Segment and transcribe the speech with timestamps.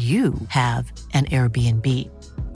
[0.00, 1.86] you have an Airbnb.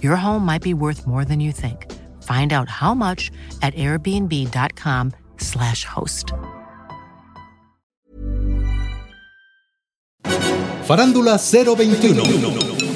[0.01, 1.93] Your home might be worth more than you think.
[2.23, 6.33] Find out how much at airbnb.com/slash host.
[10.87, 12.23] Farándula 021,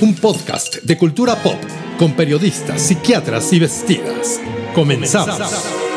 [0.02, 1.58] un podcast de cultura pop
[1.98, 4.40] con periodistas, psiquiatras y vestidas.
[4.74, 5.87] Comenzamos.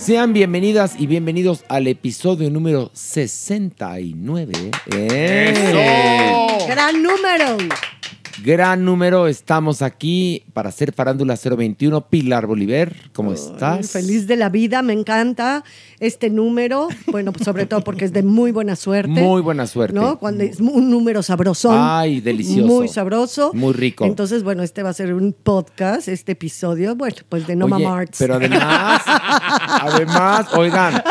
[0.00, 4.70] Sean bienvenidas y bienvenidos al episodio número 69.
[4.96, 6.58] ¡Eh!
[6.66, 7.58] Gran número.
[8.42, 12.08] Gran número, estamos aquí para hacer Farándula 021.
[12.08, 13.90] Pilar Bolívar, ¿cómo estás?
[13.90, 15.64] Feliz de la vida, me encanta
[16.00, 16.88] este número.
[17.06, 19.08] Bueno, pues sobre todo porque es de muy buena suerte.
[19.20, 19.94] Muy buena suerte.
[19.94, 20.18] ¿No?
[20.18, 21.76] Cuando es un número sabrosón.
[21.78, 22.66] Ay, delicioso.
[22.66, 23.52] Muy sabroso.
[23.54, 24.04] Muy rico.
[24.04, 27.70] Entonces, bueno, este va a ser un podcast, este episodio, bueno, pues de No Oye,
[27.84, 28.18] Mama Arts.
[28.18, 31.02] Pero además, además, oigan,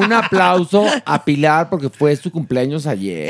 [0.00, 3.28] un aplauso a Pilar porque fue su cumpleaños ayer.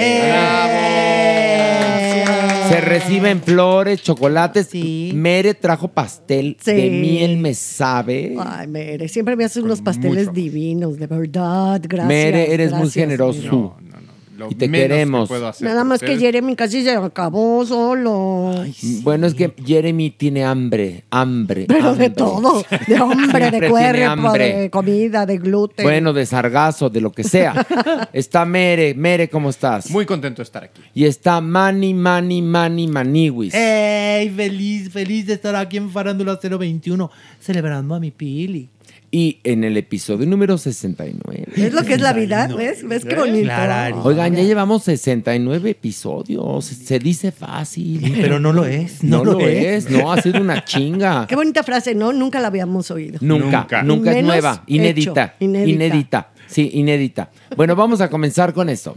[2.69, 4.69] Se reciben flores, chocolates.
[4.71, 5.11] Sí.
[5.15, 6.73] Mere trajo pastel Sí.
[6.73, 8.35] de miel, me sabe.
[8.39, 11.81] Ay, Mere, siempre me haces unos pasteles divinos, de verdad.
[11.83, 12.09] Gracias.
[12.09, 13.41] Mere, eres muy generoso.
[13.41, 13.51] Mere.
[13.51, 14.13] No, no, no.
[14.39, 15.29] Lo Y te menos queremos.
[15.29, 16.17] Que puedo hacer Nada más que.
[16.17, 18.65] Jeremy casi se acabó solo.
[19.03, 21.67] Bueno, es que Jeremy tiene hambre, hambre.
[21.69, 22.11] Pero de hambre.
[22.11, 24.57] todo, de hombre, Siempre de cuerpo, hambre.
[24.57, 25.85] de comida, de gluten.
[25.85, 27.67] Bueno, de sargazo, de lo que sea.
[28.15, 28.95] Está Mere.
[28.95, 29.91] Mere, ¿cómo estás?
[29.91, 30.81] Muy contento de estar aquí.
[30.95, 33.53] Y está Mani, Mani, Mani, Maniwis.
[33.55, 34.31] ¡Ey!
[34.31, 38.69] Feliz, feliz de estar aquí en Farándula 021 celebrando a mi Pili.
[39.15, 41.49] Y en el episodio número 69.
[41.55, 42.83] es lo que es la vida, ¿ves?
[42.83, 43.45] ¿Ves qué bonito?
[43.45, 44.01] Claro.
[44.05, 46.65] Oigan, ya llevamos 69 episodios.
[46.65, 48.11] Se, dice fácil.
[48.19, 49.05] Pero no lo es.
[49.05, 49.91] no, No, lo es.
[49.91, 51.27] No, ha sido una chinga.
[51.29, 52.15] Qué bonita frase, ¿no?
[52.15, 53.19] Nunca la habíamos oído.
[53.21, 53.83] Nunca, Nunca.
[53.83, 54.65] nunca es nueva.
[54.67, 55.35] Inédita.
[55.39, 56.31] hecho, inédita.
[56.47, 57.31] Sí, inédita.
[57.55, 58.97] Bueno, vamos a comenzar con esto.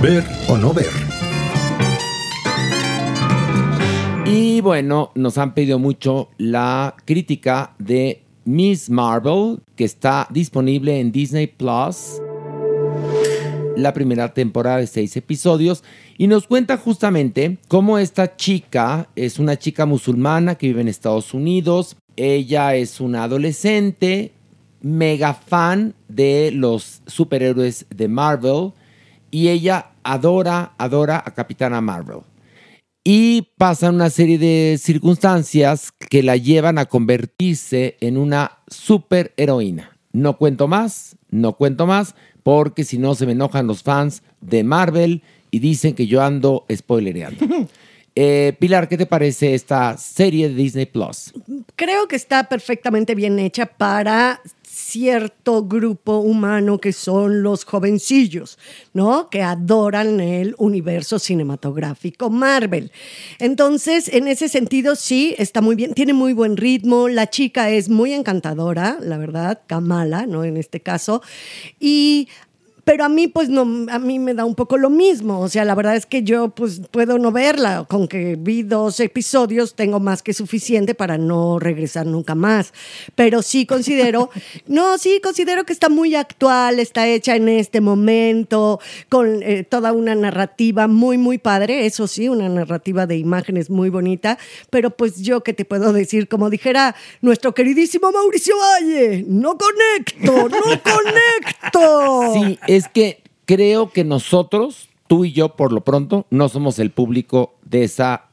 [0.00, 0.86] Ver o no ver.
[4.24, 11.12] Y bueno, nos han pedido mucho la crítica de Miss Marvel, que está disponible en
[11.12, 12.20] Disney Plus.
[13.76, 15.84] La primera temporada de seis episodios.
[16.18, 21.32] Y nos cuenta justamente cómo esta chica es una chica musulmana que vive en Estados
[21.32, 21.96] Unidos.
[22.16, 24.32] Ella es una adolescente,
[24.82, 28.72] mega fan de los superhéroes de Marvel.
[29.30, 32.20] Y ella adora, adora a Capitana Marvel.
[33.02, 39.96] Y pasan una serie de circunstancias que la llevan a convertirse en una superheroína.
[40.12, 44.64] No cuento más, no cuento más, porque si no se me enojan los fans de
[44.64, 47.46] Marvel y dicen que yo ando spoilereando.
[48.16, 51.32] Eh, Pilar, ¿qué te parece esta serie de Disney Plus?
[51.76, 54.40] Creo que está perfectamente bien hecha para
[54.90, 58.58] cierto grupo humano que son los jovencillos,
[58.92, 59.30] ¿no?
[59.30, 62.90] Que adoran el universo cinematográfico Marvel.
[63.38, 67.88] Entonces, en ese sentido, sí, está muy bien, tiene muy buen ritmo, la chica es
[67.88, 70.44] muy encantadora, la verdad, Kamala, ¿no?
[70.44, 71.22] En este caso.
[71.78, 72.28] Y
[72.90, 75.64] pero a mí pues no, a mí me da un poco lo mismo, o sea,
[75.64, 80.00] la verdad es que yo pues puedo no verla, con que vi dos episodios tengo
[80.00, 82.74] más que suficiente para no regresar nunca más,
[83.14, 84.30] pero sí considero,
[84.66, 89.92] no, sí considero que está muy actual, está hecha en este momento, con eh, toda
[89.92, 94.36] una narrativa muy, muy padre, eso sí, una narrativa de imágenes muy bonita,
[94.68, 100.48] pero pues yo que te puedo decir, como dijera nuestro queridísimo Mauricio Valle, no conecto,
[100.48, 102.34] no conecto.
[102.34, 106.90] Sí, es que creo que nosotros, tú y yo, por lo pronto, no somos el
[106.90, 108.28] público de esa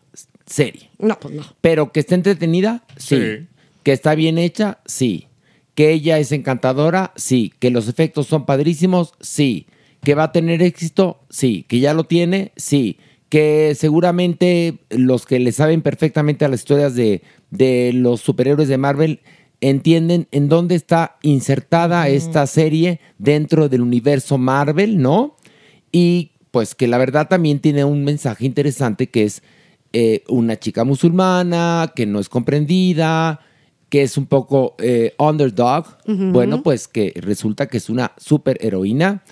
[0.45, 0.89] serie.
[0.99, 1.43] No, pues no.
[1.61, 3.17] Pero que está entretenida, sí.
[3.17, 3.47] Sí.
[3.83, 5.27] Que está bien hecha, sí.
[5.75, 7.53] Que ella es encantadora, sí.
[7.59, 9.67] Que los efectos son padrísimos, sí.
[10.03, 11.65] Que va a tener éxito, sí.
[11.67, 12.97] Que ya lo tiene, sí.
[13.29, 18.77] Que seguramente los que le saben perfectamente a las historias de, de los superhéroes de
[18.77, 19.19] Marvel
[19.61, 25.35] entienden en dónde está insertada esta serie dentro del universo Marvel, ¿no?
[25.91, 29.41] Y pues que la verdad también tiene un mensaje interesante que es
[29.93, 33.39] eh, una chica musulmana que no es comprendida,
[33.89, 35.97] que es un poco eh, underdog.
[36.05, 39.23] Bueno, pues que resulta que es una super heroína.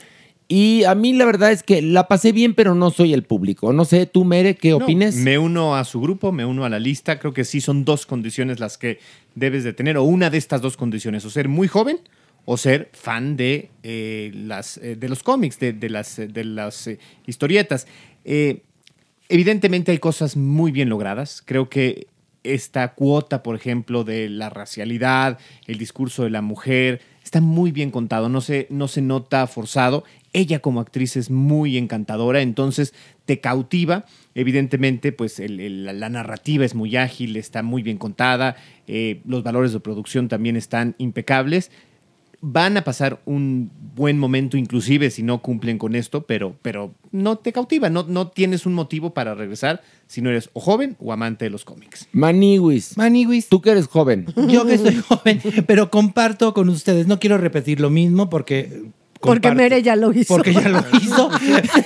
[0.47, 3.74] Y a mí la verdad es que la pasé bien, pero no soy el público.
[3.74, 5.15] No sé, tú, Mere, ¿qué No, opines?
[5.15, 7.18] me uno a su grupo, me uno a la lista.
[7.19, 9.00] Creo que sí son dos condiciones las que
[9.33, 12.00] debes de tener, o una de estas dos condiciones, o ser muy joven
[12.47, 16.86] o ser fan de, eh, las, eh, de los cómics, de, de las, de las
[16.86, 17.88] eh, historietas.
[19.27, 21.42] Evidentemente hay cosas muy bien logradas.
[21.44, 22.07] Creo que
[22.44, 27.89] esta cuota, por ejemplo, de la racialidad, el discurso de la mujer, está muy bien
[27.89, 30.03] contado, no se, no se nota forzado.
[30.35, 32.93] Ella como actriz es muy encantadora, entonces
[33.25, 34.05] te cautiva.
[34.35, 38.55] Evidentemente, pues el- el- la- la narrativa es muy ágil, está muy bien contada,
[38.87, 41.71] eh, los valores de producción también están impecables
[42.47, 47.37] van a pasar un buen momento, inclusive si no cumplen con esto, pero, pero no
[47.37, 51.11] te cautiva, no, no tienes un motivo para regresar si no eres o joven o
[51.11, 52.07] amante de los cómics.
[52.11, 52.97] Maniwis.
[52.97, 53.47] Maniwis.
[53.49, 54.27] Tú que eres joven.
[54.47, 57.07] Yo que soy joven, pero comparto con ustedes.
[57.07, 58.83] No quiero repetir lo mismo porque.
[59.25, 59.51] Porque.
[59.51, 60.33] Mere ya lo hizo.
[60.33, 61.30] Porque ya lo hizo.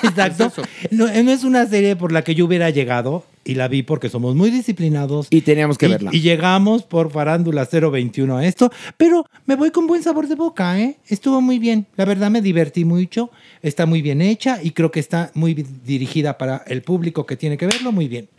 [0.04, 0.52] Exacto.
[0.92, 4.10] No, no es una serie por la que yo hubiera llegado y la vi porque
[4.10, 5.28] somos muy disciplinados.
[5.30, 6.12] Y teníamos que y, verla.
[6.14, 8.72] Y llegamos por Farándula 021 a esto.
[8.98, 10.98] Pero me voy con buen sabor de boca, ¿eh?
[11.08, 11.88] Estuvo muy bien.
[11.96, 13.32] La verdad me divertí mucho.
[13.62, 17.58] Está muy bien hecha y creo que está muy dirigida para el público que tiene
[17.58, 18.30] que verlo muy bien.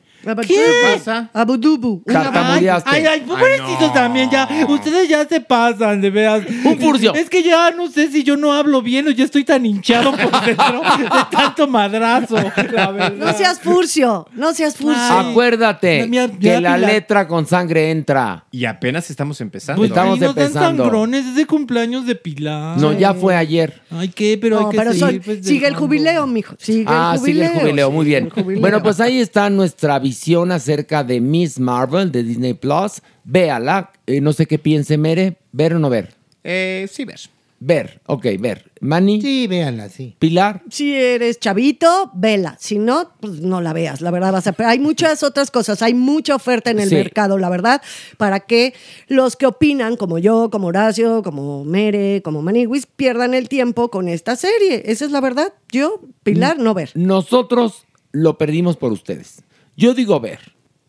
[0.46, 0.64] ¿Qué
[0.96, 1.30] pasa?
[1.32, 2.02] Abudubu.
[2.04, 2.90] Tartamudeaste.
[2.90, 3.92] Ay, ay, pobrecitos no.
[3.92, 4.48] también ya.
[4.68, 6.42] Ustedes ya se pasan, de veras.
[6.64, 7.14] Un furcio.
[7.14, 10.12] Es que ya no sé si yo no hablo bien o ya estoy tan hinchado
[10.12, 12.36] por dentro de tanto madrazo.
[12.72, 13.12] La verdad.
[13.16, 15.00] No seas furcio, no seas furcio.
[15.00, 18.44] Acuérdate Mira, que la letra con sangre entra.
[18.50, 19.80] Y apenas estamos empezando.
[19.80, 20.82] Pues Estamos nos dan empezando.
[20.84, 22.76] sangrones, es de cumpleaños de Pilar.
[22.78, 23.80] No, ya fue ayer.
[23.90, 24.36] Ay, ¿qué?
[24.40, 26.54] Pero No, hay que pero seguir, son- pues, sigue el jubileo, mijo.
[26.58, 27.52] Sigue Ah, el sigue jubileo.
[27.54, 28.30] el jubileo, muy sigue bien.
[28.30, 28.60] jubileo.
[28.60, 30.09] Bueno, pues ahí está nuestra visión
[30.52, 33.02] acerca de Miss Marvel de Disney Plus.
[33.24, 33.92] Véala.
[34.06, 35.36] Eh, no sé qué piense Mere.
[35.52, 36.14] ¿Ver o no ver?
[36.44, 37.28] Eh, sí, ves.
[37.62, 38.70] Ver, ok, ver.
[38.80, 40.16] Manny, Sí, véanla, sí.
[40.18, 40.62] Pilar.
[40.70, 42.56] Si eres chavito, vela.
[42.58, 44.00] Si no, pues no la veas.
[44.00, 44.52] La verdad vas a.
[44.52, 45.82] Pero hay muchas otras cosas.
[45.82, 46.94] Hay mucha oferta en el Sí.
[46.94, 47.82] mercado, la verdad,
[48.16, 48.72] para que
[49.08, 54.08] los que opinan, como yo, como Horacio, como Mere, como Maniwis, pierdan el tiempo con
[54.08, 54.82] esta serie.
[54.86, 55.52] Esa es la verdad.
[55.70, 56.92] Yo, Pilar, no ver.
[56.94, 59.42] Nosotros lo perdimos por ustedes.
[59.80, 60.40] Yo digo ver.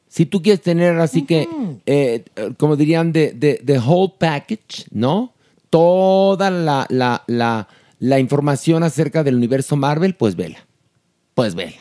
[0.09, 1.47] Si tú quieres tener así que,
[1.85, 2.25] eh,
[2.57, 5.33] como dirían, de, de, the whole package, ¿no?
[5.69, 10.67] Toda la, la, la, la información acerca del universo Marvel, pues vela.
[11.33, 11.77] Pues vela.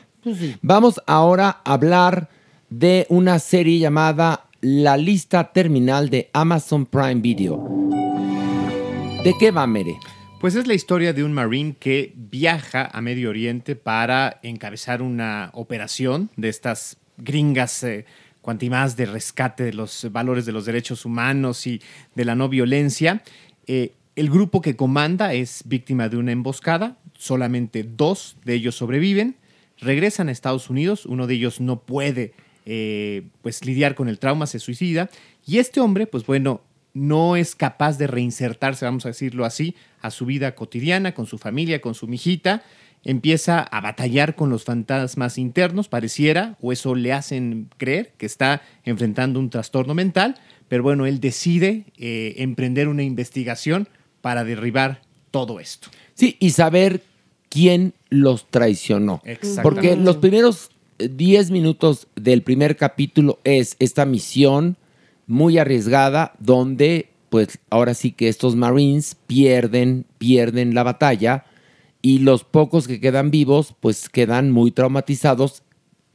[0.62, 2.28] Vamos ahora a hablar
[2.68, 7.66] de una serie llamada La lista terminal de Amazon Prime Video.
[9.24, 9.96] ¿De qué va, Mere?
[10.40, 15.50] Pues es la historia de un marine que viaja a Medio Oriente para encabezar una
[15.52, 18.04] operación de estas gringas eh,
[18.40, 21.80] cuantimás de rescate de los valores de los derechos humanos y
[22.14, 23.22] de la no violencia.
[23.66, 29.36] Eh, el grupo que comanda es víctima de una emboscada, solamente dos de ellos sobreviven,
[29.78, 32.32] regresan a Estados Unidos, uno de ellos no puede
[32.66, 35.08] eh, pues lidiar con el trauma, se suicida,
[35.46, 36.62] y este hombre, pues bueno,
[36.92, 41.38] no es capaz de reinsertarse, vamos a decirlo así, a su vida cotidiana, con su
[41.38, 42.62] familia, con su mijita,
[43.04, 48.62] empieza a batallar con los fantasmas internos, pareciera, o eso le hacen creer que está
[48.84, 50.36] enfrentando un trastorno mental,
[50.68, 53.88] pero bueno, él decide eh, emprender una investigación
[54.20, 55.88] para derribar todo esto.
[56.14, 57.02] Sí, y saber
[57.48, 59.22] quién los traicionó.
[59.24, 59.62] Exactamente.
[59.62, 64.76] Porque los primeros eh, 10 minutos del primer capítulo es esta misión
[65.26, 71.44] muy arriesgada donde pues ahora sí que estos Marines pierden, pierden la batalla
[72.02, 75.62] y los pocos que quedan vivos pues quedan muy traumatizados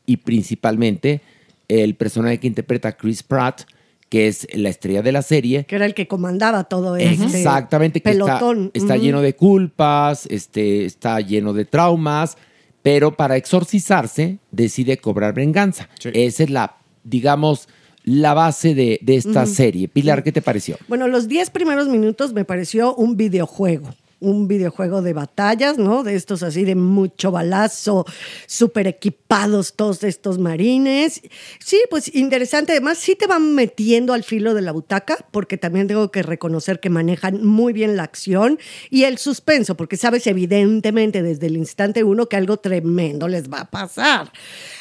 [0.06, 1.22] y principalmente
[1.68, 3.62] el personaje que interpreta Chris Pratt,
[4.10, 5.65] que es la estrella de la serie.
[5.65, 8.72] Que era el que comandaba todo este Exactamente, que está, pelotón.
[8.74, 12.38] está lleno de culpas, este, está lleno de traumas,
[12.84, 15.89] pero para exorcizarse decide cobrar venganza.
[16.13, 17.68] Esa es la, digamos,
[18.04, 19.88] la base de, de esta serie.
[19.88, 20.77] Pilar, ¿qué te pareció?
[20.88, 23.89] Bueno, los 10 primeros minutos me pareció un videojuego.
[24.25, 26.01] Un videojuego de batallas, ¿no?
[26.01, 28.05] De estos así de mucho balazo,
[28.48, 31.22] súper equipados todos estos marines.
[31.60, 32.72] Sí, pues interesante.
[32.72, 36.79] Además, sí te van metiendo al filo de la butaca, porque también tengo que reconocer
[36.79, 38.58] que manejan muy bien la acción
[38.89, 43.60] y el suspenso, porque sabes evidentemente desde el instante uno que algo tremendo les va
[43.60, 44.32] a pasar.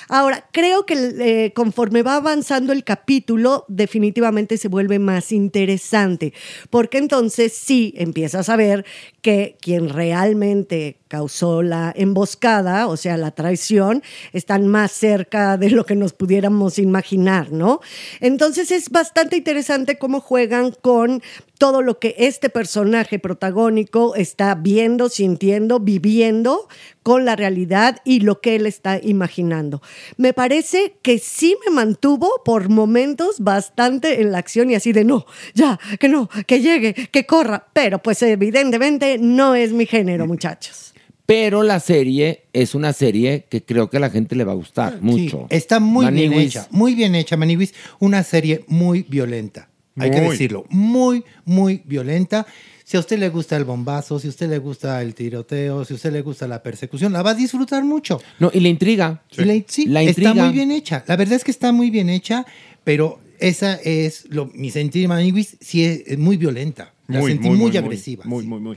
[0.09, 6.33] Ahora, creo que eh, conforme va avanzando el capítulo, definitivamente se vuelve más interesante,
[6.71, 8.85] porque entonces sí empiezas a ver
[9.23, 14.03] que quien realmente causó la emboscada, o sea, la traición,
[14.33, 17.81] están más cerca de lo que nos pudiéramos imaginar, ¿no?
[18.19, 21.23] Entonces es bastante interesante cómo juegan con
[21.57, 26.67] todo lo que este personaje protagónico está viendo, sintiendo, viviendo
[27.05, 29.83] con la realidad y lo que él está imaginando.
[30.17, 35.05] Me parece que sí me mantuvo por momentos bastante en la acción y así de
[35.05, 40.27] no, ya, que no, que llegue, que corra, pero pues evidentemente no es mi género,
[40.27, 40.85] muchachos.
[41.27, 44.57] Pero la serie es una serie que creo que a la gente le va a
[44.57, 45.47] gustar mucho.
[45.51, 47.73] Sí, está muy bien hecha, muy bien hecha, Maniwis.
[47.99, 50.31] Una serie muy violenta, hay que Muy.
[50.31, 52.47] decirlo, muy, muy violenta.
[52.85, 55.95] Si a usted le gusta el bombazo, si a usted le gusta el tiroteo, si
[55.95, 58.21] a usted le gusta la persecución, la va a disfrutar mucho.
[58.39, 59.23] No, y la intriga.
[59.39, 60.45] Y la, sí, La está intriga.
[60.45, 61.03] muy bien hecha.
[61.07, 62.45] La verdad es que está muy bien hecha,
[62.85, 66.93] pero esa es lo, mi sentir, Maniwis, sí es, es muy violenta.
[67.09, 68.25] La sentí muy, agresiva.
[68.27, 68.77] Muy, muy, muy.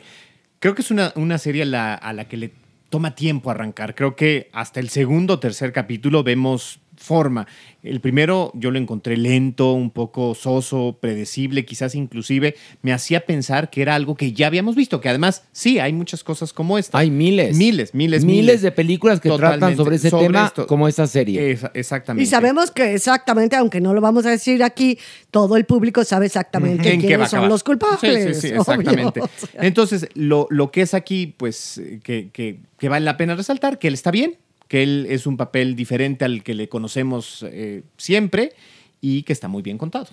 [0.59, 2.53] Creo que es una, una serie a la, a la que le
[2.89, 3.95] toma tiempo arrancar.
[3.95, 7.47] Creo que hasta el segundo o tercer capítulo vemos forma.
[7.83, 13.69] El primero yo lo encontré lento, un poco soso, predecible, quizás inclusive me hacía pensar
[13.69, 16.97] que era algo que ya habíamos visto, que además sí, hay muchas cosas como esta.
[16.97, 17.55] Hay miles.
[17.55, 21.57] Miles, miles, Miles de películas que tratan sobre ese tema, como esta serie.
[21.73, 22.23] Exactamente.
[22.23, 24.97] Y sabemos que exactamente, aunque no lo vamos a decir aquí,
[25.31, 27.99] todo el público sabe exactamente ¿En qué va a quiénes son los culpables.
[28.01, 28.61] Sí, sí, sí, obvio.
[28.61, 29.21] exactamente.
[29.53, 33.79] Entonces, lo, lo que es aquí, pues, eh, que, que- que vale la pena resaltar,
[33.79, 34.35] que él está bien,
[34.67, 38.53] que él es un papel diferente al que le conocemos eh, siempre
[39.01, 40.07] y que está muy bien contado.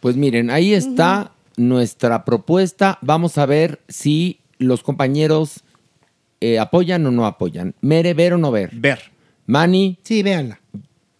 [0.00, 2.98] Pues miren, ahí está nuestra propuesta.
[3.00, 5.64] Vamos a ver si los compañeros
[6.40, 7.74] eh, apoyan o no apoyan.
[7.80, 8.70] Mere, ver o no ver.
[8.74, 9.00] Ver.
[9.46, 9.98] Mani.
[10.02, 10.60] Sí, véanla.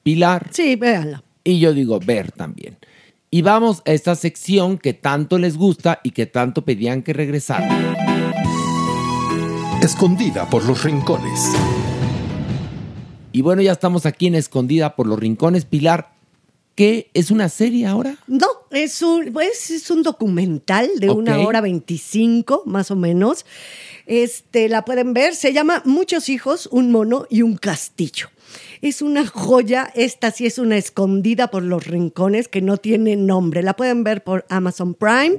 [0.03, 0.51] Pilar.
[0.53, 1.23] Sí, véanla.
[1.43, 2.77] Y yo digo ver también.
[3.31, 7.69] Y vamos a esta sección que tanto les gusta y que tanto pedían que regresara.
[9.83, 11.53] Escondida por los rincones.
[13.35, 15.65] Y bueno, ya estamos aquí en Escondida por los Rincones.
[15.65, 16.13] Pilar,
[16.77, 18.17] ¿qué es una serie ahora?
[18.29, 23.45] No, es un, pues, es un documental de una hora 25, más o menos.
[24.07, 28.29] Este, la pueden ver, se llama Muchos hijos, un mono y un castillo.
[28.83, 33.65] Es una joya, esta sí es una escondida por los rincones que no tiene nombre.
[33.65, 35.39] La pueden ver por Amazon Prime,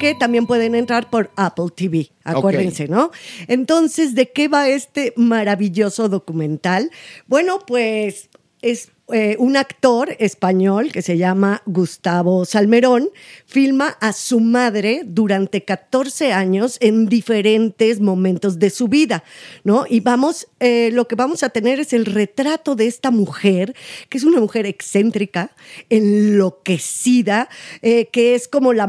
[0.00, 3.10] que también pueden entrar por Apple TV, acuérdense, ¿no?
[3.46, 6.90] Entonces, ¿de qué va este maravilloso documental?
[7.28, 8.30] Bueno, pues
[8.62, 13.10] es eh, un actor español que se llama Gustavo Salmerón,
[13.44, 19.24] filma a su madre durante 14 años en diferentes momentos de su vida,
[19.64, 19.84] ¿no?
[19.88, 23.74] Y vamos, eh, lo que vamos a tener es el retrato de esta mujer,
[24.08, 25.50] que es una mujer excéntrica,
[25.90, 27.48] enloquecida,
[27.82, 28.86] eh, que es como la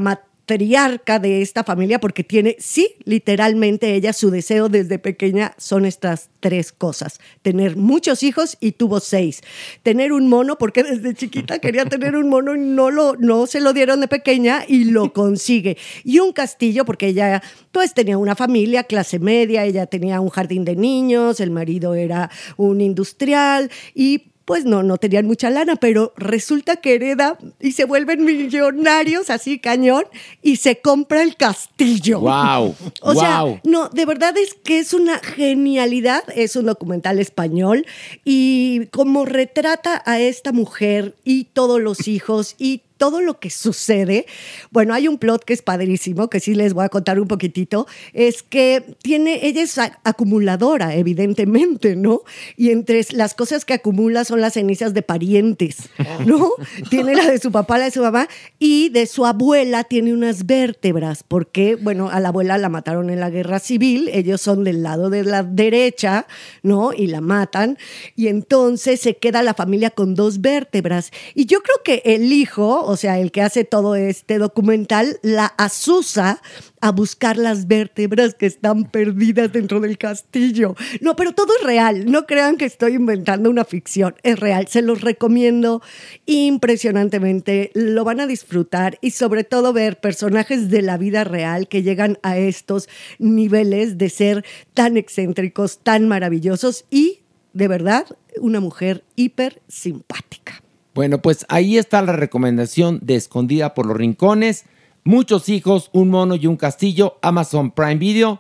[0.52, 6.30] matriarca de esta familia porque tiene, sí, literalmente ella, su deseo desde pequeña son estas
[6.42, 7.20] tres cosas.
[7.42, 9.42] Tener muchos hijos y tuvo seis.
[9.84, 13.62] Tener un mono porque desde chiquita quería tener un mono y no, lo, no se
[13.62, 15.78] lo dieron de pequeña y lo consigue.
[16.04, 17.42] Y un castillo porque ella
[17.72, 22.30] pues tenía una familia, clase media, ella tenía un jardín de niños, el marido era
[22.58, 27.86] un industrial y pues no, no tenían mucha lana, pero resulta que hereda y se
[27.86, 30.06] vuelven millonarios así cañón
[30.42, 32.20] y se compra el castillo.
[32.20, 32.76] ¡Wow!
[33.02, 37.86] O sea, no, de verdad es que es una genialidad, es un documental español
[38.24, 44.28] y como retrata a esta mujer y todos los hijos y todo lo que sucede,
[44.70, 47.88] bueno, hay un plot que es padrísimo, que sí les voy a contar un poquitito,
[48.14, 52.22] es que tiene, ella es acumuladora, evidentemente, ¿no?
[52.58, 55.90] Y entre las cosas que acumula son las cenizas de parientes,
[56.28, 56.52] ¿no?
[56.92, 58.28] tiene la de su papá, la de su mamá,
[58.60, 63.20] y de su abuela tiene unas vértebras, porque, bueno, a la abuela la mataron en
[63.20, 66.28] la guerra civil, ellos son del lado de la derecha,
[66.62, 66.94] ¿no?
[66.94, 67.80] Y la matan,
[68.16, 71.10] y entonces se queda la familia con dos vértebras.
[71.34, 75.46] Y yo creo que el hijo, o sea, el que hace todo este documental, la
[75.46, 76.42] asusa
[76.82, 80.76] a buscar las vértebras que están perdidas dentro del castillo.
[81.00, 82.12] No, pero todo es real.
[82.12, 84.16] No crean que estoy inventando una ficción.
[84.24, 84.68] Es real.
[84.68, 85.82] Se los recomiendo
[86.26, 87.72] impresionantemente.
[87.74, 92.20] Lo van a disfrutar y sobre todo ver personajes de la vida real que llegan
[92.24, 97.22] a estos niveles de ser tan excéntricos, tan maravillosos y,
[97.54, 98.06] de verdad,
[98.40, 100.62] una mujer hiper simpática.
[100.94, 104.66] Bueno, pues ahí está la recomendación de Escondida por los Rincones.
[105.04, 108.40] Muchos hijos, un mono y un castillo, Amazon Prime Video.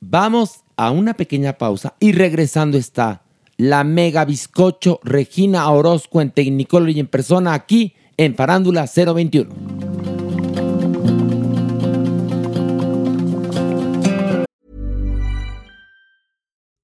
[0.00, 3.22] Vamos a una pequeña pausa y regresando está
[3.56, 9.93] la mega bizcocho Regina Orozco en Technicolor y en persona aquí en Farándula 021.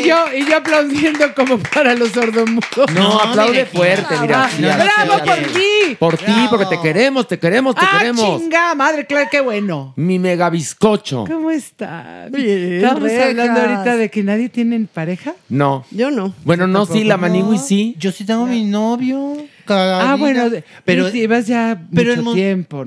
[0.00, 2.90] Y, yo, y yo aplaudiendo como para los sordomudos.
[2.94, 4.44] No, aplaude fuerte, mira.
[4.44, 5.96] Ah, sí, ¡Bravo por ti!
[5.98, 8.40] Por ti, porque te queremos, te queremos, te ¡Ah, queremos.
[8.40, 8.74] chinga!
[8.74, 9.92] Madre, claro, qué bueno.
[9.96, 11.24] Mi mega bizcocho.
[11.26, 11.48] ¿Cómo?
[11.48, 13.28] Bien, Estamos rejas.
[13.30, 15.34] hablando ahorita de que nadie tiene pareja.
[15.48, 15.84] No.
[15.90, 16.34] Yo no.
[16.44, 17.94] Bueno, no, sí, la manigui sí.
[17.98, 19.36] Yo sí tengo mi novio.
[19.74, 22.84] Ah, bueno, pero- pero llevas ya pero mucho tiempo.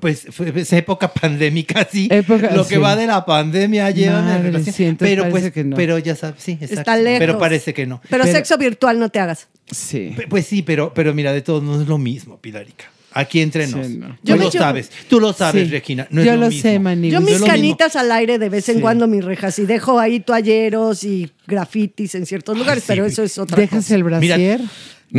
[0.00, 2.08] Pues fue esa época pandémica, sí.
[2.10, 2.80] Época- Lo que sí.
[2.80, 4.74] va de la pandemia lleva una relación.
[4.74, 5.76] sí, pero pues, que no.
[5.76, 6.74] pero ya sabes, sí, exacto.
[6.80, 7.18] Está lejos.
[7.20, 8.00] Pero parece que no.
[8.08, 9.48] Pero, sexo virtual no te hagas.
[9.70, 10.14] Sí.
[10.28, 12.84] Pues sí, pero, pero mira, de todos no es lo mismo, Pilarica.
[13.16, 13.88] Aquí entre Sí, nos.
[13.90, 14.08] no.
[14.08, 15.70] Tú Yo lo echo- sabes, tú lo sabes, Sí.
[15.70, 16.08] Regina.
[16.10, 16.62] No es Yo lo lo mismo.
[16.62, 17.12] sé, Manigui.
[17.12, 18.80] Yo mis es canitas al aire de vez en Sí.
[18.80, 23.22] cuando, mis rejas, y dejo ahí toalleros y grafitis en ciertos lugares, sí, pero eso
[23.22, 23.94] es otra ¿Dejas cosa.
[23.94, 24.60] el brasier?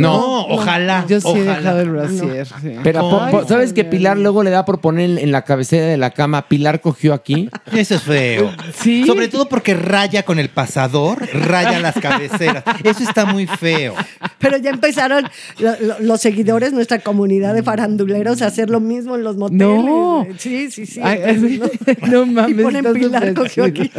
[0.02, 0.46] No.
[0.46, 1.04] ojalá.
[1.08, 1.56] Yo sí he ojalá.
[1.56, 2.46] dejado el brasier.
[2.46, 2.72] sí.
[2.82, 3.84] Pero po- Ay, po- ¿sabes que.
[3.84, 6.48] Pilar luego le da por poner en- la cabecera de la cama?
[6.48, 7.48] Pilar cogió aquí.
[7.72, 8.52] Eso es feo.
[8.76, 9.04] Sí.
[9.06, 12.62] Sobre todo porque raya con el pasador, raya las cabeceras.
[12.84, 13.94] Eso está muy feo.
[14.38, 15.24] Pero ya empezaron
[15.58, 19.66] lo- lo- los seguidores, nuestra comunidad de faranduleros, a hacer lo mismo en los moteles.
[19.66, 20.26] No.
[20.38, 21.00] Sí, sí, sí.
[21.02, 21.60] Ay, Entonces,
[22.10, 22.58] no mames.
[22.58, 23.90] Y ponen Pilar cogió aquí.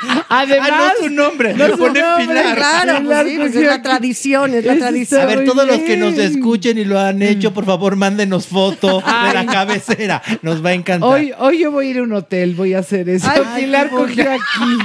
[0.28, 1.54] Además, Ah, no su nombre.
[1.54, 2.56] no lo su ponen nombre, Pilar.
[2.56, 5.20] Claro, pues Pilar sí, pues es la tradición, es la tradición.
[5.20, 8.98] A ver, todos los que nos escuchen y lo han hecho, por favor, mándenos foto
[9.00, 10.22] de la cabecera.
[10.42, 11.08] Nos va a encantar.
[11.08, 13.28] Hoy, hoy yo voy a ir a un hotel, voy a hacer eso.
[13.30, 14.78] Ay, Pilar cogió aquí.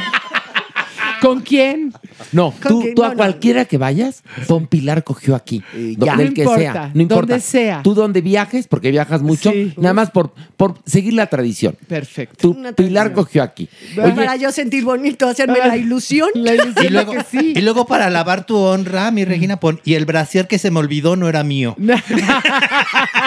[1.21, 1.93] ¿Con quién?
[2.31, 2.95] No, ¿Con tú, quién?
[2.95, 3.17] tú No, a no.
[3.17, 5.63] cualquiera que vayas, pon Pilar cogió aquí.
[5.97, 6.15] Ya.
[6.15, 6.91] Del No que importa, sea.
[6.93, 7.21] No importa.
[7.33, 7.81] donde sea.
[7.83, 9.73] Tú donde viajes, porque viajas mucho, Sí.
[9.77, 11.75] nada más por, por seguir la tradición.
[11.87, 12.35] Perfecto.
[12.39, 13.13] Tú, Una Pilar tradición.
[13.25, 13.69] cogió aquí.
[13.95, 16.29] Para yo sentir bonito, hacerme la ilusión.
[16.35, 17.53] La ilusión Y luego, que sí.
[17.55, 19.79] y luego para lavar tu honra, mi Regina, pon.
[19.83, 21.75] Y el brasier que se me olvidó no era mío.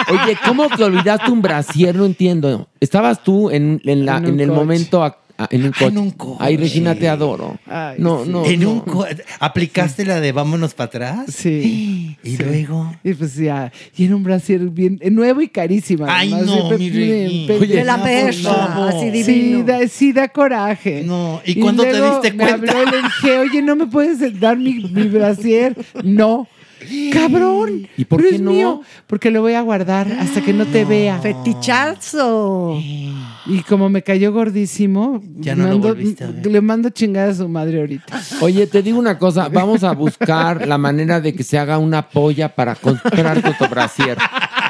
[0.09, 1.95] Oye, ¿cómo que olvidaste un brasier?
[1.95, 2.67] No entiendo.
[2.79, 4.59] Estabas tú en, en la, En el coche.
[4.59, 5.85] momento a- a- en un coche.
[5.87, 6.37] en un coche.
[6.39, 7.57] Ay, Regina, te adoro.
[7.65, 8.29] Ay, no, sí.
[8.29, 8.45] no.
[8.45, 8.71] en no.
[8.71, 9.05] un co-
[9.39, 11.25] ¿Aplicaste la de vámonos para atrás?
[11.35, 12.17] Sí.
[12.23, 12.93] Y luego.
[13.03, 16.05] Y pues ya, y en un brasier bien eh, nuevo y carísima.
[16.09, 17.53] Ay, además, no, mi Regina.
[17.59, 17.97] Oye, De la
[18.67, 18.89] favor.
[18.89, 19.63] así Sí divino.
[19.63, 21.03] da, sí da coraje.
[21.05, 22.71] No, ¿y cuándo te luego diste me cuenta?
[22.73, 25.75] habló y le dije, oye, ¿no me puedes dar mi, mi brasier?
[26.03, 26.47] No.
[27.13, 27.87] ¡Cabrón!
[27.97, 28.51] ¿Y por Pero qué es no?
[28.51, 31.19] mío, porque lo voy a guardar hasta que no te vea.
[31.19, 32.77] Fetichazo.
[33.45, 36.45] Y como me cayó gordísimo, Ya no lo mando- volviste a ver.
[36.45, 38.21] le mando chingada a su madre ahorita.
[38.41, 42.07] Oye, te digo una cosa, vamos a buscar la manera de que se haga una
[42.09, 44.17] polla para comprar tu brasier.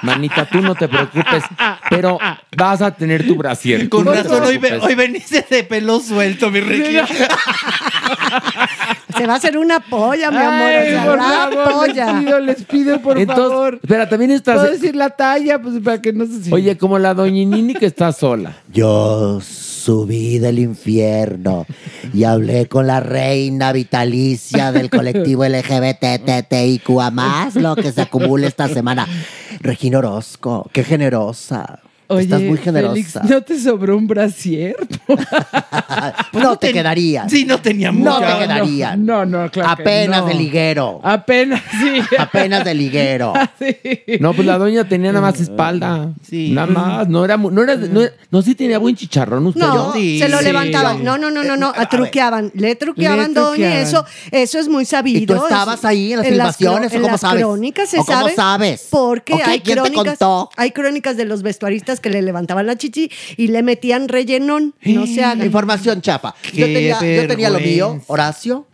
[0.04, 1.43] Manita, tú no te preocupes,
[1.89, 2.17] pero
[2.58, 3.88] vas a tener tu brasier.
[3.89, 4.58] Con no razón, hoy,
[4.95, 7.06] veniste de pelo suelto, mi Regina.
[9.21, 10.51] Se va a hacer una polla, mi amor.
[10.51, 12.13] Ay, o sea, por la favor, polla.
[12.13, 13.79] les pido, les pido, por Entonces, favor.
[13.84, 14.55] espera, también estás...
[14.60, 15.62] ¿Puedo decir la talla?
[15.62, 16.51] Pues para que no se...
[16.51, 18.57] Oye, como la doñinini que está sola.
[18.73, 21.67] Yo subí del infierno
[22.13, 28.67] y hablé con la reina vitalicia del colectivo LGBTTIQ más lo que se acumula esta
[28.69, 29.07] semana.
[29.60, 31.79] Regina Orozco, qué generosa.
[32.12, 33.21] Oye, Estás muy Félix, generosa.
[33.24, 34.76] ¿no te sobró un brasier?
[36.34, 37.28] no te quedaría.
[37.30, 38.19] Sí, no tenía No mucho.
[38.28, 39.06] te quedarían.
[39.06, 40.28] No, no, claro que Apenas no.
[40.28, 41.00] de liguero.
[41.04, 42.02] Apenas, sí.
[42.17, 43.34] Apenas de liguero.
[44.19, 46.12] No, pues la doña tenía nada más espalda.
[46.28, 46.52] Sí.
[46.52, 47.08] Nada más.
[47.08, 49.62] No era, no era, no, era- no, sí tenía buen chicharrón usted.
[49.62, 50.45] No, Sí, se lo sí.
[50.45, 51.04] levantaban.
[51.04, 51.74] No, no, no, no, no.
[51.89, 52.52] Truqueaban.
[52.56, 53.47] Le truqueaban, Le doña.
[53.50, 53.78] truqueaban.
[53.80, 55.19] Eso, eso es muy sabido.
[55.21, 57.43] ¿Y tú estabas ahí en las filmaciones o en cómo las sabes?
[57.43, 58.36] crónicas se ¿O cómo sabe.
[58.36, 58.88] sabes?
[58.89, 60.17] Porque Ok, hay ¿quién te crónicas.
[60.19, 60.50] contó?
[60.58, 64.73] Hay crónicas de los vestuaristas que le levantaban la chichi y le metían rellenón.
[64.83, 65.45] No se haga.
[65.45, 66.33] Información chafa.
[66.53, 68.01] Yo tenía, yo tenía lo mío.
[68.07, 68.67] Horacio.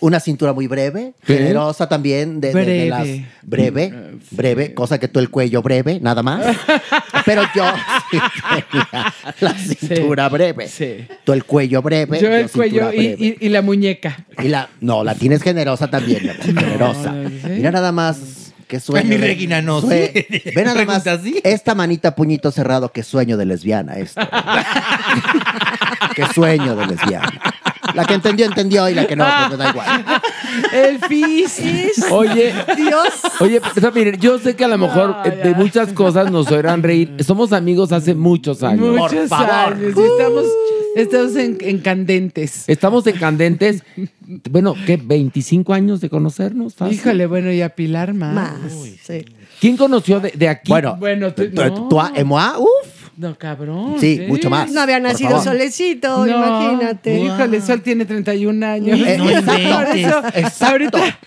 [0.00, 1.34] Una cintura muy breve, ¿Qué?
[1.38, 2.88] generosa también, de, de- de Breve.
[2.88, 3.08] las
[3.42, 3.94] breve,
[4.32, 6.44] breve, cosa que tú el cuello breve, nada más.
[7.24, 7.64] Pero yo
[8.10, 8.18] sí
[8.70, 10.66] tenía la cintura breve.
[10.68, 11.06] sí.
[11.22, 13.16] Tú el cuello breve, Yo el cuello y, breve.
[13.40, 14.26] y- y la muñeca.
[14.42, 17.12] Y la, no, la tienes generosa también, generosa.
[17.48, 18.18] Mira nada más
[18.66, 19.04] qué sueño.
[19.04, 20.42] Ay, mi Regina, no, sue- sí.
[20.54, 21.40] Ve nada más Pregunta así.
[21.44, 24.20] esta manita puñito cerrado, qué sueño de lesbiana esto.
[26.14, 27.32] qué sueño de lesbiana.
[27.94, 30.04] La que entendió, entendió y la que no, pues me da igual.
[30.72, 32.04] El fisis.
[32.10, 33.08] Oye, Dios.
[33.40, 36.50] oye, o sea, miren, yo sé que a lo mejor eh, de muchas cosas nos
[36.50, 37.14] oirán reír.
[37.24, 38.96] Somos amigos hace muchos años.
[38.96, 39.74] Muchos favor.
[39.74, 39.92] años.
[39.96, 40.44] y estamos
[40.96, 42.64] estamos en, en candentes.
[42.68, 43.82] Estamos en Candentes.
[44.50, 44.98] Bueno, ¿qué?
[44.98, 46.74] ¿25 años de conocernos?
[46.74, 46.96] fácil.
[46.96, 48.34] Híjole, bueno, y a Pilar más.
[48.34, 48.72] Más.
[49.02, 49.24] sí.
[49.60, 50.70] ¿Quién conoció de, de aquí?
[50.70, 51.88] Bueno, Bueno, tú- tú- no.
[51.88, 52.68] tú a- Emoa, uf,
[53.16, 53.96] No, cabrón.
[54.00, 54.26] Sí, ¿eh?
[54.28, 54.70] mucho más.
[54.72, 55.42] No había nacido.
[55.42, 57.18] Solecito, No, imagínate.
[57.18, 58.98] Híjole, Sol tiene 31 años.
[58.98, 60.06] Eh, No exacto, inventes.
[60.06, 60.66] eso, exacto.
[60.66, 61.18] ahorita-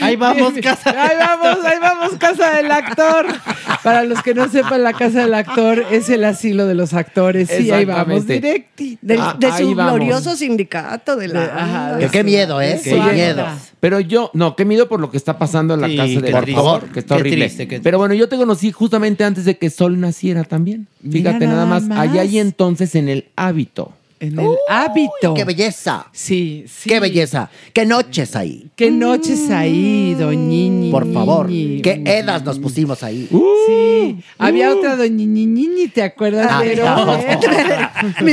[0.00, 0.90] Ahí vamos, casa.
[0.90, 3.26] Ahí vamos, ahí vamos, casa del actor.
[3.82, 7.48] Para los que no sepan, la casa del actor es el asilo de los actores.
[7.50, 8.98] Sí, ahí vamos, directi.
[9.00, 9.94] Del- Ah, de su vamos.
[9.96, 11.44] glorioso sindicato de la.
[11.44, 11.98] Ajá.
[11.98, 12.74] Que qué miedo, ¿eh?
[12.74, 13.44] Eso Qué miedo.
[13.80, 16.22] Pero yo, no, qué miedo por lo que está pasando en la Sí, casa de
[16.22, 16.60] qué por triste.
[16.62, 17.44] favor, que está Qué horrible.
[17.46, 20.88] triste, qué Pero bueno, yo te conocí justamente antes de que Sol naciera también.
[21.06, 21.98] Mira Fíjate nada nada más, más.
[21.98, 23.92] allá y entonces en el hábito.
[24.18, 25.34] En el hábito.
[25.34, 26.06] ¡Qué belleza!
[26.10, 26.88] Sí, sí.
[26.88, 27.50] ¡Qué belleza!
[27.74, 28.70] ¡Qué noches ahí!
[28.74, 30.90] Qué noches ahí, doñiñi.
[30.90, 33.28] Por favor, qué edas nos pusimos ahí.
[33.66, 37.18] Sí, había otra doñiñiñi, ¿te acuerdas Ay, de no.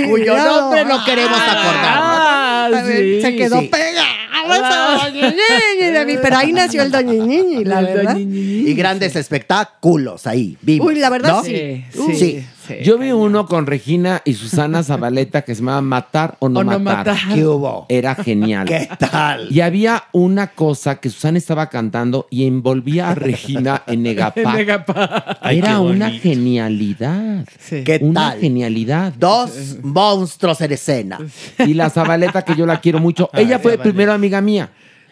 [0.10, 1.98] Cuyo nombre no queremos acordar.
[1.98, 3.22] Ah, sí.
[3.22, 3.68] se quedó sí.
[3.68, 8.18] pegado esa doñiñiñi de mí, pero ahí nació el doñiñiñi, la La verdad.
[8.18, 10.88] Y grandes espectáculos ahí, vimos.
[10.88, 11.44] Uy, la verdad ¿no?
[11.44, 11.84] sí.
[11.92, 12.76] Sí, sí, Sí.
[12.80, 12.84] sí.
[12.84, 16.64] Yo vi uno con Regina y Susana Zabaleta que se llamaba Matar o no, O
[16.64, 17.14] no matar.
[17.16, 17.34] matar.
[17.36, 17.86] ¿Qué hubo?
[17.90, 18.66] Era genial.
[18.68, 19.48] ¿Qué tal?
[19.52, 24.56] Y había una cosa que Susana estaba cantando y envolvía a Regina en Negapá.
[25.52, 27.46] Era una genialidad.
[27.60, 27.84] Sí.
[27.84, 28.40] ¿Qué Una tal?
[28.40, 29.14] genialidad.
[29.18, 31.20] Dos monstruos en escena.
[31.60, 33.30] Y la Zabaleta, que yo la quiero mucho.
[33.34, 34.70] Ella fue primero amiga mía.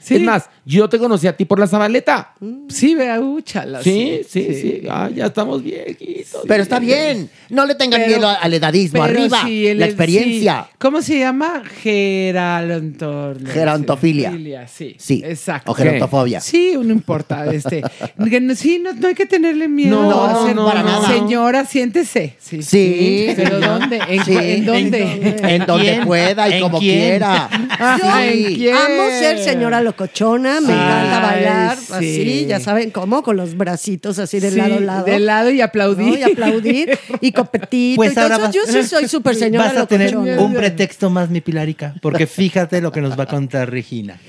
[0.10, 2.34] Es más, yo te conocí a ti por la Zabaleta.
[2.70, 3.82] Sí, vea, úchala.
[3.82, 4.82] Sí, sí, sí.
[4.90, 6.42] Ah, ya estamos viejitos.
[6.48, 7.30] Pero está bien.
[7.50, 9.02] No le tengan Pero- miedo al edadismo.
[9.04, 9.42] Pero Arriba.
[9.46, 10.66] sí, el- la experiencia.
[10.70, 10.76] sí.
[10.80, 11.64] ¿Cómo se llama?
[11.84, 14.68] Gerantor- Gerontofilia.
[14.68, 15.22] Sí, Sí.
[15.26, 15.72] exacto.
[15.72, 16.40] O gerontofobia.
[16.40, 17.46] Sí, no importa.
[17.54, 17.82] Este,
[18.30, 20.02] que no- sí, no, no hay que tenerle miedo.
[20.02, 21.08] No, a no, ser- no, para nada.
[21.08, 22.36] Señora, siéntese.
[22.40, 22.62] Sí.
[22.64, 23.34] Sí.
[23.36, 24.00] ¿Pero dónde?
[24.08, 24.36] ¿En, Sí.
[24.38, 25.36] ¿en dónde?
[25.56, 27.00] En donde pueda y ¿En como quién?
[27.10, 27.50] quiera.
[28.00, 28.56] Yo Sí.
[28.58, 28.76] ¿quién?
[28.76, 31.94] amo ser señora locochona, me Ay, encanta bailar sí.
[31.94, 35.06] así, ya saben cómo, con los bracitos así de Sí, lado a lado.
[35.06, 36.08] De lado y aplaudir.
[36.08, 36.18] ¿no?
[36.18, 37.96] Y aplaudir y copetito.
[37.98, 41.30] Pues y ahora vas, yo sí soy súper señora vas a tener un pretexto más,
[41.30, 44.20] mi Pilarica, porque fíjate lo que nos va a contar Regina.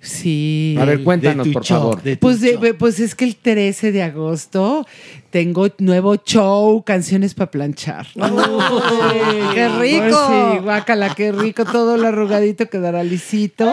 [0.00, 0.76] Sí.
[0.78, 2.02] A ver, cuéntanos, por show, favor.
[2.02, 4.86] de Pues, de- pues es que el 13 de agosto
[5.30, 8.06] tengo nuevo show, canciones para planchar.
[8.20, 8.30] ¡Ay,
[9.54, 10.04] qué rico!
[10.28, 11.64] Pues sí, guácala, qué rico.
[11.64, 13.68] Todo lo arrugadito quedará lisito.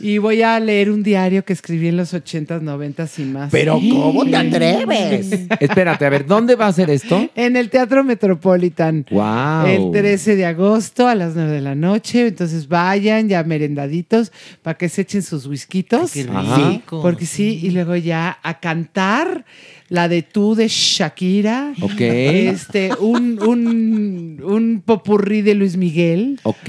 [0.00, 3.50] Y voy a leer un diario que escribí en los 80s, 90s y más.
[3.50, 5.32] Pero ¿cómo te atreves?
[5.60, 7.28] Espérate, a ver, ¿dónde va a ser esto?
[7.34, 9.06] En el Teatro Metropolitan.
[9.10, 9.66] Wow.
[9.66, 12.26] El 13 de agosto a las 9 de la noche.
[12.26, 16.12] Entonces vayan ya merendaditos para que se echen sus whiskitos.
[16.12, 17.00] Qué rico.
[17.00, 19.44] Porque sí, y luego ya a cantar
[19.88, 21.72] la de tú de Shakira.
[21.82, 22.00] Ok.
[22.00, 26.40] Este, un, un, un popurrí de Luis Miguel.
[26.42, 26.68] Ok.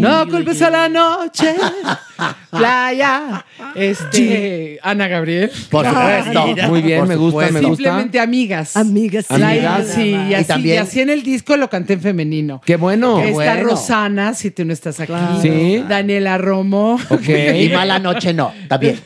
[0.00, 1.54] No culpes a la noche.
[2.50, 3.44] Playa.
[3.74, 5.50] Este, Ana Gabriel.
[5.70, 6.68] Por supuesto.
[6.68, 7.76] Muy bien, Por me gusta, me gusta.
[7.76, 8.76] Simplemente amigas.
[8.76, 9.34] Amigas, sí.
[9.42, 9.86] Amigas.
[9.94, 12.60] Sí, y así, también- y así en el disco lo canté en femenino.
[12.64, 13.20] Qué bueno.
[13.20, 13.62] Está bueno.
[13.70, 15.12] Rosana, si tú no estás aquí.
[15.42, 15.84] Sí.
[15.88, 16.98] Daniela Romo.
[17.10, 17.28] Ok.
[17.58, 18.98] Y mala noche no, también.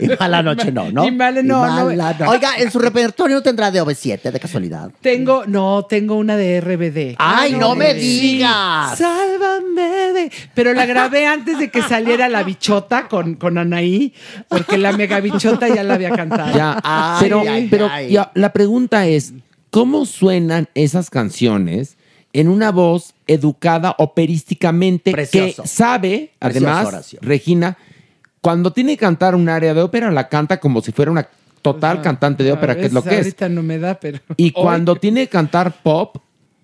[0.00, 1.06] Y mala noche no, ¿no?
[1.08, 2.30] Y mala- no, mala no.
[2.30, 4.90] Oiga, en su repertorio no tendrá de OV7, de casualidad.
[5.00, 7.16] Tengo, no, tengo una de RBD.
[7.18, 8.00] ¡Ay, no me Sí.
[8.00, 8.98] digas!
[8.98, 10.32] Sálvame de.
[10.54, 14.12] Pero la grabé antes de que saliera la bichota con, con Anaí,
[14.48, 16.54] porque la mega bichota ya la había cantado.
[16.56, 18.10] Ya, Ay, pero, ay, pero ay.
[18.12, 19.32] ya, la pregunta es,
[19.70, 21.96] ¿cómo suenan esas canciones
[22.34, 25.62] en una voz educada operísticamente Precioso.
[25.62, 27.14] que sabe, además.
[27.20, 27.76] Regina,
[28.40, 31.28] cuando tiene que cantar un área de ópera, la canta como si fuera una
[31.62, 33.16] total cantante de ópera, que es lo que es.
[33.18, 34.18] Ahorita no me da, pero.
[34.36, 36.16] Y Hoy- cuando tiene que cantar pop,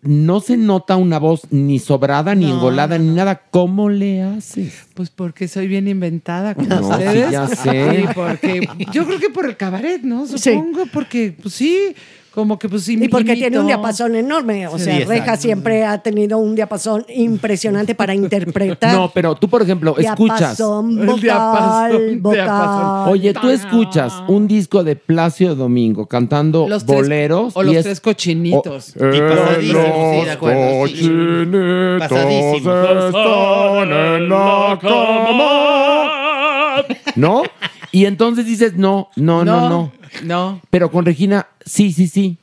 [0.03, 3.43] no se nota una voz ni sobrada, ni engolada, ni nada.
[3.51, 4.87] ¿Cómo le haces?
[4.95, 7.27] Pues porque soy bien inventada con No, ustedes.
[7.27, 7.97] sí, ya sé.
[8.03, 10.27] Sí, porque yo creo que por el cabaret, ¿no?
[10.27, 11.95] Supongo, porque, pues sí,
[12.39, 12.97] como que pues sí.
[13.03, 13.41] Y porque imito.
[13.41, 14.69] tiene un diapasón enorme.
[14.69, 15.13] O Sí, sea, exacto.
[15.13, 18.95] Reja siempre ha tenido un diapasón impresionante para interpretar.
[18.95, 20.39] No, pero tú, por ejemplo, escuchas.
[20.57, 22.35] Diapasón vocal, diapasón, vocal.
[22.45, 23.09] diapasón.
[23.13, 27.57] Oye, tú escuchas un disco de Plácido Domingo cantando Los tres- boleros.
[27.57, 28.95] o los y es- tres cochinitos.
[28.95, 30.93] Y pasadísimo, sí, de acuerdo, sí.
[30.93, 32.73] cochinitos Pasadísimo.
[32.73, 36.85] están en la cama.
[37.17, 37.43] ¿No?
[37.91, 39.98] Y entonces dices, no, no, no, no.
[40.23, 40.61] No.
[40.71, 42.39] Pero con Regina, sí, sí, sí.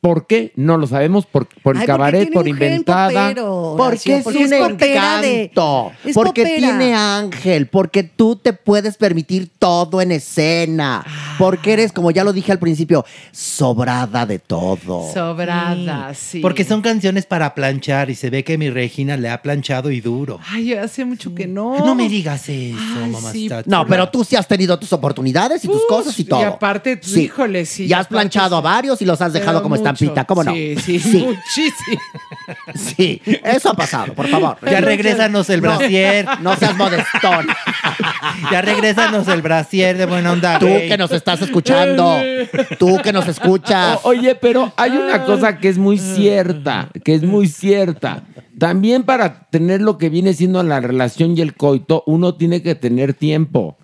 [0.00, 0.52] ¿Por qué?
[0.56, 1.26] No lo sabemos.
[1.26, 3.28] Por, por el Ay, cabaret, por inventada.
[3.28, 6.56] popero, Porque es porque un de- encanto, es porque popera.
[6.58, 11.04] tiene ángel, porque tú te puedes permitir todo en escena,
[11.38, 15.12] porque eres, como ya lo dije al principio, sobrada de todo.
[15.12, 16.40] Sobrada, sí.
[16.40, 20.00] Porque son canciones para planchar y se ve que mi Regina le ha planchado y
[20.00, 20.38] duro.
[20.50, 21.76] Ay, hace mucho que no.
[21.84, 23.32] No me digas eso, Ay, mamá.
[23.32, 26.40] sí, no, pero tú sí has tenido tus oportunidades y tus Uf, cosas y todo.
[26.40, 28.64] y aparte, pues, híjole, sí, Y has planchado a sí.
[28.64, 29.89] varios y los has dejado Pero como mucho.
[29.92, 30.52] Estampita, ¿cómo no?
[30.52, 32.00] Sí, sí, muchísimo.
[32.74, 34.56] Sí, eso ha pasado, por favor.
[34.68, 36.26] Ya regrésanos el No, brasier.
[36.40, 37.46] No seas modestón.
[38.50, 40.58] Ya regrésanos el brasier de buena onda.
[40.58, 42.16] Tú que nos estás escuchando,
[42.78, 43.98] tú que nos escuchas.
[44.02, 48.22] O- oye, pero hay una cosa que es muy cierta, que es muy cierta.
[48.58, 52.74] También para tener lo que viene siendo la relación y el coito, uno tiene que
[52.74, 53.76] tener tiempo.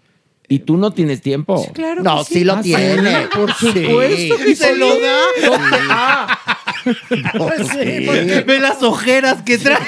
[0.48, 1.66] Y tú no tienes tiempo.
[1.72, 3.28] Claro No, que sí lo Ah, sí, tiene.
[3.34, 3.66] por Sí.
[3.66, 4.78] supuesto que ¿Se sí.
[4.78, 5.20] lo da?
[5.90, 6.38] Ah,
[7.36, 8.06] Pues sí.
[8.46, 9.78] Ve las ojeras que trae.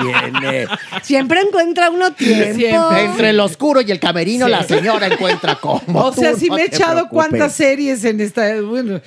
[0.00, 0.66] tiene.
[1.02, 2.54] Siempre encuentra uno tiempo.
[2.58, 3.04] Siempre.
[3.04, 5.82] Entre el oscuro y el camerino, la señora encuentra cómo.
[5.94, 7.10] O sea, Tú si no me he echado preocupes.
[7.28, 8.60] cuántas series en esta.
[8.62, 9.00] Bueno,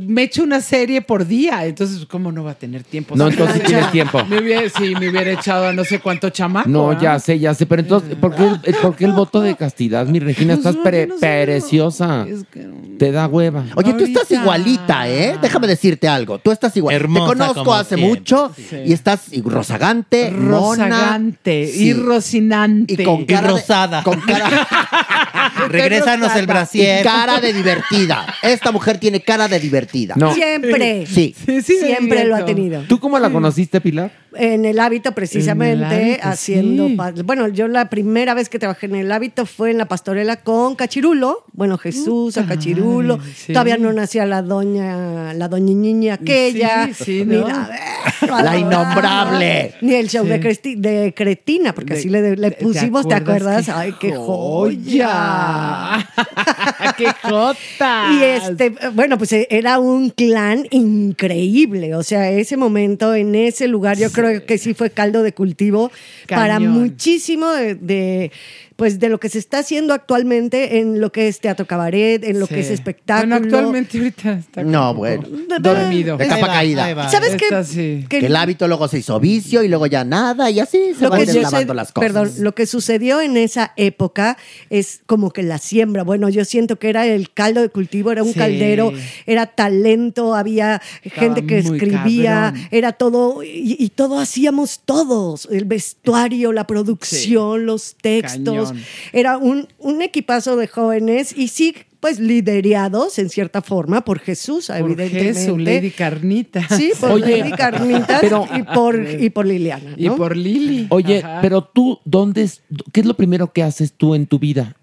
[0.00, 1.64] me he hecho una serie por día.
[1.66, 3.16] Entonces, ¿cómo no va a tener tiempo?
[3.16, 4.24] No, entonces tienes tiempo.
[4.24, 6.68] Me hubiera, sí, me hubiera echado a no sé cuánto chamaco.
[6.68, 6.98] No, ¿ah?
[7.00, 7.66] ya sé, ya sé.
[7.66, 10.54] Pero entonces, ¿por qué, el- por qué el voto de castidad, mi Regina?
[10.54, 12.26] Pues Estás no, pre- no sé, preciosa.
[12.28, 12.64] Es que.
[12.98, 13.64] Te da hueva.
[13.74, 15.36] Oye, tú estás igualita, ¿eh?
[15.40, 16.38] Déjame decirte algo.
[16.44, 16.94] Tú estás igual.
[16.94, 18.08] Hermosa Te conozco como hace siempre.
[18.20, 18.76] mucho Sí.
[18.86, 20.84] y estás y rozagante, mona.
[20.88, 21.84] Rozagante Sí.
[21.86, 22.92] y rocinante.
[22.92, 24.02] Y con cara de- rosada.
[24.04, 24.68] con cara,
[25.68, 27.02] Regrésanos el brasier.
[27.02, 28.26] Cara de divertida.
[28.42, 30.14] Esta mujer tiene cara de divertida.
[30.16, 30.34] No.
[30.34, 31.06] Siempre.
[31.06, 31.34] Sí.
[31.62, 32.82] Siempre lo ha tenido.
[32.88, 34.12] ¿Tú cómo la conociste, Pilar?
[34.36, 36.88] En el hábito, precisamente, En el hábito, haciendo.
[36.88, 36.94] sí.
[36.96, 40.36] pa- Bueno, yo la primera vez que trabajé en el hábito fue en la pastorela
[40.36, 41.44] con Cachirulo.
[41.52, 43.18] Bueno, Jesús, a Cachirulo.
[43.36, 43.52] sí.
[43.52, 46.88] Todavía no nacía la doña, la doña niña aquella.
[46.94, 47.46] Sí, sí, ¿no?
[47.48, 49.74] la, La innombrable.
[49.80, 50.30] Ni el show Sí.
[50.30, 53.68] de, Cresti- de Cretina, porque De- así le, le ¿te pusimos, ¿te acuerdas?
[53.68, 56.08] Ay, qué joya.
[56.96, 58.08] ¡Qué jota!
[58.12, 61.94] Y este, bueno, pues eh, era un clan increíble.
[61.94, 65.90] O sea, ese momento, en ese lugar, yo creo que sí fue caldo de cultivo
[66.28, 68.30] para muchísimo de, de,
[68.76, 72.40] pues, de lo que se está haciendo actualmente en lo que es teatro cabaret, en
[72.40, 72.54] lo Sí.
[72.54, 73.28] que es espectáculo.
[73.38, 75.22] Bueno, actualmente ahorita está No, bueno.
[75.60, 76.16] dormido.
[76.16, 77.08] De capa caída.
[77.10, 78.04] ¿Sabes qué?
[78.08, 81.04] Que- Que el hábito luego se hizo vicio y luego ya nada y así se
[81.04, 82.12] lo van que, deslavando las cosas.
[82.12, 84.36] perdón, lo que sucedió en esa época
[84.70, 86.02] es como que la siembra.
[86.02, 88.38] Bueno, yo siento que era el caldo de cultivo, era un Sí.
[88.38, 88.92] caldero,
[89.26, 92.68] era talento, había gente que escribía, cabrón.
[92.70, 98.34] era todo, y, y todo hacíamos todos, el vestuario, la producción, los textos.
[98.44, 98.63] Cañón.
[99.12, 104.66] Era un, un equipazo de jóvenes y sí, pues liderados en cierta forma por Jesús,
[104.66, 105.34] Por evidentemente.
[105.40, 106.66] Jesús, Lady Carnita.
[106.76, 109.94] Sí, por Oye, Lady Carnitas pero- y, por, y por Liliana.
[109.96, 110.16] Y ¿no?
[110.16, 110.86] por Lili.
[110.90, 111.38] Oye, Ajá.
[111.40, 114.76] pero tú, ¿dónde es, qué es lo primero que haces tú en tu vida?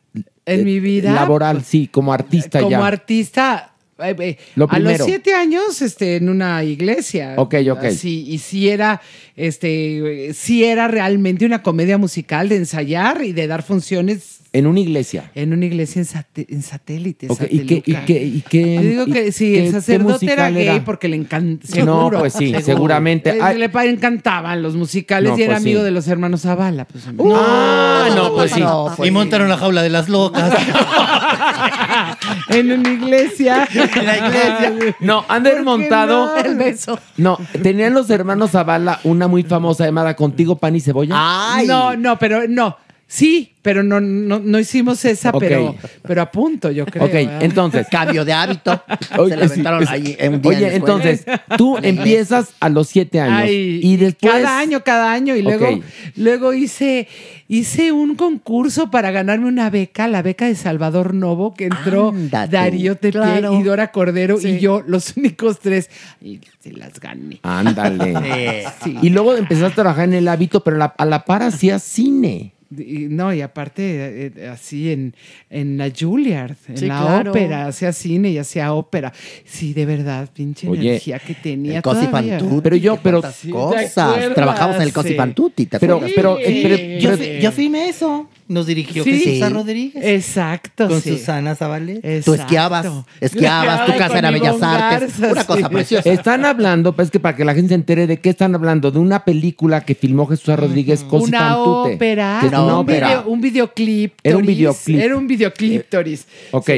[0.45, 2.85] En mi vida, Laboral, pues, sí, como artista como ya.
[2.87, 3.73] artista.
[3.99, 7.35] eh, eh, Lo a los siete años, este, en una iglesia.
[7.37, 7.89] Ok, ok.
[7.91, 8.99] Sí, y sí era,
[9.47, 14.67] este, eh, sí era realmente una comedia musical de ensayar y de dar funciones en
[14.67, 15.31] una iglesia.
[15.33, 17.27] en una iglesia en, sate- en satélite.
[17.29, 20.49] Ok, ¿y qué- y qué- y qué- Yo digo que sí, qué- el sacerdote era
[20.51, 20.83] gay era?
[20.83, 21.85] porque le encantaba.
[21.85, 23.33] No, pues sí, seguramente.
[23.33, 23.57] Le, Ay.
[23.57, 25.69] le pa- encantaban los musicales No, y era pues sí.
[25.69, 26.83] amigo de los hermanos Zavala.
[26.85, 28.59] Pues, Ah, no, pues sí.
[28.59, 30.51] No, pues y montaron la jaula de las locas.
[32.49, 33.67] en una iglesia.
[33.73, 34.95] en la iglesia.
[34.99, 36.25] No, han de haber ¿Por qué montado.
[36.35, 36.43] no?
[36.43, 36.99] El beso.
[37.17, 41.15] No, tenían los hermanos Zavala una muy famosa llamada Contigo Pan y Cebolla.
[41.17, 41.65] Ay.
[41.65, 42.77] No, no, pero no.
[43.13, 47.03] Sí, pero no, no, no hicimos esa, pero, pero a punto, yo creo.
[47.03, 47.29] ok, ¿eh?
[47.41, 47.85] entonces.
[47.91, 48.81] Cambio de hábito.
[49.17, 51.25] Oye, se aventaron sí, ahí en un día Oye, la entonces,
[51.57, 53.41] tú empiezas a los siete años.
[53.49, 54.31] Ay, y después.
[54.31, 55.35] cada año, cada año.
[55.35, 55.81] Y luego,
[56.15, 57.09] luego hice,
[57.49, 62.13] hice un concurso para ganarme una beca, la beca de Salvador Novo, que entró.
[62.15, 63.59] Darío Tepié Claro.
[63.59, 64.51] y Dora Cordero Sí.
[64.51, 65.89] y yo, los únicos tres.
[66.21, 67.39] Y se las gané.
[67.43, 68.63] Ándale.
[68.85, 68.97] Sí.
[69.01, 72.53] Y luego empezaste a trabajar en el hábito, pero la- a la par hacías cine.
[72.77, 75.13] Y, no, y aparte, eh, así en,
[75.49, 77.31] en la Juilliard, en Sí, la claro.
[77.31, 79.11] ópera, hacía cine y hacía ópera.
[79.45, 83.53] Sí, de verdad, pinche Oye, energía que tenía El Pero yo, pero- cuántas Sí, ¿te
[83.53, 84.33] cosas.
[84.33, 86.13] Trabajamos en el Cosi tutti, ¿te Pero, acuerdas?
[86.15, 86.43] pero, Sí.
[86.45, 86.97] eh, pero- Sí.
[86.99, 88.27] Yo, pero- yo filmé eso.
[88.47, 89.11] Nos dirigió Sí.
[89.11, 89.53] Jesús Sí.
[89.53, 90.03] Rodríguez.
[90.05, 90.87] Exacto.
[90.89, 91.11] con sí.
[91.11, 92.07] Susana Zabaleta.
[92.25, 92.85] Tú esquiabas,
[93.21, 95.19] esquiabas, tu casa era Bellas Artes.
[95.19, 95.73] Garza, Una cosa sí.
[95.73, 96.09] preciosa.
[96.09, 98.99] Están hablando, pues que para que la gente se entere de qué están hablando, de
[98.99, 103.07] una película que filmó Jesús Rodríguez Cosi Una ópera, que una un un, ópera.
[103.07, 104.13] video- un videoclip.
[104.23, 104.99] Era un videoclip.
[104.99, 106.25] Era un videoclip, Toris.
[106.51, 106.69] Ok.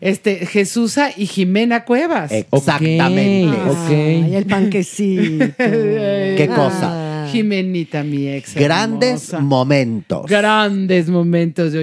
[0.00, 2.30] Este, Jesusa y Jimena Cuevas.
[2.32, 3.56] Exactamente.
[3.66, 3.90] Ok, ok.
[3.90, 5.44] Ay, el panquecito.
[5.58, 7.24] Qué cosa.
[7.24, 7.28] Ah.
[7.30, 8.54] Jimenita, mi ex.
[8.54, 9.40] Grandes hermosa.
[9.40, 10.26] momentos.
[10.26, 11.74] Grandes momentos.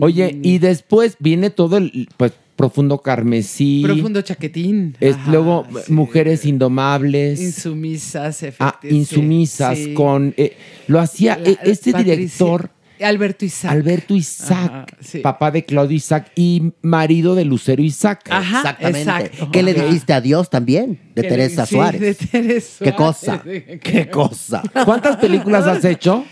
[0.00, 3.82] Oye, y después viene todo el pues profundo carmesí.
[3.84, 4.96] Profundo chaquetín.
[5.00, 5.92] Es Ajá, luego sí.
[5.92, 7.40] mujeres indomables.
[7.40, 8.94] Insumisas, ah, efectivamente.
[8.94, 9.94] insumisas Sí.
[9.94, 10.56] con eh,
[10.88, 12.70] lo hacía La- eh, este Patricia- director
[13.02, 13.72] Alberto Isaac.
[13.72, 15.18] Alberto Isaac, Ajá, sí.
[15.20, 18.26] papá de Claudio Isaac y marido de Lucero Isaac.
[18.30, 19.00] Ajá, Exactamente.
[19.00, 19.50] exacto.
[19.50, 20.98] ¿Qué le dijiste adiós también?
[21.14, 22.00] De Teresa sí, Suárez.
[22.00, 23.42] de Teresa ¿Qué cosa?
[23.42, 24.62] ¿Qué cosa?
[24.84, 26.24] ¿Cuántas películas has hecho?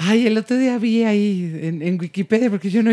[0.00, 2.92] Ay, el otro día vi ahí en, en Wikipedia, porque yo no...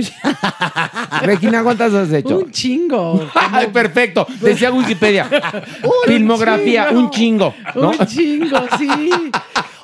[1.21, 2.39] Regina, ¿cuántas has hecho?
[2.39, 3.29] Un chingo.
[3.35, 4.25] Ay, perfecto.
[4.41, 5.29] Decía Wikipedia.
[6.07, 6.99] Filmografía, chingo.
[7.01, 7.53] un chingo.
[7.75, 7.89] ¿no?
[7.91, 8.89] Un chingo, sí.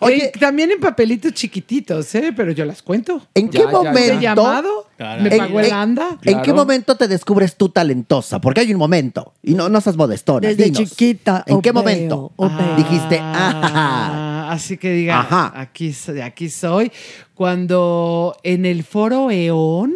[0.03, 2.33] Oye- Eh, también en papelitos chiquititos, ¿eh?
[2.35, 3.21] Pero yo las cuento.
[3.35, 3.81] ¿En qué Ya, ya, ya.
[3.81, 4.21] ¿Te he momento?
[4.21, 4.87] llamado?
[4.97, 5.21] Claro.
[5.23, 6.09] ¿Me En- pagó el en- anda?
[6.23, 6.55] ¿En qué Claro.
[6.55, 8.41] momento te descubres tú talentosa?
[8.41, 9.33] Porque hay un momento.
[9.43, 10.47] Y no, no seas modestona.
[10.47, 10.79] Desde dinos.
[10.89, 11.43] chiquita.
[11.47, 12.31] ¿En qué momento?
[12.37, 12.51] veo.
[12.77, 15.53] Dijiste, Ah, ah, Así que diga, Ajá.
[15.55, 16.91] aquí, soy- aquí soy.
[17.35, 19.93] Cuando en el foro EON,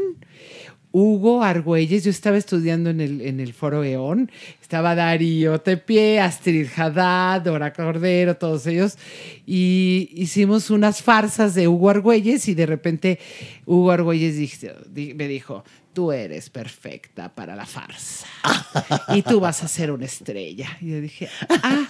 [0.97, 4.31] Hugo Argüelles, yo estaba estudiando en el, en el foro EON,
[4.61, 8.97] estaba Darío Tepié, Astrid Haddad, Dora Cordero, todos ellos,
[9.45, 13.19] y hicimos unas farsas de Hugo Argüelles y de repente
[13.65, 18.27] Hugo Argüelles me dijo, tú eres perfecta para la farsa
[19.15, 20.67] y tú vas a ser una estrella.
[20.81, 21.29] Y yo dije,
[21.63, 21.85] ah,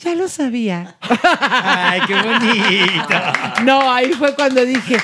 [0.00, 0.96] ya lo sabía.
[1.00, 3.14] Ay, qué bonito.
[3.64, 4.96] No, ahí fue cuando dije,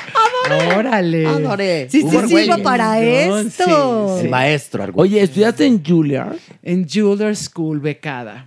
[0.76, 1.26] órale.
[1.26, 1.88] Adoré.
[1.90, 4.16] Sí, sí, Hugo sí, iba para esto.
[4.18, 4.82] sí, El maestro.
[4.82, 5.12] Argüelles.
[5.12, 6.36] Oye, ¿estudiaste en Juilliard?
[6.62, 8.46] En Jeweler School, becada.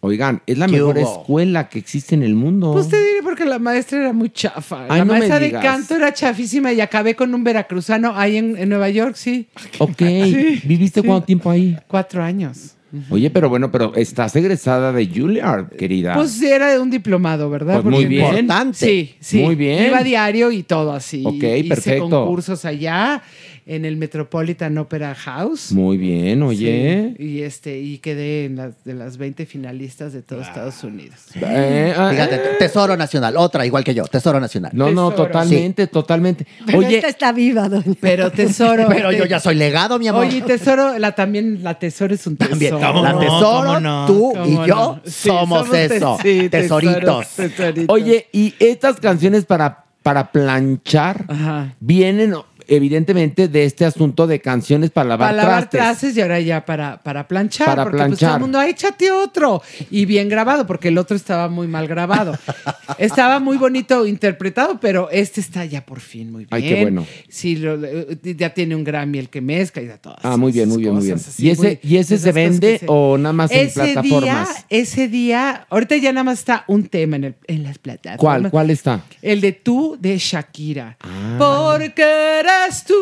[0.00, 1.20] Oigan, es la ¿Qué mejor hubo?
[1.20, 2.72] escuela que existe en el mundo.
[2.72, 4.84] Pues te diré porque la maestra era muy chafa.
[4.88, 8.38] Ay, la no me maestra de canto era chafísima y acabé con un veracruzano ahí
[8.38, 9.33] en, en Nueva York, sí.
[9.78, 10.00] Ok,
[10.64, 11.76] ¿viviste cuánto tiempo ahí?
[11.86, 12.74] Cuatro años.
[13.10, 16.14] Oye, pero bueno, pero estás egresada de Juilliard, querida.
[16.14, 17.82] Pues sí, era de un diplomado, ¿verdad?
[17.82, 18.24] Pues muy bien.
[18.24, 18.78] Importante.
[18.78, 19.40] Sí, sí.
[19.40, 19.86] Muy bien.
[19.88, 21.24] Iba a diario y todo así.
[21.26, 22.08] Ok, Hice perfecto.
[22.08, 23.20] concursos allá
[23.66, 25.72] en el Metropolitan Opera House.
[25.72, 27.14] Muy bien, oye.
[27.16, 31.20] Sí, y este y quedé en las de las 20 finalistas de todo Estados Unidos.
[31.34, 33.36] Eh, ah, Fíjate, Tesoro Nacional.
[33.36, 34.04] Otra, igual que yo.
[34.04, 34.72] Tesoro Nacional.
[34.74, 36.46] no, no, totalmente, totalmente.
[36.66, 37.94] Pero Oye, esta está viva, doña.
[38.00, 38.86] Pero tesoro.
[38.88, 40.26] Pero yo ya soy legado, mi amor.
[40.26, 42.50] Oye, tesoro, la también la tesoro es un tesoro.
[42.54, 43.18] También, ¿Cómo la no?
[43.18, 44.06] tesoro, ¿Cómo no?
[44.06, 45.00] tú ¿Cómo y yo?
[45.04, 46.18] Sí, somos, eso.
[46.22, 47.28] sí, tesoritos.
[47.28, 47.86] tesoritos.
[47.88, 51.74] oye, y estas canciones para, para planchar Ajá.
[51.80, 52.34] vienen
[52.68, 55.80] evidentemente de este asunto de canciones para lavar, para lavar trastes.
[55.80, 57.66] trastes y ahora ya para, para planchar.
[57.66, 58.28] Para porque pues planchar.
[58.28, 59.62] todo el mundo, "Ay, échate otro.
[59.90, 62.36] Y bien grabado, porque el otro estaba muy mal grabado.
[62.98, 66.48] estaba muy bonito interpretado, pero este está ya por fin muy bien.
[66.52, 67.06] Ay, qué bueno.
[67.28, 67.78] Sí, lo-
[68.22, 70.18] ya tiene un Grammy el que mezcla y da todas.
[70.22, 71.16] Ah, muy bien, muy bien, muy bien.
[71.16, 74.48] así, ¿Y ese, muy- ¿y ese se vende se- o nada más en ese plataformas?
[74.48, 78.20] Día, ese día, ahorita ya nada más está un tema en, el, en las plataformas.
[78.20, 78.50] ¿Cuál?
[78.50, 79.02] ¿Cuál está?
[79.22, 80.96] El de tú de Shakira.
[81.00, 81.36] Ah.
[81.38, 82.02] Porque
[82.40, 82.53] eres
[82.86, 82.94] tú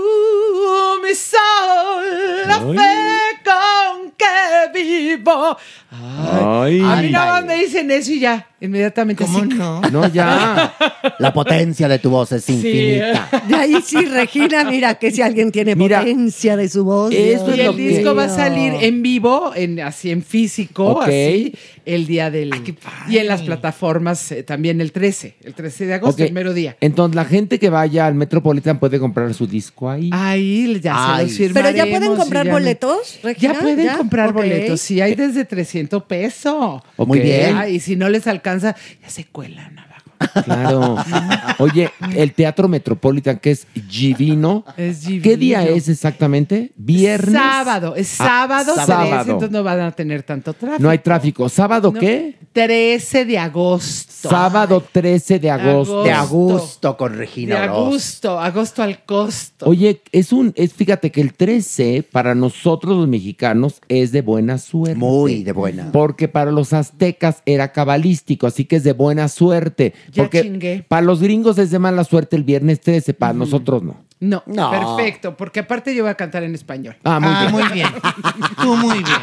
[1.02, 2.04] mi sol,
[2.46, 5.56] la fe con que vivo.
[5.90, 6.82] Ay, Ay.
[6.82, 9.48] a mí nada más me dicen eso y ya, inmediatamente ¿Cómo así.
[9.48, 9.80] no?
[9.90, 10.74] No, ya.
[11.18, 13.28] La potencia de tu voz es infinita.
[13.48, 17.10] De ahí sí, Regina, mira que si alguien tiene Mira, potencia de su voz.
[17.10, 20.22] Dios Y es el lo que- disco va a salir en vivo, en, así en
[20.22, 21.54] físico, así,
[21.84, 22.50] el día del...
[23.08, 26.76] y en las plataformas eh, también el 13, el 13 de agosto, el mero día.
[26.80, 30.10] Entonces la gente que vaya al Metropolitan puede comprar su disco ahí.
[30.12, 31.28] Ahí ya Ay.
[31.28, 31.72] se los firmaremos.
[31.72, 33.52] Pero ya pueden comprar ya boletos, Regina.
[33.54, 36.80] Ya pueden comprar boletos, sí, hay desde 300 pesos.
[36.96, 37.56] Muy bien.
[37.56, 39.91] Ah, y si no les alcanza, ya se cuelan abajo.
[40.44, 40.96] Claro.
[41.58, 44.64] Oye, el Teatro Metropolitan, que es divino.
[44.76, 45.22] Es divino.
[45.22, 46.72] ¿Qué día es exactamente?
[46.76, 47.34] ¿Viernes?
[47.34, 49.22] Sábado, es Ah, sábado, 13, sábado.
[49.22, 50.82] entonces no van a tener tanto tráfico.
[50.82, 51.48] No hay tráfico.
[51.48, 52.36] ¿Sábado No, qué?
[52.52, 54.28] 13 de agosto.
[54.28, 56.04] Sábado 13 de agosto.
[56.04, 56.96] De Agosto.
[56.96, 57.68] Con De Regina Oroz.
[57.68, 59.66] agosto, agosto al costo.
[59.66, 64.58] Oye, es un, es, fíjate que el 13 para nosotros los mexicanos es de buena
[64.58, 64.96] suerte.
[64.96, 65.90] Muy de buena.
[65.92, 69.94] Porque para los aztecas era cabalístico, así que es de buena suerte.
[70.12, 70.84] Ya porque chingué.
[70.86, 73.96] para los gringos es de mala suerte el viernes 13, para nosotros no.
[74.22, 74.70] No, No.
[74.70, 76.94] perfecto, porque aparte yo voy a cantar en español.
[77.02, 77.52] Ah, muy Ah, bien.
[77.52, 77.88] muy bien.
[78.62, 79.18] Tú muy bien.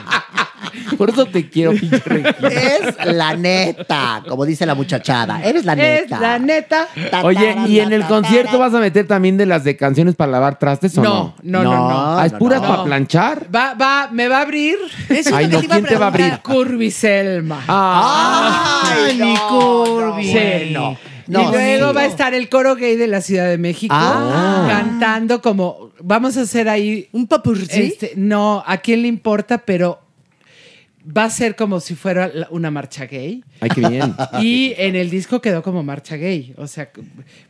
[0.97, 2.01] Por eso te quiero, pinche.
[2.41, 5.41] Es la neta, como dice la muchachada.
[5.41, 6.19] Eres la Es neta.
[6.19, 6.87] la neta.
[7.09, 10.31] Ta, Oye, ¿y en el concierto vas a meter también de las de canciones para
[10.33, 11.35] lavar trastes o no?
[11.43, 12.17] No, no, no, no.
[12.19, 12.67] Ah, ¿Es no, puras no.
[12.67, 13.47] para planchar?
[13.55, 14.75] Va, va, me va a abrir.
[15.07, 16.25] Eso es Ay, lo que no, te iba ¿quién te va a abrir?
[16.25, 16.53] preguntar.
[16.55, 17.63] Curvy Selma.
[17.67, 19.35] Ah, Ay, mi.
[20.25, 20.33] Sí.
[20.73, 20.97] Bueno.
[21.29, 21.95] No, y luego sí.
[21.95, 24.65] va a estar el coro gay de la Ciudad de México Ah.
[24.69, 27.67] cantando como vamos a hacer ahí Un papurri.
[27.71, 30.01] este, no, a quién le importa, pero
[31.15, 33.43] va a ser como si fuera una marcha gay.
[33.61, 34.13] Ay, qué bien.
[34.41, 36.89] Y en el disco quedó como marcha gay, o sea,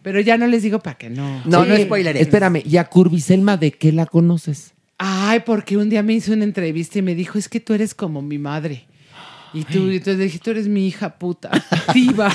[0.02, 1.42] pero ya no les digo para que no.
[1.46, 1.70] No, Sí.
[1.70, 2.22] no spoileré.
[2.22, 4.74] Espérame, ¿y a Curviselma de qué la conoces?
[4.98, 7.94] Ay, porque un día me hizo una entrevista y me dijo, es que tú eres
[7.96, 8.86] como mi madre.
[9.54, 11.50] Y tú, y entonces dije, tú eres mi hija puta,
[11.94, 12.28] diva.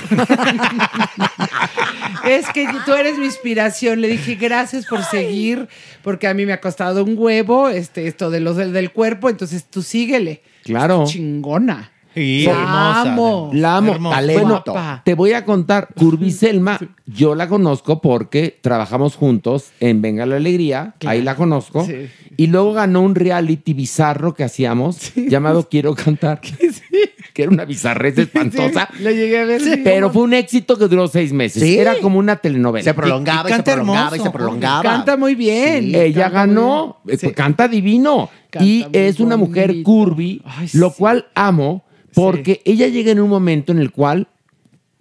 [2.25, 4.01] es que tú eres mi inspiración.
[4.01, 5.69] Le dije, gracias por seguir,
[6.03, 9.31] porque a mí me ha costado un huevo este, esto de los del, del cuerpo,
[9.31, 10.43] entonces tú síguele.
[10.65, 11.05] Claro.
[11.07, 11.94] Chingona.
[12.15, 13.03] Sí, La hermosa.
[13.03, 13.51] amo.
[13.53, 13.93] La amo.
[13.93, 14.17] Hermosa.
[14.17, 14.41] Talento.
[14.43, 15.03] Bueno, Guapa.
[15.05, 20.95] te voy a contar, Curviselma, yo la conozco porque trabajamos juntos en Venga la Alegría,
[21.07, 22.09] ahí la conozco, Sí.
[22.37, 26.41] y luego ganó un reality bizarro que hacíamos llamado Quiero Cantar,
[27.35, 29.61] que era una bizarrez espantosa, Lo llegué a ver.
[29.61, 29.81] sí.
[29.83, 31.79] pero fue un éxito que duró seis meses, Sí.
[31.79, 32.85] era como una telenovela.
[32.85, 34.83] Se prolongaba Y- y y, se prolongaba y hermoso, se prolongaba.
[34.83, 35.85] Canta muy bien.
[35.87, 35.97] Sí.
[35.97, 37.17] Ella ganó, bien.
[37.17, 37.33] eh, Sí.
[37.33, 40.95] canta divino Canta y es una mujer curvy, Ay, lo sí.
[40.99, 41.83] cual amo
[42.15, 44.29] porque ella llega en un momento en el cual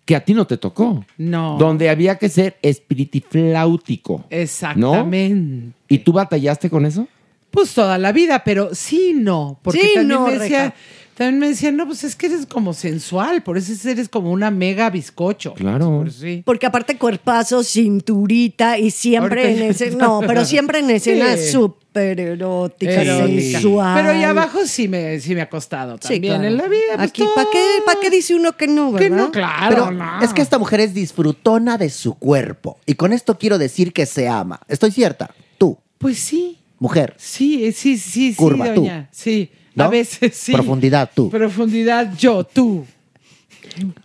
[0.06, 1.06] que a ti no te tocó.
[1.18, 1.58] No.
[1.58, 4.26] Donde había que ser espiritifláutico.
[4.30, 5.76] Exactamente.
[5.88, 7.08] ¿Y tú batallaste con eso?
[7.52, 9.60] Pues toda la vida, pero sí no.
[9.62, 10.74] Porque Sí, también no, me decía,
[11.16, 14.50] también me decían, no, pues es que eres como sensual, por eso eres como una
[14.50, 15.54] mega bizcocho.
[15.54, 16.00] Claro.
[16.02, 16.42] Pues sí.
[16.44, 20.06] Porque aparte cuerpazo, cinturita y siempre Ahorita en está.
[20.06, 21.52] No, pero siempre en escena Sí.
[21.94, 23.60] Súper erótica, Erótica.
[23.60, 23.96] sensual.
[24.02, 26.48] Pero y abajo sí me, sí me ha costado Sí, también claro.
[26.48, 26.82] en la vida.
[26.96, 29.18] pues, Aquí, ¿para qué, pa' qué dice uno que no, Que verdad?
[29.26, 29.70] no, claro.
[29.70, 30.22] Pero no.
[30.22, 32.80] es que esta mujer es disfrutona de su cuerpo.
[32.86, 34.60] Y con esto quiero decir que se ama.
[34.68, 35.30] ¿Estoy cierta?
[35.58, 37.14] Tú, Pues sí, mujer.
[37.18, 38.82] sí, eh, sí, sí, sí, Curva, tú.
[38.82, 39.08] doña.
[39.12, 39.84] Sí, ¿no?
[39.86, 40.52] a veces sí.
[40.54, 41.30] Profundidad, tú.
[41.30, 42.86] Profundidad, yo, tú.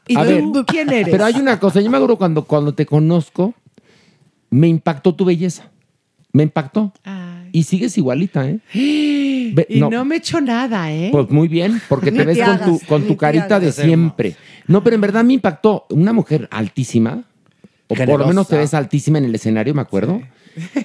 [0.07, 1.09] ¿Y A tú ver, quién eres?
[1.11, 3.55] Pero hay una cosa, yo me acuerdo cuando, cuando te conozco,
[4.51, 5.71] me impactó tu belleza.
[6.33, 6.93] Me impactó.
[7.05, 7.18] Ay.
[7.53, 8.59] Y sigues igualita, ¿eh?
[9.55, 9.91] Ve- Y no.
[9.91, 10.05] no.
[10.05, 11.09] me he hecho nada, ¿eh?
[11.13, 14.37] Pues muy bien, porque te Ni ves te con tu, con tu carita de siempre.
[14.67, 17.25] No, pero en verdad me impactó una mujer altísima,
[17.89, 20.21] o por lo menos te ves altísima en el escenario, me acuerdo,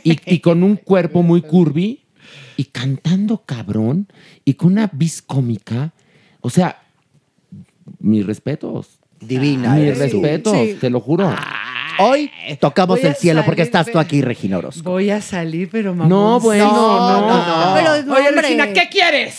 [0.04, 2.00] y, y con un cuerpo muy curvy,
[2.56, 4.08] y cantando cabrón,
[4.46, 5.92] y con una vis cómica.
[6.42, 6.82] O sea,
[8.00, 9.00] mis respetos.
[9.20, 9.76] Divina.
[9.76, 10.78] Mis respetos, Sí.
[10.80, 11.34] te lo juro.
[12.00, 14.90] Hoy tocamos el cielo porque estás tú aquí, Regina Orozco.
[14.92, 16.10] Voy a salir, pero mamá.
[16.10, 17.22] No, bueno, no.
[17.30, 18.04] no.
[18.04, 18.32] No, Oye.
[18.32, 19.36] Regina, ¿qué quieres?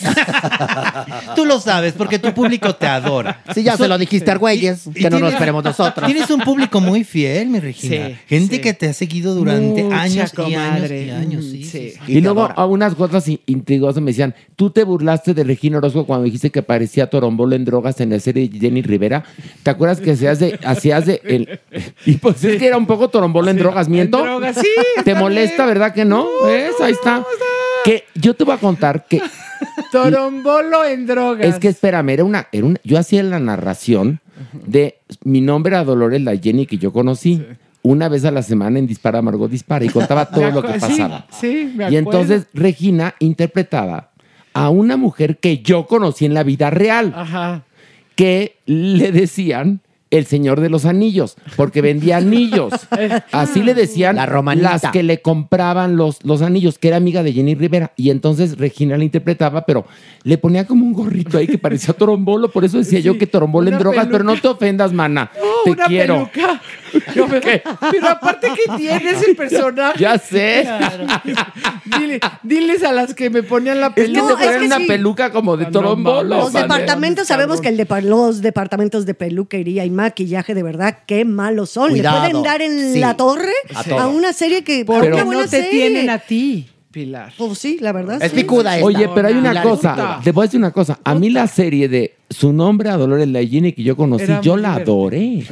[1.35, 3.41] Tú lo sabes porque tu público te adora.
[3.53, 6.05] Sí, ya se lo dijiste a Argüelles, Y- y que no nos esperemos nosotros.
[6.05, 8.07] Tienes un público muy fiel, mi Regina.
[8.09, 8.61] Sí, Gente sí.
[8.61, 11.45] que te ha seguido durante Mucha años y años y años.
[11.45, 11.69] Mm, Sí, sí.
[11.69, 12.11] sí, sí.
[12.13, 12.53] Y, luego adora.
[12.55, 16.49] a unas cosas in- intrigosas me decían, tú te burlaste de Regina Orozco cuando dijiste
[16.49, 19.23] que parecía torombolo en drogas en la serie de Jenny Rivera.
[19.63, 21.59] ¿Te acuerdas que hacías de, hacías de el,
[22.05, 24.19] y pues es que era un poco torombolo en drogas, miento?
[24.19, 24.67] en drogas, sí,
[25.03, 25.67] ¿Te molesta, bien.
[25.75, 26.27] verdad que no?
[26.45, 26.73] ¿Ves?
[26.81, 27.23] Ahí está.
[27.83, 29.21] Que yo te voy a contar que
[29.91, 31.45] Torombolo en drogas.
[31.47, 34.19] es que espérame, era una, era una yo hacía la narración
[34.65, 37.43] de mi nombre era Dolores la Jenny que yo conocí.
[37.83, 40.73] Una vez a la semana en Dispara Margot Dispara y contaba todo lo que acu-
[40.73, 41.27] sí, pasaba.
[41.39, 44.09] Sí, me Y entonces Regina interpretaba
[44.53, 47.63] a una mujer que yo conocí en la vida real, Ajá.
[48.15, 49.81] que le decían
[50.17, 52.73] el señor de los anillos, porque vendía anillos.
[53.31, 57.33] Así le decían La las que le compraban los, los anillos, que era amiga de
[57.33, 57.91] Jenny Rivera.
[57.95, 59.85] Y entonces Regina la interpretaba, pero
[60.23, 62.49] le ponía como un gorrito ahí que parecía torombolo.
[62.51, 64.41] Por eso decía yo que torombolo en drogas, pero no peluca.
[64.41, 65.31] te ofendas, mana.
[65.45, 66.29] No, te una quiero.
[66.31, 66.61] peluca.
[67.15, 67.39] Yo me-
[67.91, 69.99] Pero aparte que tienes el personaje.
[69.99, 70.61] Ya sé.
[70.63, 71.05] Claro.
[71.85, 74.35] Dile- diles a las que me ponían la Es que peluca.
[74.37, 74.85] te No, que una sí.
[74.87, 76.29] peluca como de No, torombolo.
[76.29, 76.43] mames.
[76.45, 81.25] Los departamentos, sabemos que el depa- los departamentos de peluquería y maquillaje, de verdad, qué
[81.25, 81.89] malos son.
[81.89, 82.23] Cuidado.
[82.23, 82.99] Le pueden dar en Sí.
[82.99, 83.51] la torre
[83.97, 84.85] A una serie que.
[84.85, 85.69] Porque una no te serie.
[85.71, 87.33] tienen a ti, Pilar.
[87.37, 88.21] Pues sí, la verdad.
[88.23, 88.37] Es sí.
[88.37, 88.85] picuda esta.
[88.85, 90.99] Oye, pero hay una Pilar cosa, te voy a decir una cosa.
[91.03, 94.41] A mí la serie de su nombre a Dolores la Jenny que yo conocí, Era
[94.41, 94.93] yo la divertida.
[94.93, 95.43] adoré.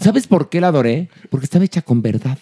[0.00, 1.08] ¿Sabes por qué la adoré?
[1.30, 2.38] Porque estaba hecha con verdad.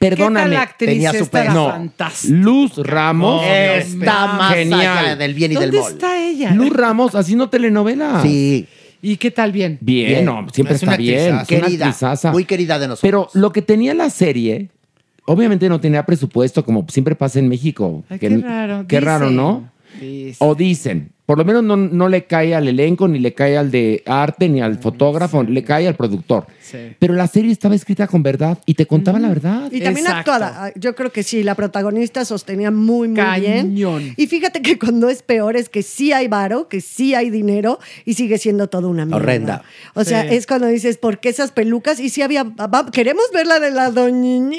[0.00, 0.54] ¿Qué Perdóname.
[0.54, 1.70] tal actriz tenía esta super- No.
[1.70, 2.34] fantástica?
[2.34, 3.42] Luz Ramos.
[3.46, 4.98] Está más Genial.
[4.98, 5.92] allá del bien y del ¿Dónde mal.
[5.92, 6.50] está ella?
[6.52, 8.20] Luz Ramos haciendo telenovela.
[8.22, 8.66] Sí,
[9.02, 9.78] ¿Y qué tal bien?
[9.80, 10.24] Bien, Bien.
[10.24, 11.32] no, siempre Es está una bien.
[11.34, 11.94] una querida.
[12.32, 13.00] Muy querida de nosotros.
[13.02, 14.70] Pero lo que tenía la serie,
[15.26, 18.02] obviamente no tenía presupuesto, como siempre pasa en México.
[18.08, 18.84] Ay, Que- qué raro.
[18.88, 19.30] Qué raro.
[19.30, 19.70] ¿no?
[20.00, 20.36] Dicen.
[20.40, 23.70] O dicen, por lo menos no, no le cae al elenco, ni le cae al
[23.70, 26.46] de arte, ni al fotógrafo, le cae al productor.
[26.58, 26.78] Sí.
[26.98, 29.64] Pero la serie estaba escrita con verdad y te contaba la verdad.
[29.70, 30.32] Y también Exacto.
[30.32, 30.72] actuada.
[30.74, 33.74] Yo creo que sí, la protagonista sostenía muy, muy Cañón.
[33.74, 34.14] bien.
[34.16, 37.78] Y fíjate que cuando es peor es que sí hay varo, que sí hay dinero
[38.06, 39.16] y sigue siendo todo una mierda.
[39.22, 39.62] Horrenda.
[39.92, 40.34] O sea, Sí.
[40.34, 42.00] es cuando dices, ¿por qué esas pelucas?
[42.00, 44.56] Y sí había, va- queremos ver la de la doña.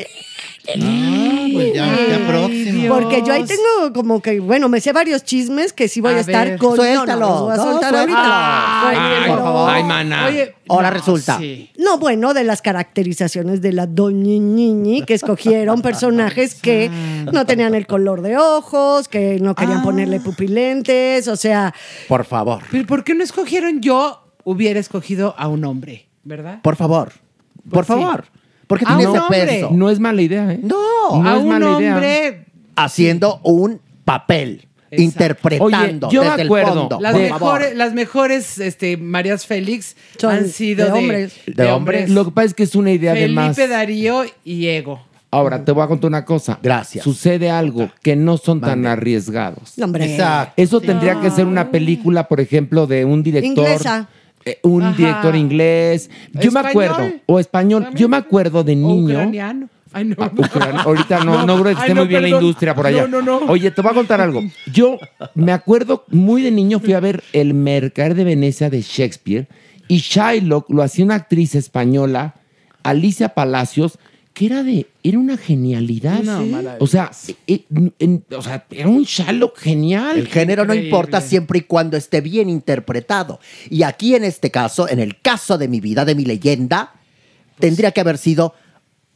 [0.81, 2.81] Ah, pues ya, ya Ay, próximo.
[2.81, 2.97] Dios.
[2.99, 6.17] Porque yo ahí tengo como que, bueno, me sé varios chismes que sí voy a,
[6.17, 6.59] A estar ver.
[6.59, 6.75] con.
[6.75, 7.19] Suéltalo.
[7.19, 8.89] No, no, los voy a soltar ahorita.
[8.89, 9.43] Ay, Oye, por no.
[9.43, 9.69] favor.
[9.69, 10.25] Ay, mana.
[10.27, 11.37] Oye, Ahora no, resulta.
[11.39, 11.69] sí.
[11.77, 16.89] No, bueno, de las caracterizaciones de la doñiñiñi, que escogieron personajes que
[17.31, 21.73] no tenían el color de ojos, que no querían ponerle pupilentes, o sea,
[22.07, 22.61] Por favor.
[22.71, 24.25] Pero ¿por qué no escogieron yo?
[24.43, 26.61] Hubiera escogido a un hombre, ¿verdad?
[26.61, 27.11] Por favor.
[27.69, 27.93] Por Pues sí.
[28.69, 29.45] Porque Ah, tiene un ese hombre.
[29.47, 29.69] peso.
[29.73, 30.59] No es mala idea, ¿eh?
[30.61, 31.23] No.
[31.23, 31.93] No a es un mala idea.
[31.95, 32.45] hombre.
[32.75, 34.67] Haciendo un papel.
[34.91, 35.03] Exacto.
[35.03, 36.99] Interpretando Oye, yo me desde acuerdo el fondo.
[37.01, 41.33] Las por mejores, las mejores este, Marías Félix Son han sido de de, hombres.
[41.47, 42.09] De hombres.
[42.11, 43.55] Lo que pasa es que es una idea de más.
[43.55, 45.01] Felipe Darío y Ego.
[45.31, 46.57] Ahora, te voy a contar una cosa.
[46.63, 47.03] Gracias.
[47.03, 49.73] Sucede algo que no son tan arriesgados.
[49.77, 50.11] no, hombre.
[50.11, 50.53] Exacto.
[50.57, 53.65] Eso tendría que ser una película, por ejemplo, de un director.
[53.67, 54.09] Inglesa.
[54.51, 54.97] Eh, un Ajá.
[54.97, 56.09] director inglés.
[56.33, 57.11] Yo me acuerdo.
[57.25, 57.83] O español.
[57.83, 58.01] También.
[58.01, 59.13] Yo me acuerdo de O niño.
[59.15, 59.69] ucraniano.
[59.91, 60.15] Ay, no.
[60.19, 60.83] Ah.
[60.85, 63.07] Ahorita no, no, creo que esté no, muy bien la industria por allá.
[63.07, 63.51] No, no, no.
[63.51, 64.43] Oye, te voy a contar algo.
[64.71, 64.97] Yo
[65.33, 69.47] me acuerdo muy de niño fui a ver El Mercader de Venecia de Shakespeare
[69.87, 72.35] y Shylock lo hacía una actriz española,
[72.83, 73.97] Alicia Palacios,
[74.39, 76.21] que era de era una genialidad.
[76.23, 76.49] No, Sí.
[76.49, 76.81] maravilloso.
[76.83, 77.11] o sea,
[77.45, 77.65] eh,
[77.99, 80.17] en- o sea, era un Shylock genial.
[80.17, 83.41] El género no importa siempre y cuando esté bien interpretado.
[83.69, 86.93] Y aquí en este caso, en el caso de mi vida, de mi leyenda,
[87.59, 88.53] tendría que haber sido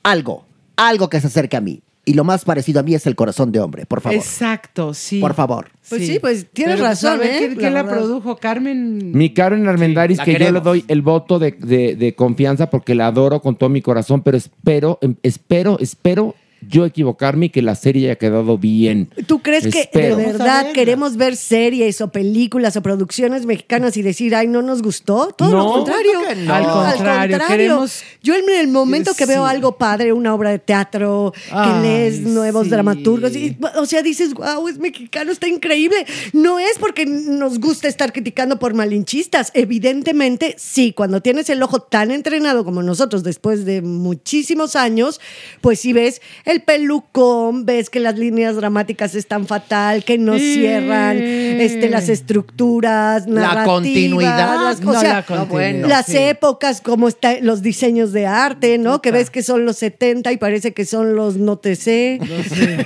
[0.03, 0.45] algo,
[0.75, 1.81] algo que se acerque a mí.
[2.05, 4.17] Y lo más parecido a mí es el corazón de hombre, por favor.
[4.17, 5.19] Exacto, sí.
[5.19, 5.67] Por favor.
[5.89, 7.37] Pues sí, pues tienes Pero, razón, ¿sabe ¿eh?
[7.39, 7.97] ¿Quién, La quién la verdad.
[7.99, 8.35] produjo?
[8.37, 9.11] Carmen.
[9.13, 12.95] Mi Karen Armendaris, la que yo le doy el voto de, de- de confianza porque
[12.95, 16.35] la adoro con todo mi corazón, pero espero, em, espero, espero
[16.69, 19.09] yo equivocarme y que la serie haya quedado bien.
[19.27, 20.17] ¿Tú crees Espero.
[20.17, 24.61] que de verdad queremos ver series o películas o producciones mexicanas y decir, ay, no
[24.61, 25.29] nos gustó?
[25.37, 26.11] Todo lo contrario.
[26.45, 26.53] no.
[26.53, 26.63] Al
[26.95, 29.29] contrario, queremos- Yo en el momento que Sí.
[29.29, 32.69] veo algo padre, una obra de teatro, que lees nuevos sí.
[32.69, 36.05] dramaturgos, y- o sea, dices, wow, es mexicano, está increíble.
[36.33, 39.51] No es porque nos gusta estar criticando por malinchistas.
[39.53, 45.19] Evidentemente, sí, cuando tienes el ojo tan entrenado como nosotros después de muchísimos años,
[45.61, 46.21] pues sí ves
[46.53, 51.17] el pelucón, ves que las líneas dramáticas están fatal, que no cierran
[51.61, 54.63] este, las estructuras, La narrativas, continuidad.
[54.63, 56.17] las, o No, sea, la continuidad, las sí.
[56.17, 59.01] épocas, como están los diseños de arte, ¿no?
[59.01, 62.19] Que ves que son los 70 y parece que son los no te sé,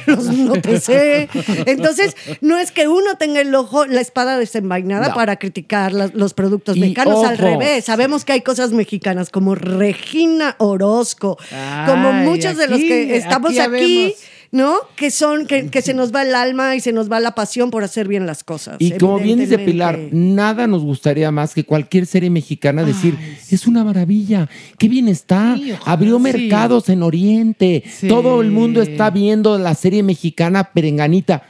[0.06, 1.30] los no te sé.
[1.66, 5.16] Entonces, no es que uno tenga el ojo, la espada desenvainada No.
[5.16, 7.86] para criticar las- los productos Y mexicanos, al revés.
[7.86, 11.38] Sabemos que hay cosas mexicanas como Regina Orozco,
[11.86, 14.16] como muchos de los que estamos aquí aquí.
[14.52, 14.76] ¿No?
[14.96, 17.70] Que son, que, que se nos va el alma y se nos va la pasión
[17.70, 18.78] por hacer bien las cosas.
[18.80, 19.58] Y como bien dice.
[19.60, 23.18] Pilar, nada nos gustaría más que cualquier serie mexicana decir,
[23.52, 28.08] es una maravilla, qué bien está, abrió mercados en Oriente, Sí.
[28.08, 31.44] todo el mundo está viendo la serie mexicana Perenganita.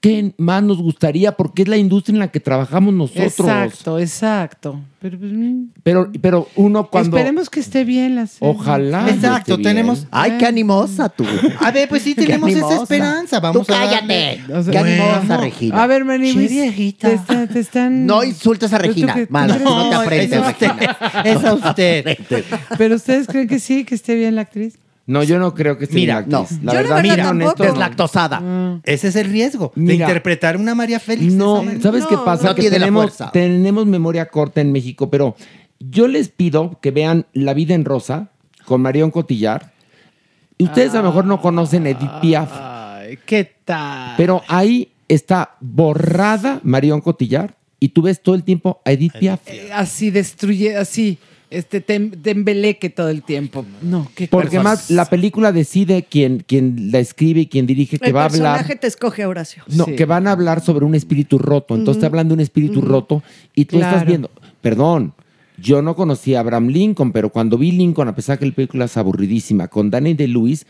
[0.00, 1.32] ¿Qué más nos gustaría?
[1.32, 3.24] Porque es la industria en la que trabajamos nosotros.
[3.40, 4.80] Exacto, exacto.
[5.00, 7.16] Pero, pues, mm, Pero, pero uno cuando...
[7.16, 8.54] Esperemos que esté bien la serie.
[8.54, 9.08] Ojalá.
[9.10, 9.62] Exacto, esté bien.
[9.62, 10.06] tenemos.
[10.12, 11.24] Ay, qué animosa tú.
[11.60, 13.40] A ver, pues sí tenemos esa esperanza.
[13.40, 14.40] Vamos Tú a cállate.
[14.54, 15.36] O sea, Qué animosa.
[15.36, 15.82] Regina.
[15.82, 17.08] A ver, Sí, pues, viejita.
[17.08, 18.06] Te, está- te están...
[18.06, 19.14] No insultes a ¿Tú- tú Regina.
[19.14, 20.68] tú Mal, no te aprendes, es a usted.
[20.68, 21.22] Regina.
[21.24, 22.18] Es a usted.
[22.78, 24.78] Pero ustedes creen que sí, que esté bien la actriz.
[25.08, 26.42] No, yo no creo que esté Mira, no.
[26.42, 27.44] La Yo la verdad, verdad mira, tampoco.
[27.46, 28.80] honesto, Deslactosada.
[28.84, 31.32] Ese es el riesgo de interpretar una María Félix.
[31.34, 31.80] No, esa.
[31.80, 32.48] ¿sabes qué No, pasa?
[32.48, 33.30] no que tiene la tenemos, fuerza.
[33.32, 35.34] tenemos memoria corta en México, pero
[35.80, 38.28] yo les pido que vean La vida en rosa
[38.66, 39.72] con Marion Cotillar.
[40.58, 44.14] Y Ustedes a lo mejor no conocen Edith Piaf, Ay, ¿qué tal?
[44.18, 49.40] pero ahí está borrada Marion Cotillar y tú ves todo el tiempo a Edith Piaf.
[49.46, 51.16] Eh, así destruye, así,
[51.50, 53.64] este, te, te embeleque todo el tiempo.
[53.82, 58.08] No, qué Porque más la película decide quién, quién la escribe y quién dirige que
[58.08, 58.78] El va a personaje hablar.
[58.78, 59.62] te escoge, Horacio.
[59.68, 59.94] No, Sí.
[59.96, 61.74] que van a hablar sobre un espíritu roto.
[61.74, 63.22] Entonces te hablan de un espíritu roto
[63.54, 64.30] y tú estás viendo,
[64.60, 65.14] perdón,
[65.60, 68.84] yo no conocí a Abraham Lincoln, pero cuando vi Lincoln, a pesar que la película
[68.84, 70.66] es aburridísima, con Danny DeLuis,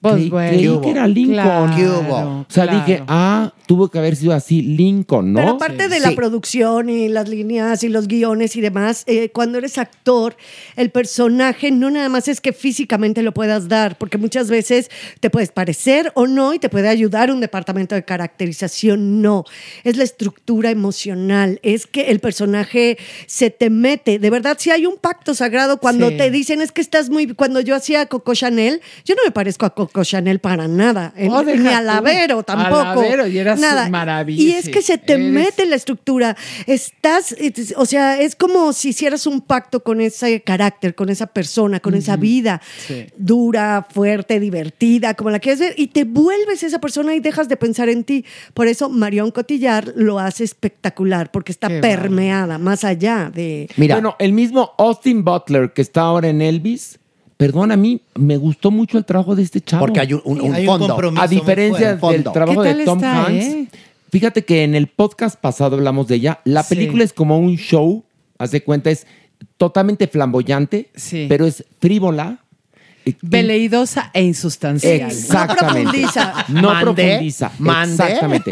[0.00, 0.50] Pues creí, bueno.
[0.50, 1.34] creí que era Lincoln.
[1.34, 2.16] Claro, ¿Qué hubo?
[2.40, 2.78] O sea, claro.
[2.86, 5.40] dije, ah, tuvo que haber sido así Lincoln, ¿no?
[5.40, 6.14] Pero aparte de la Sí.
[6.14, 10.36] producción y las líneas y los guiones y demás, eh, cuando eres actor,
[10.76, 14.88] el personaje no nada más es que físicamente lo puedas dar, porque muchas veces
[15.18, 19.44] te puedes parecer o no y te puede ayudar un departamento de caracterización, no.
[19.84, 24.18] Es la estructura emocional, es que el personaje se te mete.
[24.20, 26.16] De verdad, si hay un pacto sagrado cuando Sí.
[26.16, 27.34] te dicen es que estás muy...
[27.34, 31.42] Cuando yo hacía Coco Chanel, yo no me parezco a Coco Chanel para nada, Oh,
[31.42, 31.86] ni deja a tú.
[31.86, 33.04] Lavero tampoco.
[33.26, 34.24] Y eras nada.
[34.28, 36.36] Y es que se te Eres- mete la estructura.
[36.66, 41.26] Estás, es- o sea, es como si hicieras un pacto con ese carácter, con esa
[41.26, 43.06] persona, con esa vida Sí.
[43.16, 47.56] dura, fuerte, divertida, como la quieres ver, y te vuelves esa persona y dejas de
[47.56, 48.24] pensar en ti.
[48.54, 53.68] Por eso Marion Cotillar lo hace espectacular, porque está Qué permeada, más allá de...
[53.76, 56.98] Mira, Bueno, el mismo Austin Butler que está ahora en Elvis,
[57.38, 59.80] perdón, a mí me gustó mucho el trabajo de este chavo.
[59.86, 60.88] porque hay un, un- un Hay un fondo.
[60.88, 61.22] compromiso.
[61.22, 62.16] A diferencia fuerte.
[62.18, 62.32] del Fondo.
[62.32, 63.68] trabajo ¿Qué de Tom está, Hanks, eh?
[64.10, 66.40] fíjate que en el podcast pasado hablamos de ella.
[66.44, 66.74] La Sí.
[66.74, 68.04] película es como un show,
[68.38, 69.06] haz de cuenta, es
[69.56, 71.26] totalmente flamboyante, Sí.
[71.28, 72.40] pero es frívola.
[73.22, 75.10] Veleidosa e insustancial.
[75.10, 75.62] Exactamente.
[75.68, 76.44] No profundiza.
[76.48, 77.50] No profundiza.
[77.58, 77.92] mande.
[77.94, 78.50] Exactamente.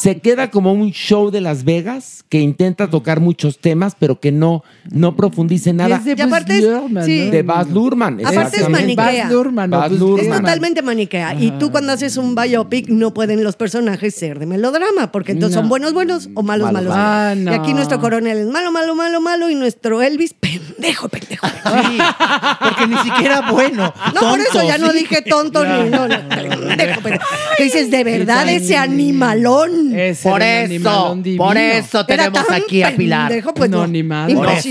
[0.00, 4.32] Se queda como un show de Las Vegas que intenta tocar muchos temas, pero que
[4.32, 5.96] no, no profundice nada.
[5.96, 7.24] es de Y aparte es- Baz Luhrmann, sí.
[7.26, 7.30] ¿no?
[7.30, 8.26] De Baz Luhrmann.
[8.26, 9.24] Aparte es maniquea.
[9.24, 10.32] Baz Luhrmann, Baz Luhrmann.
[10.32, 11.34] Es totalmente maniquea.
[11.34, 15.54] Y tú cuando haces un biopic no pueden los personajes ser de melodrama, porque entonces
[15.54, 15.68] son No.
[15.70, 16.94] buenos, buenos o malos, malos.
[16.94, 21.08] Malos, Ah, Y aquí nuestro coronel es malo, malo, malo, malo y nuestro Elvis, pendejo,
[21.08, 21.46] pendejo.
[21.46, 21.98] Sí,
[22.62, 23.89] porque ni siquiera bueno.
[24.14, 27.24] No, por eso ya no dije tonto ni no, no, pendejo, pendejo.
[27.56, 29.94] Que dices, de verdad, Ese ese animalón.
[29.98, 33.28] Ese Por eso, animalón por eso Era tenemos tan aquí a Pilar.
[33.28, 34.00] pendejo, pues No, no, ni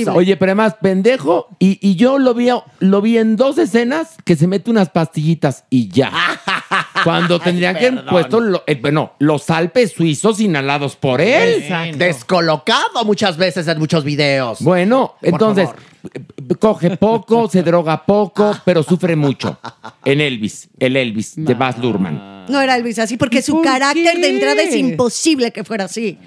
[0.01, 0.13] eso.
[0.13, 2.49] Oye, pero además, pendejo, y, y yo lo vi,
[2.79, 6.11] lo vi en dos escenas que se mete unas pastillitas y ya.
[7.03, 11.65] Cuando tendrían que haber puesto lo- eh, bueno, los Alpes suizos inhalados por él.
[11.97, 14.61] Descolocado muchas veces en muchos videos.
[14.61, 15.81] Bueno, entonces, favor.
[16.57, 19.57] Coge poco, se droga poco, pero sufre mucho.
[20.05, 22.45] En Elvis, el Elvis de Baz Luhrmann.
[22.49, 24.19] No era Elvis así, porque su ¿Por carácter qué?
[24.21, 26.17] de entrada es imposible que fuera así.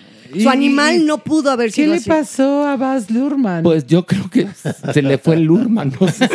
[0.40, 2.08] Su animal no pudo haber ¿Qué sido le así.
[2.08, 3.62] pasó a Baz Luhrmann?
[3.62, 4.48] Pues yo creo que
[4.94, 6.26] se le fue el Luhrmann, no sé.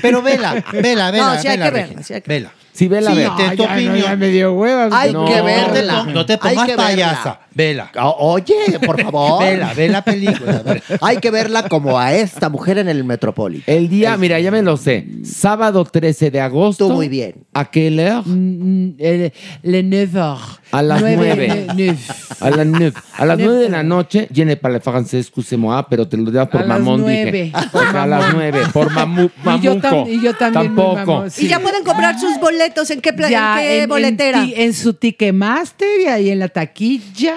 [0.00, 1.34] Pero vela, vela, vela.
[1.34, 2.52] No, sí hay vela, que verla, sí hay que- Vela.
[2.72, 3.34] Sí, vela, Sí, vela.
[3.56, 4.88] tu ya, no, ya me dio hueva.
[5.00, 5.24] Hay No.
[5.26, 6.02] que No verla.
[6.04, 6.82] no te pongas verla.
[6.84, 7.40] payasa.
[7.54, 7.90] Vela.
[8.00, 9.42] O- Oye, por favor.
[9.44, 10.62] Vela, ve la película.
[11.00, 13.74] Hay que verla como a esta mujer en el Metropolitan.
[13.74, 15.06] El día, mira, ya me lo sé.
[15.24, 16.88] Sábado 13 de agosto.
[16.88, 17.34] Tú muy bien.
[17.52, 18.22] ¿A qué hora?
[18.24, 19.32] Mm, el-
[19.62, 20.20] Le 9
[20.72, 21.66] A las nueve.
[22.40, 22.92] A las nueve.
[23.16, 26.48] A las nueve de la noche, viene para el francés, excusez-moi, pero te lo digo
[26.48, 27.30] por A las mamón, nueve.
[27.30, 27.52] dije.
[27.54, 30.08] a las nueve, por mamu, Y yo, mamuco.
[30.10, 30.64] y yo también.
[30.74, 30.94] Tampoco.
[30.96, 31.46] mamón, sí.
[31.46, 32.90] Y ya pueden comprar sus boletos.
[32.90, 34.44] ¿En qué, pla- Ya, en qué en- boletera?
[34.44, 37.36] En su Ticketmaster y ahí en la taquilla.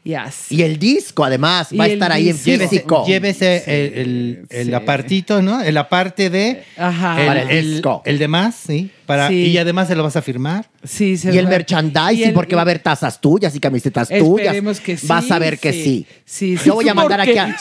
[0.03, 3.05] Y el disco, además, va a estar ahí en físico.
[3.05, 4.73] Llévese el, el, el Sí.
[4.73, 5.61] apartito, ¿no?
[5.61, 6.63] El aparte de.
[6.77, 7.21] Ajá.
[7.21, 8.01] El, Para el el- disco.
[8.05, 8.89] el de más, sí.
[9.05, 9.47] Para, Sí.
[9.47, 10.69] Y además se lo vas a firmar.
[10.83, 14.07] Sí, se Y el merchandising, y el- porque va a haber tazas tuyas y camisetas
[14.07, 14.45] tuyas.
[14.47, 15.83] Esperemos que sí, Vas a ver que sí.
[15.83, 16.07] sí.
[16.25, 16.63] Sí, sí.
[16.65, 17.55] Yo voy a mandar aquí a...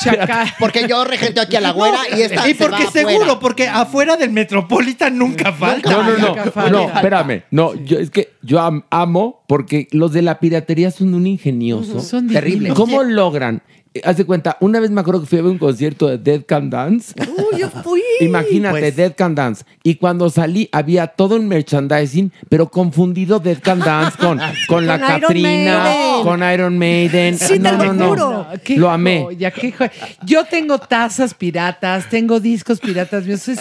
[0.61, 3.11] Porque yo regento aquí a la güera y esta y se va porque afuera.
[3.11, 5.91] seguro, porque afuera del Metropolitan nunca falta.
[5.91, 6.70] No, no, no, Nunca falta.
[6.70, 7.43] no, espérame.
[7.51, 12.01] No, yo, es que yo am- amo porque los de la piratería son un ingenioso.
[12.01, 12.70] Son Terrible.
[12.74, 13.62] ¿Cómo logran?
[13.93, 16.16] Eh, Haz de cuenta, una vez me acuerdo que fui a ver un concierto de
[16.18, 17.12] Dead Can Dance.
[17.18, 18.01] Uy, yo fui.
[18.20, 19.64] Imagínate, Pues- Dead Can Dance.
[19.83, 24.99] Y cuando salí, había todo el merchandising, pero confundido Dead Can Dance con, con la
[24.99, 26.22] Con Iron Catrina, Maiden.
[26.24, 27.39] con Iron Maiden.
[27.39, 28.09] Sí, te no, lo no, no.
[28.11, 28.47] juro.
[28.62, 29.22] qué Lo amé.
[29.24, 29.93] joya, qué joya.
[30.24, 33.49] Yo tengo tazas piratas, tengo discos piratas míos.
[33.49, 33.59] es-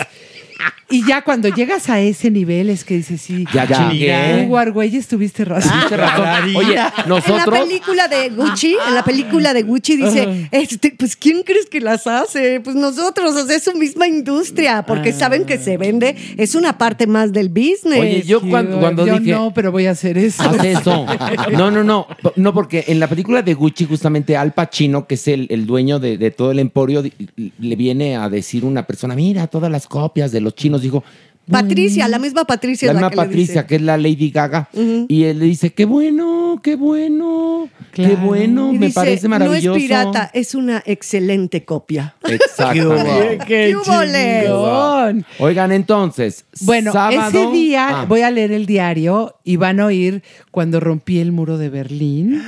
[0.90, 3.46] y ya cuando llegas a ese nivel es que dices, sí.
[3.54, 4.44] Ya chingué.
[4.46, 5.72] Hugo Argüelles, tuviste razón.
[5.88, 6.56] Tienes razón.
[6.56, 7.60] Oye, En la nosotros.
[7.60, 12.08] película de Gucci, en la película de Gucci dice, este, pues ¿quién crees que las
[12.08, 12.60] hace?
[12.62, 16.78] Pues nosotros, o sea, es su misma industria, porque saben que se vende, es una
[16.78, 18.00] parte más del business.
[18.00, 19.32] Oye, yo cuando, cuando Yo dije.
[19.32, 20.42] no, pero voy a hacer eso.
[20.44, 21.06] Haz eso.
[21.52, 22.08] No, no, no.
[22.36, 26.00] No, porque en la película de Gucci, justamente Al Pacino, que es el, el dueño
[26.00, 27.04] de, de todo el emporio,
[27.36, 30.79] le viene a decir una persona: Mira, todas las copias de los chinos.
[30.82, 31.04] Dijo.
[31.52, 32.88] Patricia, la misma Patricia.
[32.88, 33.66] La es misma que le Patricia, dice.
[33.66, 34.70] que es la Lady Gaga.
[35.08, 39.70] Y él le dice: Qué bueno, qué bueno, qué bueno, Y me dice, parece maravilloso.
[39.70, 42.14] No es pirata, es una excelente copia.
[42.24, 43.46] Exactamente.
[43.48, 45.24] ¡Qué ¡Qué!
[45.40, 46.46] Oigan, entonces.
[46.62, 48.06] Bueno, sábado- ese día Ah.
[48.08, 50.22] voy a leer el diario y van a oír
[50.52, 52.42] cuando rompí el muro de Berlín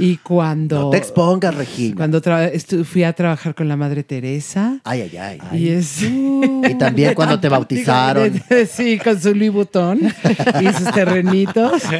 [0.00, 0.80] y cuando...
[0.80, 1.96] No te expongas, Regina.
[1.96, 2.22] Cuando
[2.84, 4.80] fui a trabajar con la Madre Teresa.
[4.84, 5.38] Ay, ay, ay.
[5.52, 6.02] Y es...
[6.02, 8.42] Y también cuando te bautizaron.
[8.70, 10.00] Sí, con su Louis Vuitton
[10.60, 11.82] y sus terrenitos.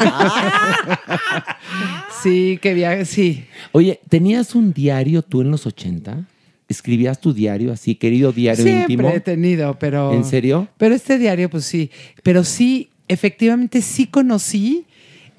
[2.23, 3.45] Sí, que viaje, sí.
[3.73, 6.27] Oye, ¿tenías un diario tú en los 80?
[6.69, 9.09] ¿Escribías tu diario así, querido diario Siempre íntimo?
[9.09, 10.13] he tenido, pero...
[10.13, 10.69] ¿En serio?
[10.77, 11.91] Pero este diario, pues sí.
[12.23, 14.85] Pero sí, efectivamente sí conocí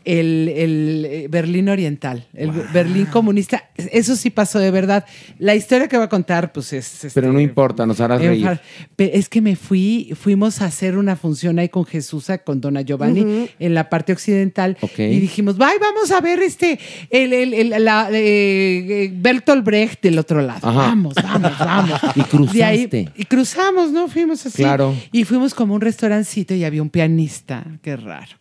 [0.04, 3.70] el, el, eh, Berlín Oriental, el Berlín comunista.
[3.78, 5.06] Eso sí pasó de verdad.
[5.39, 7.06] La historia que voy a contar, pues es...
[7.06, 8.45] este, Pero no importa, nos harás reír.
[8.45, 8.62] Enfar-
[8.95, 12.82] Pe- Es que me fui, fuimos a hacer una función ahí con Jesús, con Dona
[12.82, 14.78] Giovanni, en la parte occidental.
[14.82, 14.99] Ok.
[14.99, 16.80] Y dijimos, bye, vamos a ver este,
[17.10, 20.68] el, el, el- la, eh, eh, Bertolt Brecht del otro lado.
[20.68, 20.80] Ajá.
[20.88, 21.99] Vamos, vamos, vamos.
[22.16, 22.64] Y cruzaste.
[22.64, 24.08] Ahí- y cruzamos, ¿no?
[24.08, 24.58] Fuimos así.
[24.64, 24.95] Claro.
[25.12, 28.32] Y fuimos como a un restaurancito y había un pianista, qué raro,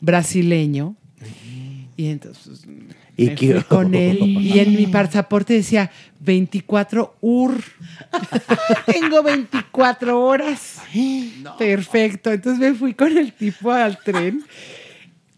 [0.00, 0.96] brasileño.
[1.96, 2.64] Y entonces
[3.16, 7.62] ¿Y me qué- fui con él y en mi pasaporte decía 24 UR.
[8.86, 10.78] Tengo 24 horas.
[11.56, 12.32] Perfecto.
[12.32, 14.44] Entonces me fui con el tipo al tren.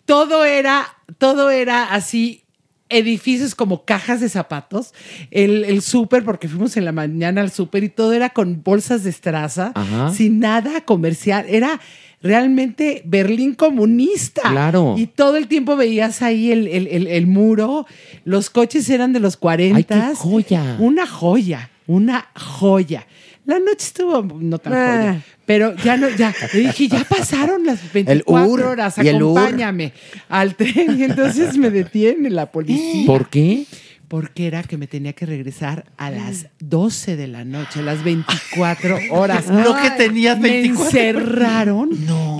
[0.07, 0.87] Todo era,
[1.19, 2.45] todo era así.
[2.89, 4.95] Edificios como cajas de zapatos,
[5.31, 9.03] el, el súper, porque fuimos en la mañana al súper y todo era con bolsas
[9.03, 10.13] de estraza, Ajá.
[10.15, 11.47] sin nada comercial.
[11.49, 11.81] Era
[12.23, 14.43] realmente Berlín comunista.
[14.51, 14.95] Claro.
[14.97, 17.87] Y todo el tiempo veías ahí el, el- el- el muro.
[18.25, 19.77] Los coches eran de los 40.
[19.77, 20.77] ¡Ay, qué joya!
[20.79, 23.07] Una joya, una joya.
[23.47, 24.97] La noche estuvo no tan Ah.
[24.99, 26.35] joya, pero ya no, ya.
[26.53, 29.93] Le dije, ya pasaron las El 24 UR horas, acompáñame
[30.29, 30.99] al tren.
[30.99, 33.07] Y entonces me detiene la policía.
[33.07, 33.65] ¿Por qué?
[34.09, 38.05] Porque era que me tenía que regresar a las 12 de la noche, a las
[38.05, 39.49] 24 horas.
[39.49, 40.85] No que tenías 24.
[40.85, 41.91] Me encerraron.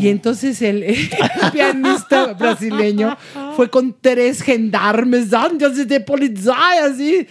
[0.01, 0.97] Y entonces el, el
[1.53, 3.17] pianista brasileño
[3.57, 6.55] fue con tres gendarmes, antes de policía,
[6.85, 7.27] así.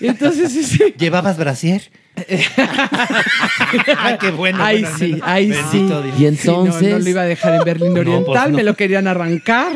[0.00, 1.90] Entonces ¿Llevabas brasier?
[3.96, 4.62] ah, qué bueno.
[4.62, 6.10] Ahí bueno, sí, Bendito sí.
[6.18, 6.34] Dios.
[6.34, 6.90] Y Sí, no, entonces.
[6.92, 8.56] no, lo iba a dejar en Berlín No, Oriental, pues no.
[8.56, 9.72] me lo querían arrancar.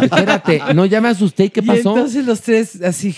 [0.00, 1.44] Espérate, no ya me asusté.
[1.44, 1.90] ¿y ¿Qué Y pasó?
[1.90, 3.14] entonces los tres así,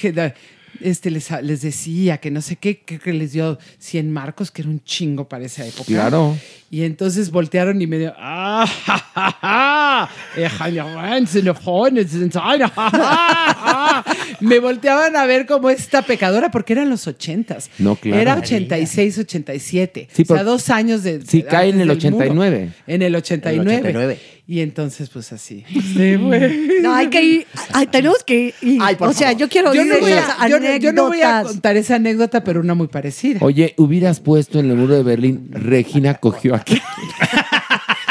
[0.80, 4.62] este, les, les decía que no sé qué, que, que les dio 100 marcos, que
[4.62, 5.84] era un chingo para esa época.
[5.86, 6.36] Claro.
[6.68, 11.54] Y entonces voltearon y me dio, ah, ja, ja, ja, eh, ja, ja, se lo
[11.54, 14.04] jones, se ensaña, ja, ja, ja".
[14.40, 17.70] Me volteaban a ver como esta pecadora, porque eran los ochentas.
[17.78, 18.20] No, claro.
[18.20, 20.08] Era 86, 87.
[20.12, 21.22] Sí, o sea, por- dos años de.
[21.24, 22.16] Sí, de- cae en el del muro.
[22.16, 22.70] 89.
[22.88, 23.62] En el 89.
[23.62, 24.20] En el 89.
[24.48, 25.64] Y entonces, pues así.
[25.96, 26.68] Sí, güey.
[26.80, 27.46] No, hay que ir.
[27.72, 28.78] ay, tenemos que ir.
[28.80, 29.40] Ay, por o sea, favor.
[29.40, 31.76] yo quiero Yo oír no, voy esas a, yo no- yo no voy a contar
[31.76, 33.38] esa anécdota, pero una muy parecida.
[33.42, 36.80] Oye, hubieras puesto en el muro de Berlín, Regina cogió aquí.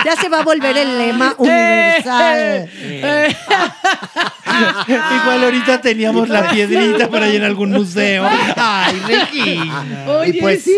[0.05, 2.69] Ya se va a volver el lema universal.
[5.23, 8.23] Igual ahorita teníamos la piedrita por ahí en algún museo.
[8.55, 10.05] Ay, Regina.
[10.07, 10.75] Oye, Y pues- sí.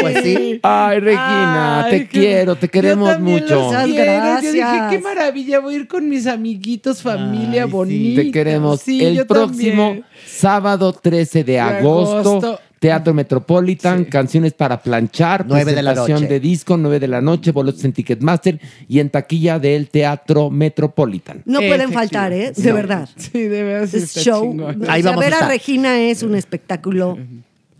[0.00, 0.60] Pues sí.
[0.62, 3.54] Ay, Regina, Ay, te quiero, te queremos Yo mucho.
[3.54, 4.12] los Muchas quiero.
[4.42, 4.90] Yo dije, gracias.
[4.90, 7.72] qué maravilla, voy a ir con mis amiguitos, familia Ay, sí.
[7.72, 8.22] bonita.
[8.22, 8.80] Te queremos.
[8.80, 10.04] Sí, el próximo también.
[10.26, 12.60] sábado 13 de agosto, agosto.
[12.82, 16.32] Teatro Metropolitan, canciones para planchar, Nueve de la presentación noche.
[16.34, 21.42] de disco, 9 de la noche, boletos en Ticketmaster y en taquilla del Teatro Metropolitan.
[21.44, 22.00] No pueden Efectivo.
[22.00, 22.50] faltar, ¿eh?
[22.56, 22.74] De No.
[22.74, 23.08] verdad.
[23.16, 23.88] Sí, de verdad.
[23.88, 24.42] sí Es show.
[24.50, 24.82] chingón.
[24.84, 25.48] O Ahí sea, vamos a ver a estar.
[25.50, 27.18] Regina es un espectáculo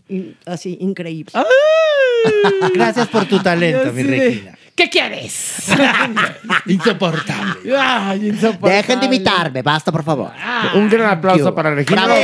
[0.07, 1.33] in- así increíble.
[2.73, 4.57] Gracias por tu talento, mi Regina.
[4.73, 5.57] ¿Qué quieres?
[6.65, 7.75] Insoportable.
[7.77, 8.75] Ay, insoportable.
[8.77, 10.31] Dejen de imitarme, basta, por favor.
[10.75, 12.05] Un gran aplauso para Regina.
[12.05, 12.21] Bravo.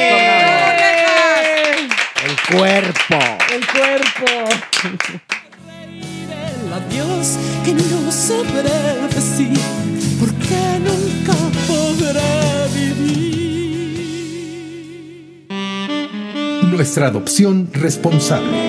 [2.49, 3.19] El cuerpo.
[3.53, 4.25] El cuerpo.
[6.73, 9.59] adiós que no sabré decir
[10.19, 11.33] porque nunca
[11.67, 13.59] podré vivir.
[16.71, 18.68] Nuestra adopción responsable.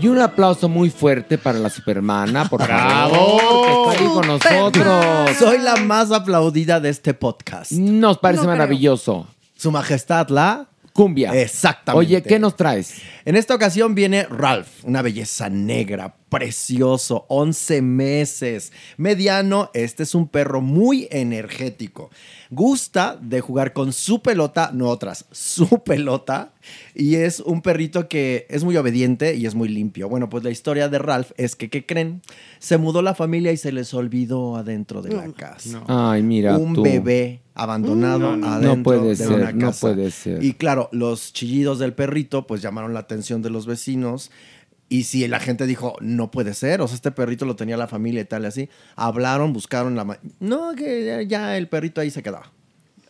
[0.00, 3.38] Y un aplauso muy fuerte para la Supermana, por ¡Bravo!
[3.38, 5.36] favor, que está ahí con nosotros.
[5.38, 7.72] Soy la más aplaudida de este podcast.
[7.72, 8.56] Nos parece No creo.
[8.56, 9.26] maravilloso.
[9.56, 11.32] Su Majestad la Cumbia.
[11.40, 11.98] Exactamente.
[12.06, 12.94] Oye, ¿qué nos traes?
[13.24, 19.70] En esta ocasión viene Ralph, una belleza negra, precioso, 11 meses, mediano.
[19.74, 22.10] Este es un perro muy energético.
[22.52, 26.52] Gusta de jugar con su pelota, no otras, su pelota.
[26.96, 30.08] Y es un perrito que es muy obediente y es muy limpio.
[30.08, 32.22] Bueno, pues la historia de Ralph es que, ¿qué creen?
[32.58, 35.82] Se mudó la familia y se les olvidó adentro de la casa.
[35.86, 36.82] Ay, mira un tú.
[36.82, 38.46] bebé abandonado No, no, no.
[38.48, 39.80] adentro No puede de ser, una no casa.
[39.80, 40.42] puede ser.
[40.42, 44.32] Y claro, los chillidos del perrito pues llamaron la atención de los vecinos.
[44.90, 47.86] Y si la gente dijo, no puede ser, o sea, este perrito lo tenía la
[47.86, 50.18] familia y tal y así, hablaron, buscaron la...
[50.40, 52.50] No, que ya, el perrito ahí se quedaba.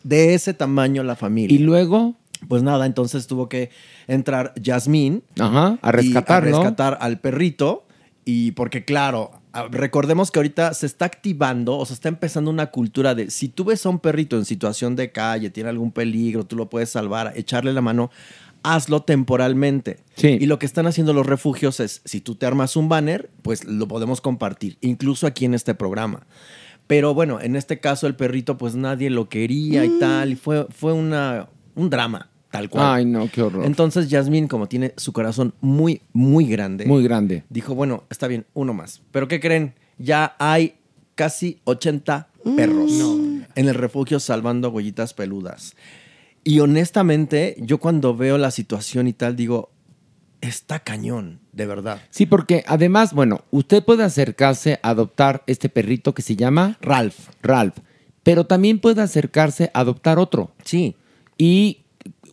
[0.03, 1.53] De ese tamaño la familia.
[1.55, 2.15] Y luego,
[2.47, 3.71] Pues nada, entonces tuvo que
[4.07, 6.55] entrar Yasmín ajá, a y rescatarlo.
[6.55, 7.85] a rescatar al perrito.
[8.25, 9.31] Y porque, claro,
[9.71, 13.65] recordemos que ahorita se está activando o se está empezando una cultura de si tú
[13.65, 17.33] ves a un perrito en situación de calle, tiene algún peligro, tú lo puedes salvar,
[17.35, 18.11] echarle la mano,
[18.63, 19.99] hazlo temporalmente.
[20.15, 20.37] Sí.
[20.39, 23.65] Y lo que están haciendo los refugios es, si tú te armas un banner, pues
[23.65, 26.25] lo podemos compartir, incluso aquí en este programa.
[26.87, 30.67] Pero bueno, en este caso el perrito, pues nadie lo quería y tal, y fue,
[30.69, 32.85] fue una, un drama, tal cual.
[32.85, 33.65] Ay, no, qué horror.
[33.65, 37.43] Entonces Yasmín, como tiene su corazón muy, muy grande, Muy grande.
[37.49, 39.01] dijo, bueno, está bien, uno más.
[39.11, 39.73] Pero ¿qué creen?
[39.97, 40.75] Ya hay
[41.15, 42.91] casi 80 perros
[43.55, 45.75] en el refugio salvando huellitas peludas.
[46.43, 49.71] Y honestamente, yo cuando veo la situación y tal, digo,
[50.41, 52.01] está cañón, de verdad.
[52.09, 57.29] Sí, porque además, bueno, usted puede acercarse a adoptar este perrito que se llama Ralph.
[57.41, 57.77] Ralph,
[58.23, 60.51] pero también puede acercarse a adoptar otro.
[60.63, 60.95] Sí.
[61.37, 61.83] Y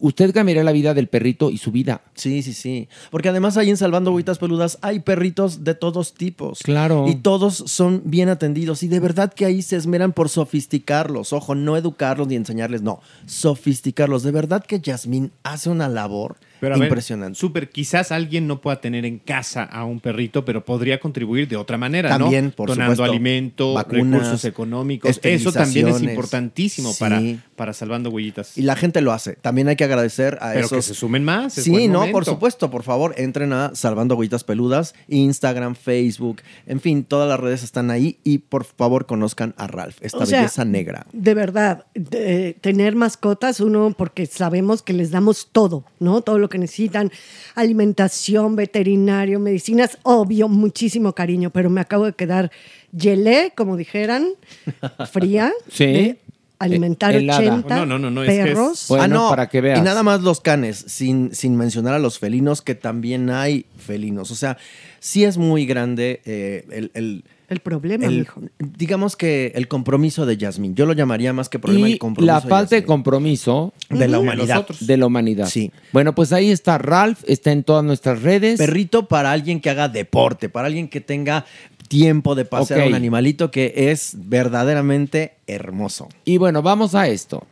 [0.01, 2.03] usted cambiará la vida del perrito y su vida.
[2.15, 2.89] Sí, sí, sí.
[3.11, 6.61] Porque además ahí en Salvando Huellitas Peludas hay perritos de todos tipos.
[6.61, 7.07] Claro.
[7.09, 8.83] Y todos son bien atendidos.
[8.83, 11.33] Y de verdad que ahí se esmeran por sofisticarlos.
[11.33, 13.01] Ojo, no educarlos ni enseñarles, no.
[13.27, 14.23] Sofisticarlos.
[14.23, 17.39] De verdad que Yasmín hace una labor Pero a ver, impresionante.
[17.39, 21.57] súper, quizás alguien no pueda tener en casa a un perrito, pero podría contribuir de
[21.57, 22.51] otra manera, También, ¿no?
[22.53, 23.13] por Donando supuesto.
[23.13, 25.21] alimento, Vacunas, recursos económicos.
[25.23, 26.99] Eso también es importantísimo Sí.
[27.01, 27.23] para,
[27.57, 28.57] para Salvando Huellitas.
[28.59, 29.35] Y la gente lo hace.
[29.35, 30.77] También hay que agradecer a Pero esos.
[30.79, 31.57] que se sumen más.
[31.59, 36.43] es Sí, buen no, por supuesto, por favor, entren a Salvando Agüitas Peludas, Instagram, Facebook,
[36.67, 40.27] en fin, todas las redes están ahí y por favor conozcan a Ralph, esta O
[40.27, 41.07] sea, belleza negra.
[41.13, 46.21] De verdad, de- tener mascotas, uno, porque sabemos que les damos todo, ¿no?
[46.23, 47.11] Todo lo que necesitan,
[47.55, 52.51] alimentación, veterinario, medicinas, obvio, muchísimo cariño, pero me acabo de quedar
[52.97, 54.27] gelé, como dijeran,
[55.13, 55.85] fría, Sí.
[55.87, 56.19] de
[56.59, 57.39] alimentar Eh, helada.
[57.59, 58.87] 80 No, no, no, no, es que es- perros.
[58.89, 59.79] Bueno, para que veas.
[59.79, 64.31] Y nada más los canes, sin, sin mencionar a los felinos, que también hay felinos.
[64.31, 64.57] O sea,
[64.99, 68.43] sí es muy grande eh, el, el- el problema, El- mijo.
[68.59, 70.75] digamos que el compromiso de Yasmín.
[70.75, 72.33] Yo lo llamaría más que problema Y el compromiso.
[72.35, 74.67] la de falta de compromiso De la humanidad.
[74.81, 75.47] De la humanidad.
[75.49, 75.73] Sí.
[75.93, 78.59] Bueno, pues ahí está Ralph, está en todas nuestras redes.
[78.59, 81.45] Perrito para alguien que haga deporte, para alguien que tenga
[81.89, 86.09] tiempo de pasear a un animalito que es verdaderamente hermoso.
[86.27, 87.47] Y bueno, vamos a esto.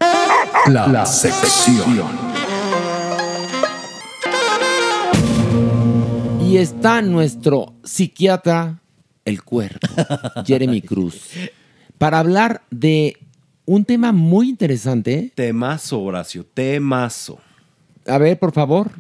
[0.66, 2.02] La, la sección.
[6.42, 8.80] Y está nuestro psiquiatra,
[9.26, 9.86] el cuerpo,
[10.46, 11.30] Jeremy Cruz,
[11.98, 13.18] para hablar de
[13.66, 15.32] un tema muy interesante.
[15.34, 17.38] Temazo, Horacio, temazo.
[18.06, 18.90] A ver, por favor.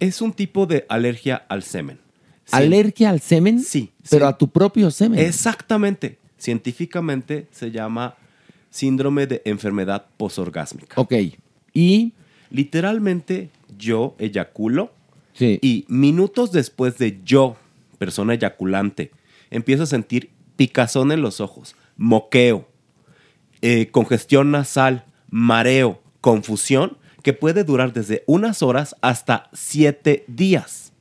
[0.00, 1.98] Es un tipo de alergia al semen.
[2.44, 2.56] Sí.
[2.56, 3.60] ¿Alergia al semen?
[3.60, 3.90] Sí.
[4.08, 4.32] Pero sí.
[4.32, 5.18] a tu propio semen.
[5.20, 6.18] Exactamente.
[6.38, 8.14] Científicamente se llama
[8.70, 11.00] síndrome de enfermedad posorgásmica.
[11.00, 11.14] Ok.
[11.74, 12.12] Y
[12.50, 14.92] literalmente yo eyaculo
[15.34, 15.58] Sí.
[15.62, 17.56] y minutos después de yo,
[17.98, 19.10] persona eyaculante,
[19.50, 22.68] empiezo a sentir picazón en los ojos, moqueo,
[23.62, 30.92] eh, congestión nasal, mareo, confusión, que puede durar desde unas horas hasta siete días.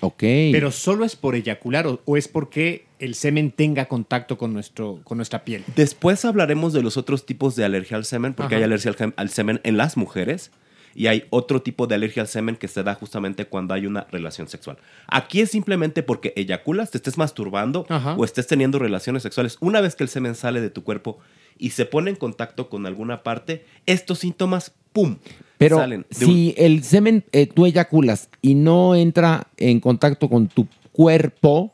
[0.00, 0.20] Ok.
[0.20, 5.00] Pero solo es por eyacular o, o es porque el semen tenga contacto con, nuestro,
[5.04, 5.64] con nuestra piel.
[5.76, 8.58] Después hablaremos de los otros tipos de alergia al semen, porque Ajá.
[8.58, 10.50] hay alergia al semen en las mujeres
[10.94, 14.06] y hay otro tipo de alergia al semen que se da justamente cuando hay una
[14.10, 14.78] relación sexual.
[15.08, 18.14] Aquí es simplemente porque eyaculas, te estés masturbando Ajá.
[18.14, 19.56] o estés teniendo relaciones sexuales.
[19.60, 21.18] Una vez que el semen sale de tu cuerpo
[21.58, 25.16] y se pone en contacto con alguna parte, estos síntomas, ¡pum!
[25.58, 26.04] Pero salen.
[26.10, 31.72] un- si el semen eh, tú eyaculas y no entra en contacto con tu cuerpo,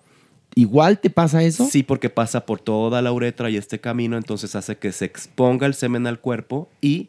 [0.55, 1.67] ¿igual te pasa eso?
[1.71, 5.67] Sí, porque pasa por toda la uretra y este camino, entonces hace que se exponga
[5.67, 7.09] el semen al cuerpo y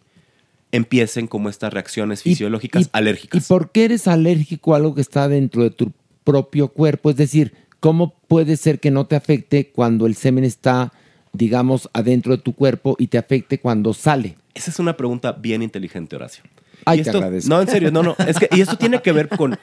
[0.71, 3.43] empiecen como estas reacciones fisiológicas alérgicas.
[3.43, 5.91] ¿Y por qué eres alérgico a algo que está dentro de tu
[6.23, 7.09] propio cuerpo?
[7.09, 10.93] Es decir, ¿cómo puede ser que no te afecte cuando el semen está,
[11.33, 14.35] digamos, adentro de tu cuerpo y te afecte cuando sale?
[14.53, 16.43] Esa es una pregunta bien inteligente, Horacio.
[16.83, 17.49] Ay, Y te esto- agradezco.
[17.49, 18.15] No, en serio, no, no.
[18.27, 19.57] Es que, y esto tiene que ver con,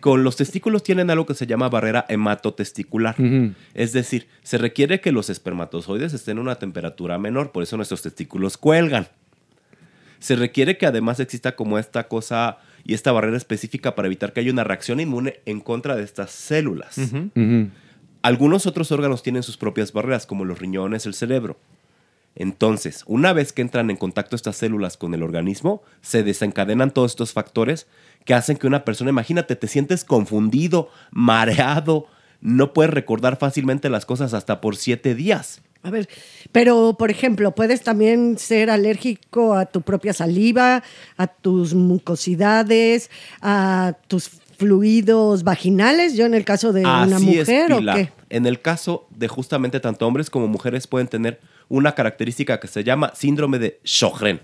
[0.00, 3.14] con los testículos tienen algo que se llama barrera hematotesticular.
[3.74, 8.02] Es decir, se requiere que los espermatozoides estén a una temperatura menor, por eso nuestros
[8.02, 9.06] testículos cuelgan.
[10.24, 14.40] Se requiere que además exista como esta cosa y esta barrera específica para evitar que
[14.40, 16.98] haya una reacción inmune en contra de estas células.
[18.22, 21.58] Algunos otros órganos tienen sus propias barreras, como los riñones, el cerebro.
[22.36, 27.12] Entonces, una vez que entran en contacto estas células con el organismo, se desencadenan todos
[27.12, 27.86] estos factores
[28.24, 32.06] que hacen que una persona, imagínate, te sientes confundido, mareado,
[32.40, 35.60] no puedes recordar fácilmente las cosas hasta por siete días.
[35.84, 36.08] A ver,
[36.50, 40.82] pero por ejemplo, puedes también ser alérgico a tu propia saliva,
[41.18, 43.10] a tus mucosidades,
[43.42, 46.16] a tus fluidos vaginales.
[46.16, 48.10] Yo en el caso de una mujer es, o qué.
[48.30, 52.82] En el caso de justamente tanto hombres como mujeres pueden tener una característica que se
[52.82, 54.40] llama síndrome de Sjögren.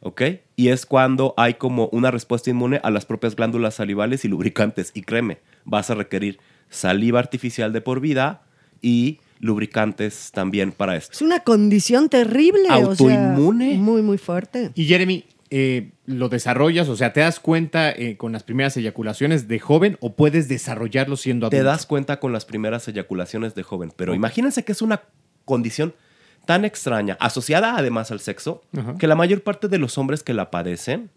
[0.00, 0.22] ¿Ok?
[0.56, 4.90] Y es cuando hay como una respuesta inmune a las propias glándulas salivales y lubricantes.
[4.92, 8.42] Y créeme, vas a requerir saliva artificial de por vida
[8.82, 11.12] y lubricantes también para esto.
[11.12, 12.68] Es una condición terrible.
[12.70, 13.74] o sea, Autoinmune.
[13.74, 14.70] muy, muy fuerte.
[14.74, 16.88] Y Jeremy, eh, ¿lo desarrollas?
[16.88, 21.16] O sea, ¿te das cuenta eh, con las primeras eyaculaciones de joven o puedes desarrollarlo
[21.16, 21.56] siendo adulto?
[21.56, 25.02] Te das cuenta con las primeras eyaculaciones de joven, pero imagínense que es una
[25.44, 25.94] condición
[26.46, 28.62] tan extraña, asociada además al sexo,
[28.98, 31.10] que la mayor parte de los hombres que la padecen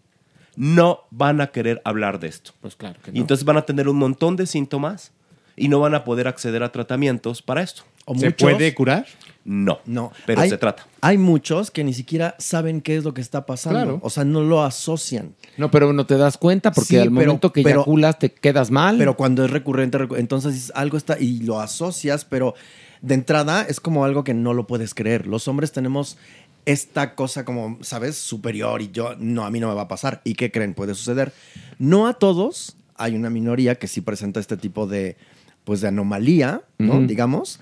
[0.56, 2.52] no van a querer hablar de esto.
[2.60, 5.12] Pues claro que Y entonces van a tener un montón de síntomas
[5.56, 7.82] y no van a poder acceder a tratamientos para esto.
[8.12, 9.06] O ¿Se muchos- puede curar?
[9.44, 10.86] No, No, pero hay- se trata.
[11.00, 13.78] Hay muchos que ni siquiera saben qué es lo que está pasando.
[13.80, 14.00] Claro.
[14.02, 15.34] O sea, no lo asocian.
[15.56, 18.30] No, pero no te das cuenta porque Sí, al pero- momento que pero- eyaculas te
[18.32, 18.98] quedas mal.
[18.98, 22.54] Pero cuando es recurrente, recu- entonces dices, algo está y lo asocias, pero
[23.00, 25.26] de entrada es como algo que no lo puedes creer.
[25.26, 26.18] Los hombres tenemos
[26.66, 28.16] esta cosa como, ¿sabes?
[28.18, 30.20] Superior y yo, no, a mí no me va a pasar.
[30.24, 30.74] ¿Y qué creen?
[30.74, 31.32] Puede suceder.
[31.78, 35.16] No a todos, hay una minoría que sí presenta este tipo de,
[35.64, 37.00] pues, de anomalía, ¿no?
[37.00, 37.58] Digamos.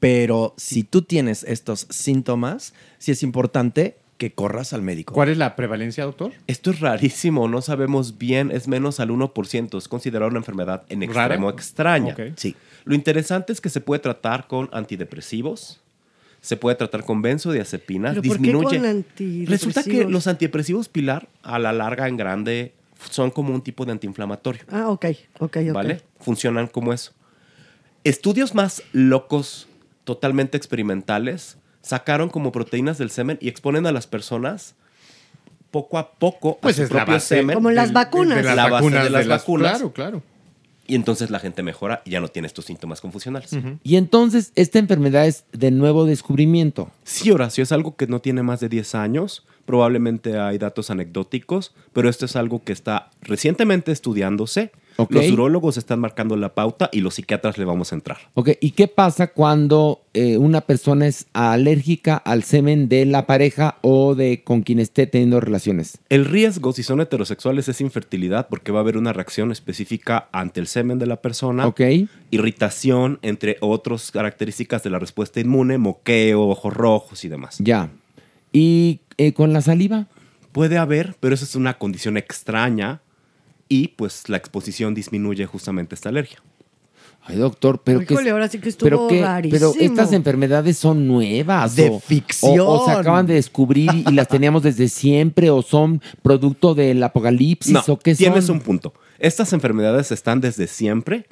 [0.00, 5.14] Pero si tú tienes estos síntomas, sí es importante que corras al médico.
[5.14, 6.32] ¿Cuál es la prevalencia, doctor?
[6.46, 11.00] Esto es rarísimo, no sabemos bien, es menos al 1%, es considerada una enfermedad en
[11.02, 11.24] ¿Rara?
[11.34, 12.16] extremo extraña.
[12.36, 12.54] Sí.
[12.84, 15.80] Lo interesante es que se puede tratar con antidepresivos,
[16.42, 18.76] se puede tratar con benzodiazepinas, ¿Pero por qué disminuye.
[18.78, 19.50] con antidepresivos?
[19.50, 22.72] Resulta que los antidepresivos pilar, a la larga, en grande,
[23.10, 24.62] son como un tipo de antiinflamatorio.
[24.70, 25.06] Ah, ok,
[25.38, 25.72] ok, ok.
[25.72, 26.02] ¿Vale?
[26.18, 27.12] Funcionan como eso.
[28.04, 29.66] Estudios más locos,
[30.04, 34.74] totalmente experimentales, sacaron como proteínas del semen y exponen a las personas
[35.70, 37.54] poco a poco Pues a su es la propio base semen.
[37.54, 38.36] Como las vacunas.
[38.38, 39.04] De las La base vacunas.
[39.04, 39.70] de las de las- vacunas.
[39.72, 40.22] Claro, claro.
[40.86, 43.52] Y entonces la gente mejora y ya no tiene estos síntomas confusionales.
[43.84, 46.90] Y entonces, esta enfermedad es de nuevo descubrimiento.
[47.04, 49.46] Sí, Horacio, es algo que no tiene más de 10 años.
[49.66, 54.72] Probablemente hay datos anecdóticos, pero esto es algo que está recientemente estudiándose.
[55.08, 58.18] Los urólogos están marcando la pauta y los psiquiatras le vamos a entrar.
[58.34, 63.78] Ok, ¿y qué pasa cuando eh, una persona es alérgica al semen de la pareja
[63.82, 65.98] o de con quien esté teniendo relaciones?
[66.08, 70.60] El riesgo, si son heterosexuales, es infertilidad porque va a haber una reacción específica ante
[70.60, 71.66] el semen de la persona.
[71.66, 71.80] Ok.
[72.30, 77.56] Irritación, entre otras características de la respuesta inmune, moqueo, ojos rojos y demás.
[77.58, 77.90] Ya.
[78.52, 80.06] ¿Y eh, con la saliva?
[80.52, 83.00] Puede haber, pero eso es una condición extraña
[83.70, 86.42] y pues la exposición disminuye justamente esta alergia.
[87.22, 89.72] Ay, doctor, pero que ahora sí que estuvo pero, qué- rarísimo.
[89.72, 91.76] pero estas enfermedades son nuevas.
[91.76, 92.58] De o- ficción.
[92.60, 96.74] O, o se acaban de descubrir y, y las teníamos desde siempre o son producto
[96.74, 98.18] del apocalipsis No, o qué son.
[98.18, 98.92] tienes un punto.
[99.18, 101.26] Estas enfermedades están desde siempre,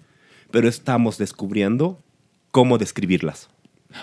[0.51, 1.99] pero estamos descubriendo
[2.51, 3.49] cómo describirlas.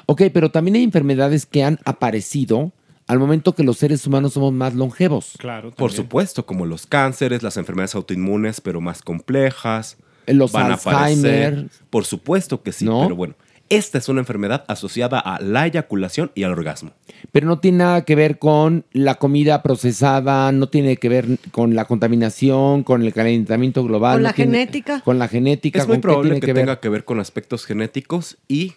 [0.07, 2.71] Ok, pero también hay enfermedades que han aparecido
[3.07, 5.33] al momento que los seres humanos somos más longevos.
[5.37, 5.71] Claro.
[5.71, 9.97] Por supuesto, como los cánceres, las enfermedades autoinmunes, pero más complejas.
[10.27, 11.47] Los van a Alzheimer.
[11.53, 11.69] aparecer.
[11.89, 13.03] Por supuesto que sí, ¿No?
[13.03, 13.35] pero bueno.
[13.67, 16.91] Esta es una enfermedad asociada a la eyaculación y al orgasmo.
[17.31, 21.73] Pero no tiene nada que ver con la comida procesada, no tiene que ver con
[21.73, 24.17] la contaminación, con el calentamiento global.
[24.17, 25.01] Con no la tiene- genética.
[25.01, 25.79] Con la genética.
[25.79, 26.61] Es muy ¿con qué probable tiene que, que ver?
[26.65, 28.73] tenga que ver con aspectos genéticos y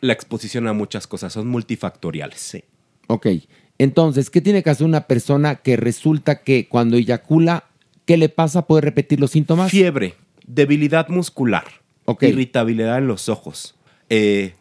[0.00, 1.32] la exposición a muchas cosas.
[1.32, 2.38] Son multifactoriales.
[2.38, 2.62] Sí.
[3.08, 3.26] Ok.
[3.80, 7.64] Entonces, ¿qué tiene que hacer una persona que resulta que cuando eyacula,
[8.04, 8.66] ¿qué le pasa?
[8.66, 9.70] ¿Puede repetir los síntomas?
[9.70, 10.16] Fiebre,
[10.46, 11.64] debilidad muscular,
[12.20, 13.74] irritabilidad en los ojos,
[14.10, 14.52] eh,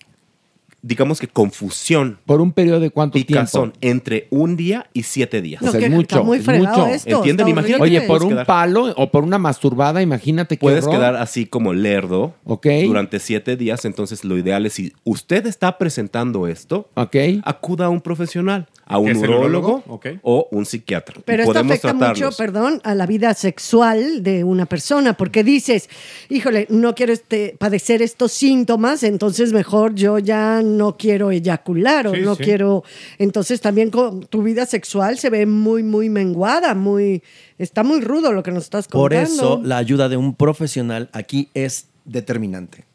[0.82, 2.17] digamos que confusión.
[2.26, 5.61] ¿Por un periodo de cuánto picazón, entre un día y siete días.
[5.61, 6.88] O sea, es mucho, es mucho.
[6.88, 7.49] ¿Entienden?
[7.49, 7.84] Imagínate.
[7.84, 11.74] Oye, por un quedar- palo o por una masturbada, imagínate que Puedes quedar así como
[11.74, 12.67] lerdo Ok.
[12.86, 13.84] durante siete días.
[13.84, 19.06] Entonces, lo ideal es si usted está presentando esto, acuda a un profesional, a un
[19.06, 19.84] ¿Que es el urólogo urólogo?
[19.96, 20.08] Ok.
[20.24, 21.16] o un psiquiatra.
[21.20, 25.44] Y Pero esto podemos afecta mucho, perdón, a la vida sexual de una persona, porque
[25.44, 25.90] dices,
[26.28, 32.16] híjole, no quiero este, padecer estos síntomas, entonces mejor yo ya no quiero eyacular o
[32.16, 32.44] Sí, no sí.
[32.44, 32.84] quiero.
[33.20, 37.22] Entonces también con tu vida sexual se ve muy, muy menguada, muy.
[37.60, 39.32] Está muy rudo lo que nos estás Por contando.
[39.34, 42.86] eso la ayuda de un profesional aquí es determinante.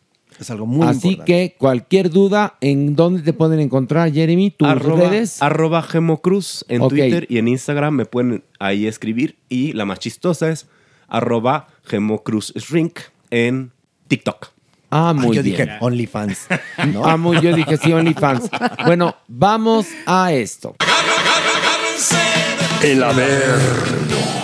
[0.41, 1.25] Es algo muy Así importante.
[1.25, 4.51] que cualquier duda, ¿en dónde te pueden encontrar, Jeremy?
[4.51, 5.41] ¿Tus Arroba, redes?
[5.43, 6.87] arroba Gemocruz en.
[6.89, 9.37] Twitter y en Instagram me pueden ahí escribir.
[9.49, 10.67] Y la más chistosa es
[11.09, 12.99] arroba Gemocruz Shrink
[13.31, 13.71] en
[14.09, 14.49] TikTok.
[14.91, 15.57] Ah, muy yo bien.
[15.57, 16.47] dije OnlyFans.
[16.93, 17.05] ¿no?
[17.09, 18.49] Ah, muy, yo dije sí, OnlyFans.
[18.87, 20.77] Bueno, vamos a esto.
[22.83, 24.44] El Averno.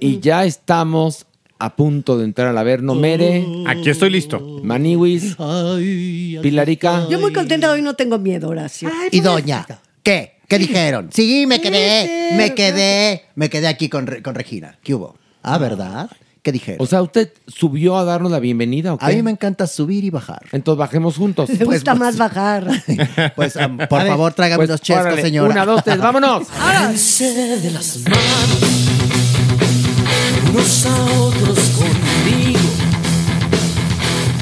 [0.00, 1.26] Y ya estamos
[1.58, 2.94] a punto de entrar al Averno.
[2.94, 3.44] Mere.
[3.66, 4.40] Aquí estoy listo.
[4.62, 5.36] Maniwis.
[6.42, 7.06] Pilarica.
[7.08, 8.90] Yo muy contenta hoy, no tengo miedo, Horacio.
[9.10, 9.66] Y doña,
[10.02, 10.32] ¿qué?
[10.48, 11.08] ¿Qué dijeron?
[11.12, 14.76] Sí, me quedé, me quedé, me quedé aquí con, Re- con Regina.
[14.82, 15.16] ¿Qué hubo?
[15.42, 16.10] Ah, ¿verdad?
[16.42, 16.78] ¿Qué dijeron?
[16.82, 19.06] O sea, ¿usted subió a darnos la bienvenida o qué?
[19.06, 20.42] A mí me encanta subir y bajar.
[20.52, 21.48] Entonces bajemos juntos.
[21.58, 22.66] Le gusta más bajar.
[23.36, 25.48] Pues, am, por favor, tráigame Pues, los chescos, órale, señora.
[25.50, 26.48] Una, dos, tres, vámonos.
[26.60, 28.91] Agárrense de las manos,
[30.52, 32.58] unos a otros conmigo.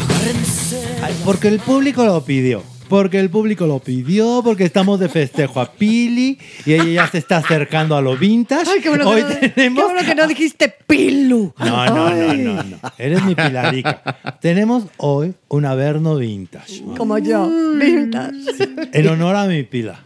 [0.08, 0.82] Agárrense.
[1.02, 2.62] Ay, Porque el público lo pidió.
[2.88, 7.18] Porque el público lo pidió, porque estamos de festejo a Pili y ella ya se
[7.18, 8.68] está acercando a lo vintage.
[8.68, 9.78] Ay, qué bueno, Hoy que, no, tenemos...
[9.84, 11.54] qué bueno que no dijiste pilu.
[11.56, 12.78] No, no, no, no, no.
[12.98, 14.02] Eres mi pilarica.
[14.40, 16.82] tenemos hoy un Averno vintage.
[16.96, 17.48] Como yo.
[17.48, 18.34] Vintage.
[18.92, 20.04] En honor a mi pila.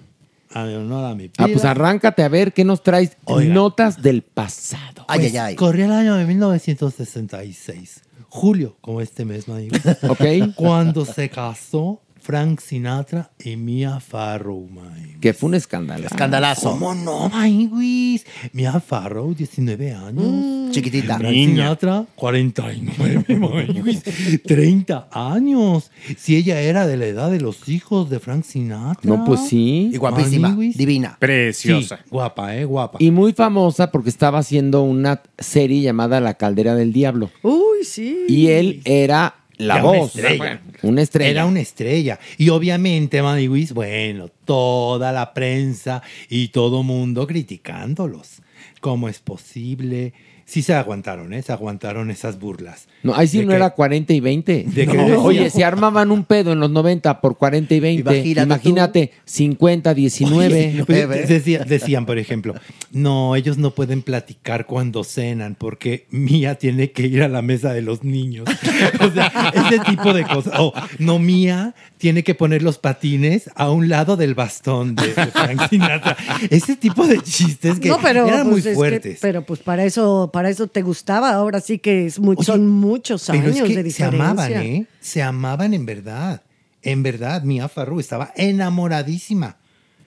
[0.55, 1.47] En honor a mi pila.
[1.47, 3.17] Ah, pues arráncate a ver qué nos traes.
[3.25, 3.53] Oiga.
[3.53, 5.05] Notas del pasado.
[5.09, 5.55] Ay, Pues, ay, ay.
[5.57, 8.03] Corría el año de 1966.
[8.29, 9.77] Julio, como este mes, me digo.
[10.09, 10.55] Ok.
[10.57, 15.19] Cuando se casó Frank Sinatra y Mia Farrow, mae.
[15.21, 16.07] Que fue un escándalo.
[16.07, 16.71] Escandalazo.
[16.71, 18.25] ¿Cómo no, Maywis?
[18.53, 20.64] Mia Farrow, 19 años.
[20.75, 21.19] Chiquitita.
[21.19, 24.03] Frank Sinatra, 49, Maywis.
[24.45, 25.91] 30 años.
[26.17, 29.09] Si ella era de la edad de los hijos de Frank Sinatra.
[29.09, 29.91] No, pues sí.
[29.93, 31.17] Y guapísima, divina.
[31.19, 31.99] Preciosa.
[31.99, 32.65] Sí, guapa, ¿eh?
[32.65, 32.99] Guapa.
[33.01, 37.31] Y muy famosa porque estaba haciendo una serie llamada La Caldera del Diablo.
[37.43, 38.25] Uy, sí.
[38.29, 40.17] Y él era la Era una voz.
[40.17, 40.61] estrella.
[40.83, 41.31] Una estrella.
[41.31, 42.19] Era una estrella.
[42.39, 48.41] Y obviamente, Maniwis, bueno, toda la prensa y todo mundo criticándolos.
[48.81, 50.13] ¿cómo es posible?
[50.47, 51.43] Sí se aguantaron, ¿eh?
[51.43, 52.87] Se aguantaron esas burlas.
[53.03, 54.65] No, ahí sí De no que- era 40 y 20.
[54.69, 55.03] ¿De qué No.
[55.05, 55.19] decía?
[55.19, 58.01] Oye, se armaban un pedo en los 90 por 40 y 20.
[58.03, 60.85] Imagínate Imagínate, 50, 19.
[60.87, 62.55] Oye, pues, decía- decían, por ejemplo,
[62.93, 67.73] no, ellos no pueden platicar cuando cenan porque Mía tiene que ir a la mesa
[67.73, 68.45] de los niños.
[69.01, 70.55] O sea, ese tipo de cosas.
[70.59, 75.27] O no, Mía tiene que poner los patines a un lado del bastón de, de
[75.27, 76.17] Frank Sinatra.
[76.51, 79.19] Ese tipo de chistes que no, pero, eran pues, muy que- fuertes.
[79.21, 81.31] pero pues para eso, para eso te gustaba.
[81.33, 84.31] Ahora sí que es mu- son muchos Pero años es que de se diferencia.
[84.31, 84.87] amaban, ¿eh?
[85.01, 86.43] Se amaban en verdad.
[86.83, 89.57] En verdad, Mia Farrow estaba enamoradísima.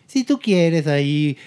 [0.05, 1.37] Si tú quieres ahí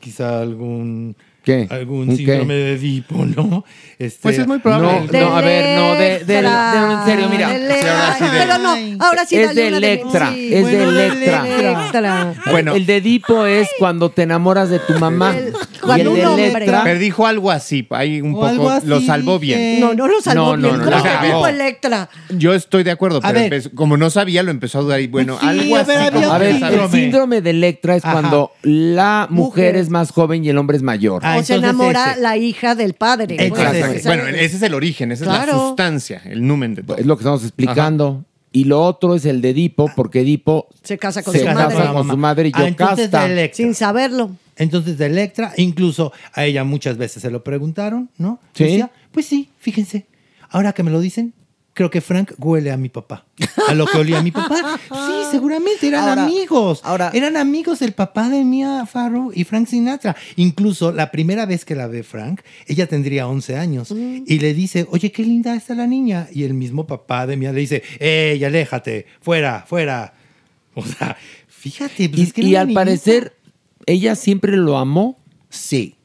[0.00, 1.14] quizá algún
[1.44, 1.66] ¿Qué?
[1.70, 2.54] algún ¿Un síndrome qué?
[2.54, 3.64] de Edipo, ¿no?
[3.98, 5.06] Este, Pues es muy probable.
[5.12, 7.48] No, no, a ver, no, de, de, de- en serio, mira.
[7.50, 8.16] De Electra.
[8.18, 10.54] Pero no, ahora sí es de Electra, sí.
[10.54, 11.46] es Bueno, de de Electra.
[11.58, 12.34] Electra.
[12.50, 12.74] Bueno.
[12.74, 15.34] El de Edipo es cuando te enamoras de tu mamá.
[15.36, 16.80] y el de Electra.
[16.84, 19.80] Pero dijo algo así, ahí un O poco así, lo salvó bien.
[19.80, 20.78] No, no lo salvó No, no, bien.
[20.78, 21.10] no, ¿Cómo no.
[21.10, 21.30] A ver.
[21.30, 22.08] dijo Electra?
[22.30, 23.44] Yo estoy de acuerdo, A pero ver.
[23.44, 25.92] empezó- como no sabía, lo empezó a dudar y bueno, Sí, algo a así.
[25.92, 29.76] A ver, el síndrome de Electra es cuando la Mujer.
[29.76, 31.24] es más joven y el hombre es mayor.
[31.38, 33.36] O se enamora la hija del padre.
[33.38, 34.02] Exactamente.
[34.04, 36.96] Bueno, ese es el origen, esa es la sustancia, el numen de todo.
[36.96, 38.24] Es lo que estamos explicando.
[38.52, 41.68] Y lo otro es el de Edipo, porque Edipo se casa con se su casa
[41.68, 41.92] madre.
[41.92, 43.26] con su madre y Ah, entonces Yocasta.
[43.26, 43.56] de Electra.
[43.56, 44.30] Sin saberlo.
[44.56, 48.38] Entonces de Electra, incluso a ella muchas veces se lo preguntaron, ¿no?
[48.52, 48.62] Sí.
[48.64, 50.06] Decía, pues sí, fíjense,
[50.50, 51.34] ahora que me lo dicen,
[51.74, 53.26] creo que Frank huele a mi papá.
[53.68, 54.78] A lo que olía mi papá.
[54.88, 56.82] Sí, seguramente eran Ahora- amigos.
[57.12, 60.16] eran amigos el papá de Mia Farrow y Frank Sinatra.
[60.36, 64.86] Incluso la primera vez que la ve Frank, ella tendría 11 años y le dice,
[64.90, 66.28] oye, qué linda está la niña.
[66.32, 69.06] Y el mismo papá de Mia le dice, ¡ey, aléjate!
[69.20, 70.14] ¡Fuera, fuera!
[70.74, 71.16] O sea,
[71.48, 72.08] fíjate.
[72.08, 73.36] pues Y, es que era y una al parecer,
[73.86, 75.18] ella siempre lo amó.
[75.50, 75.96] Sí.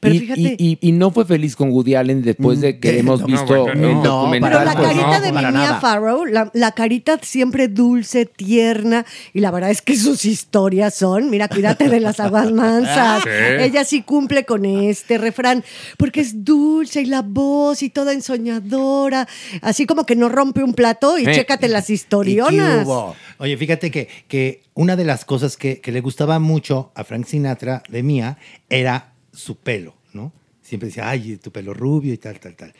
[0.00, 2.94] Pero y, fíjate- y- y- y no fue feliz con Woody Allen después de que
[2.94, 4.02] Mm, hemos no, visto el no.
[4.02, 4.50] documental.
[4.50, 5.20] Pero la pues, carita no.
[5.20, 5.74] de Mia.
[5.80, 9.04] Farrow, la, la carita siempre dulce, tierna,
[9.34, 13.22] y la verdad es que sus historias son, mira, cuídate de las aguas mansas.
[13.24, 13.28] Sí.
[13.60, 15.62] Ella sí cumple con este refrán,
[15.98, 19.28] porque es dulce y la voz y toda ensoñadora,
[19.60, 21.32] así como que no rompe un plato y Eh.
[21.34, 22.78] chécate las ¿Y historionas.
[22.78, 23.14] qué hubo?
[23.38, 27.26] Oye, fíjate que, que una de las cosas que, que le gustaba mucho a Frank
[27.26, 28.38] Sinatra de Mía
[28.70, 30.32] era su pelo, ¿no?
[30.62, 32.74] Siempre decía, ay, tu pelo rubio y tal, tal, tal.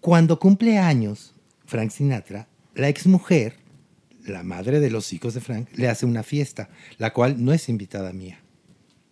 [0.00, 1.34] Cuando cumple años
[1.64, 3.56] Frank Sinatra, la exmujer,
[4.26, 7.68] la madre de los hijos de Frank, le hace una fiesta, la cual no es
[7.68, 8.40] invitada mía.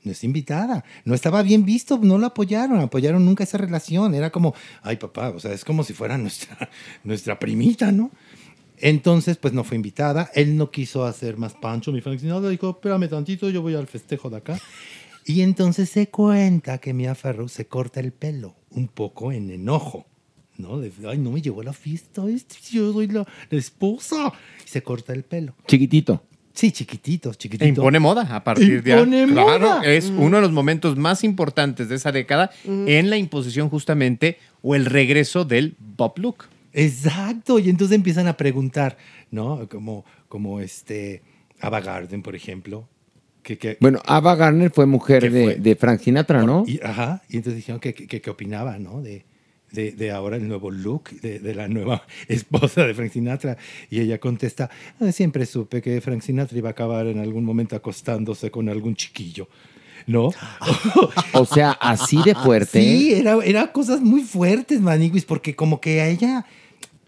[0.03, 0.85] No es invitada.
[1.05, 4.15] No estaba bien visto, no lo apoyaron, apoyaron nunca esa relación.
[4.15, 6.69] Era como, ay papá, o sea, es como si fuera nuestra,
[7.05, 8.11] nuestra primita, ¿no?
[8.77, 10.31] Entonces, pues no fue invitada.
[10.35, 11.91] Él no quiso hacer más pancho.
[11.91, 14.59] Mi Frank Sinatra dijo, espérame tantito, yo voy al festejo de acá.
[15.27, 20.07] Y entonces se cuenta que Mia Farrow se corta el pelo un poco en enojo.
[20.57, 20.79] ¿No?
[20.79, 22.23] De, ay, no me llevó a la fiesta,
[22.71, 24.33] yo soy la, la esposa.
[24.65, 25.55] Y se corta el pelo.
[25.67, 26.23] Chiquitito.
[26.53, 27.65] Sí, chiquitito, chiquitito.
[27.65, 29.01] E impone moda a partir de ahí.
[29.01, 29.83] Impone Claro, moda.
[29.85, 30.21] es Mm.
[30.21, 34.85] uno de los momentos más importantes de esa década en la imposición justamente o el
[34.87, 36.45] regreso del Bob Look.
[36.73, 38.97] Exacto, y entonces empiezan a preguntar,
[39.33, 39.69] ¿no?
[39.69, 41.23] Como, como este,
[41.61, 42.89] Ava Garden, por ejemplo.
[43.45, 46.65] Que, que- Bueno, Ava Garner fue mujer de, de Frank Sinatra, ¿no?
[46.67, 49.01] y, ajá, y entonces dijeron que, que, opinaba, ¿no?
[49.03, 49.25] De,
[49.71, 53.57] de, de ahora el nuevo look de, de la nueva esposa de Frank Sinatra.
[53.91, 57.77] Y ella contesta, "Ah, siempre supe que Frank Sinatra iba a acabar en algún momento
[57.77, 59.49] acostándose con algún chiquillo.
[60.07, 60.31] ¿No?
[61.33, 62.81] O sea, así de fuerte.
[62.81, 66.45] Sí, era, era cosas muy fuertes, Maniguis, porque como que a ella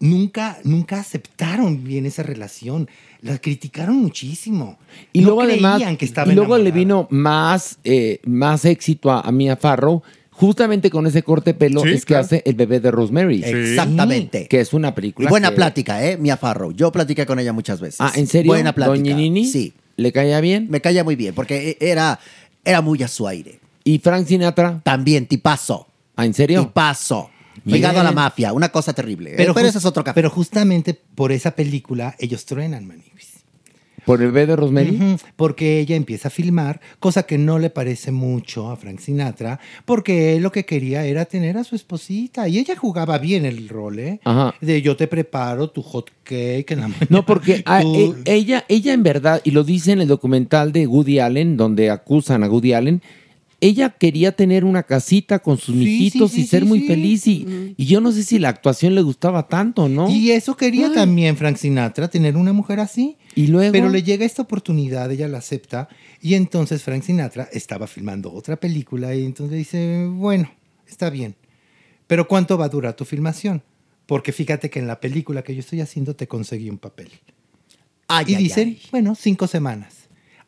[0.00, 2.88] nunca, nunca aceptaron bien esa relación.
[3.22, 4.78] La criticaron muchísimo.
[5.12, 9.10] Y No luego además, creían que estaba y luego le vino más, eh, más éxito
[9.10, 12.24] a, a Mia Farrow, justamente con ese corte de pelo Sí, es que claro.
[12.26, 13.42] hace El bebé de Rosemary.
[13.42, 14.46] Exactamente.
[14.48, 15.28] Que es una película.
[15.28, 16.16] Y buena que- plática, ¿eh?
[16.18, 16.72] Mia Farrow.
[16.72, 18.00] Yo platiqué con ella muchas veces.
[18.00, 18.52] Ah, ¿en serio?
[18.52, 18.96] Buena plática.
[18.96, 19.46] ¿Doña Nini?
[19.46, 19.72] Sí.
[19.96, 20.66] ¿Le caía bien?
[20.68, 22.20] Me caía muy bien, porque e, era,
[22.64, 23.58] era muy a su aire.
[23.82, 24.80] ¿Y Frank Sinatra?
[24.84, 25.86] También, tipazo.
[26.16, 26.66] ¿Ah, en serio?
[26.66, 27.30] Tipazo.
[27.64, 29.32] Ligado a la mafia, una cosa terrible.
[29.32, 29.34] ¿eh?
[29.36, 30.14] Pero, ese es otro café.
[30.14, 33.36] Pero justamente por esa película ellos truenan, Maniguis.
[34.04, 35.16] ¿Por el bebé de Rosemary?
[35.34, 40.36] Porque ella empieza a filmar, cosa que no le parece mucho a Frank Sinatra, porque
[40.36, 42.46] él lo que quería era tener a su esposita.
[42.46, 44.20] Y ella jugaba bien el rol, ¿eh?
[44.22, 44.54] Ajá.
[44.60, 47.06] De yo te preparo tu hot cake en la mañana.
[47.08, 50.70] No, porque a- Tú- e- ella, ella en verdad, y lo dice en el documental
[50.70, 53.02] de Woody Allen, donde acusan a Woody Allen,
[53.60, 57.26] ella quería tener una casita con sus Sí, mijitos sí, y ser muy feliz.
[57.26, 60.10] Y, y yo no sé si la actuación le gustaba tanto, ¿no?
[60.10, 63.16] Y eso quería también Frank Sinatra, tener una mujer así.
[63.34, 63.72] Y luego.
[63.72, 65.88] Pero le llega esta oportunidad, ella la acepta,
[66.20, 70.50] y entonces Frank Sinatra estaba filmando otra película y entonces dice, bueno,
[70.86, 71.36] está bien,
[72.06, 73.62] pero ¿cuánto va a durar tu filmación?
[74.06, 77.08] Porque fíjate que en la película que yo estoy haciendo te conseguí un papel.
[77.08, 77.14] y
[78.08, 79.94] ay, dicen, bueno, cinco semanas.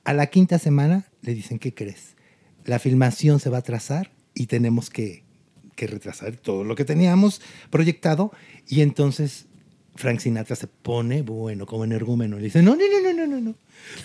[0.05, 2.15] A la quinta semana le dicen, ¿qué crees?
[2.69, 5.25] La filmación se va a atrasar y tenemos que,
[5.75, 7.41] que retrasar todo lo que teníamos
[7.71, 8.31] proyectado.
[8.69, 9.47] Y entonces
[9.97, 12.37] Frank Sinatra se pone, bueno, como energúmeno.
[12.37, 13.55] Le dice, no, no, no, no, no, no, no.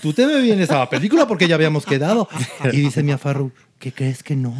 [0.01, 2.29] Tú te me vienes a la película porque ya habíamos quedado.
[2.71, 4.55] Y dice Mia Farrow, ¿qué crees que no?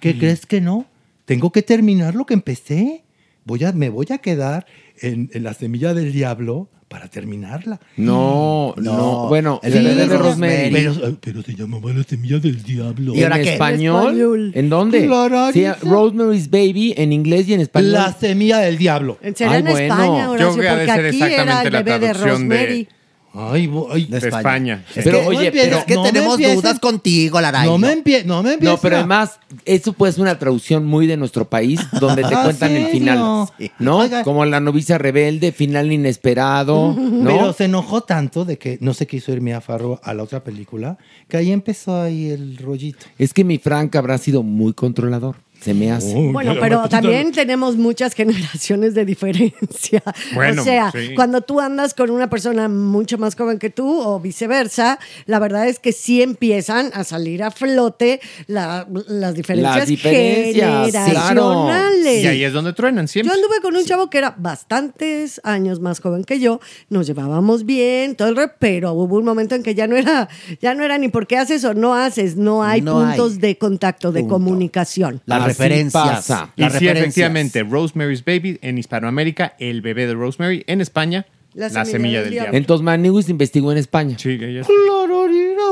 [0.00, 0.86] ¿Qué crees que no?
[1.26, 3.04] Tengo que terminar lo que empecé.
[3.44, 4.66] Voy a, me voy a quedar
[5.02, 7.80] en, en la semilla del diablo para terminarla.
[7.96, 10.70] No, no, bueno, el bebé de de Rosemary.
[10.70, 10.94] Rosemary.
[11.00, 13.14] Pero, pero se llamaba la semilla del diablo.
[13.16, 14.52] ¿En español?
[14.54, 15.04] ¿En dónde?
[15.04, 15.64] Claro, Sí.
[15.82, 17.90] Rosemary's Baby en inglés y en español.
[17.90, 19.18] La semilla del diablo.
[19.34, 22.88] Sería en España, Horacio, porque aquí era el bebé de Rosemary.
[23.36, 24.84] Ay, ay, de España.
[24.94, 27.68] Es Pero que- oye, no pero es que no tenemos dudas contigo, Laray.
[27.68, 30.86] No me empie- no me No, empieces pero a- además, eso puede ser una traducción
[30.86, 33.48] muy de nuestro país, donde te ¿Ah, cuentan el final.
[33.58, 33.70] Sí.
[33.80, 34.02] ¿No?
[34.22, 37.24] Como la novicia rebelde, final inesperado, ¿no?
[37.30, 40.44] Pero se enojó tanto de que no se quiso ir Mia Farrow a la otra
[40.44, 40.96] película,
[41.28, 43.06] que ahí empezó ahí el rollito.
[43.18, 45.36] Es que mi Frank habrá sido muy controlador.
[45.64, 46.14] Se me hace.
[46.30, 50.02] Bueno, pero también tenemos muchas generaciones de diferencia.
[50.34, 51.14] Bueno, o sea, sí.
[51.14, 55.68] cuando tú andas con una persona mucho más joven que tú o viceversa, la verdad
[55.68, 62.24] es que sí empiezan a salir a flote la- las diferencias, Las diferencias, generacionales.
[62.24, 63.34] Y ahí es donde truenan Yo siempre.
[63.34, 68.16] anduve con un chavo que era bastantes años más joven que yo, nos llevábamos bien,
[68.16, 70.28] todo el re, pero hubo un momento en que ya no era,
[70.60, 73.06] ya no era ni por qué haces o no haces, no hay No hay.
[73.16, 75.22] puntos de contacto, de comunicación.
[75.26, 76.30] Las referencias.
[76.56, 76.96] Y Las sí, referencias.
[76.96, 80.64] efectivamente, Rosemary's Baby en Hispanoamérica, el bebé de Rosemary.
[80.66, 82.44] En España, La la, semilla semilla del del diablo.
[82.46, 82.58] diablo.
[82.58, 84.16] Entonces Maniguis investigó en España.
[84.18, 84.66] Sí, ella es-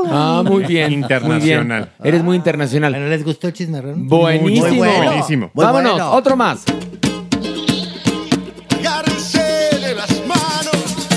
[0.05, 0.91] Ah, muy bien.
[0.91, 1.79] Internacional.
[1.81, 2.13] Muy bien.
[2.13, 2.91] Eres muy internacional.
[3.09, 3.79] ¿les gustó el chisme?
[3.81, 4.67] Buenísimo.
[4.67, 5.05] Muy bueno.
[5.05, 5.51] Buenísimo.
[5.53, 6.11] Muy Vámonos, bueno.
[6.11, 6.63] otro más.
[8.79, 11.07] Agárrense de las manos,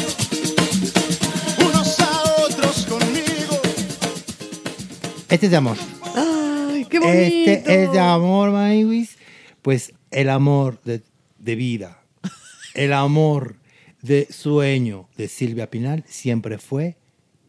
[1.59, 3.61] unos a otros conmigo.
[5.29, 5.77] Este es de amor.
[7.05, 7.51] Ay, qué bonito.
[7.51, 9.17] Este es de amor, Maywis.
[9.63, 11.03] Pues el amor de,
[11.39, 12.03] de vida,
[12.75, 13.57] el amor
[14.03, 16.97] de sueño de Silvia Pinal siempre fue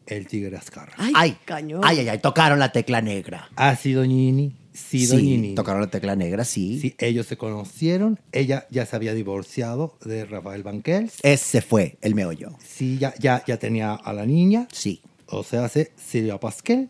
[0.08, 0.94] el Tigre Azcarra.
[0.98, 1.82] Ay, Ay, cañón.
[1.84, 3.50] ay, ay, ay, tocaron la tecla negra.
[3.80, 5.54] Sido Nini, sido Sí, Nini.
[5.54, 6.80] tocaron la tecla negra, sí.
[6.80, 8.20] Sí, ellos se conocieron.
[8.32, 11.16] Ella ya se había divorciado de Rafael Banquels.
[11.24, 12.56] Ese fue el meollo.
[12.66, 14.68] Sí, ya, ya, ya tenía a la niña.
[14.72, 15.02] Sí.
[15.28, 16.90] O sea, hace Silvia Pasquel.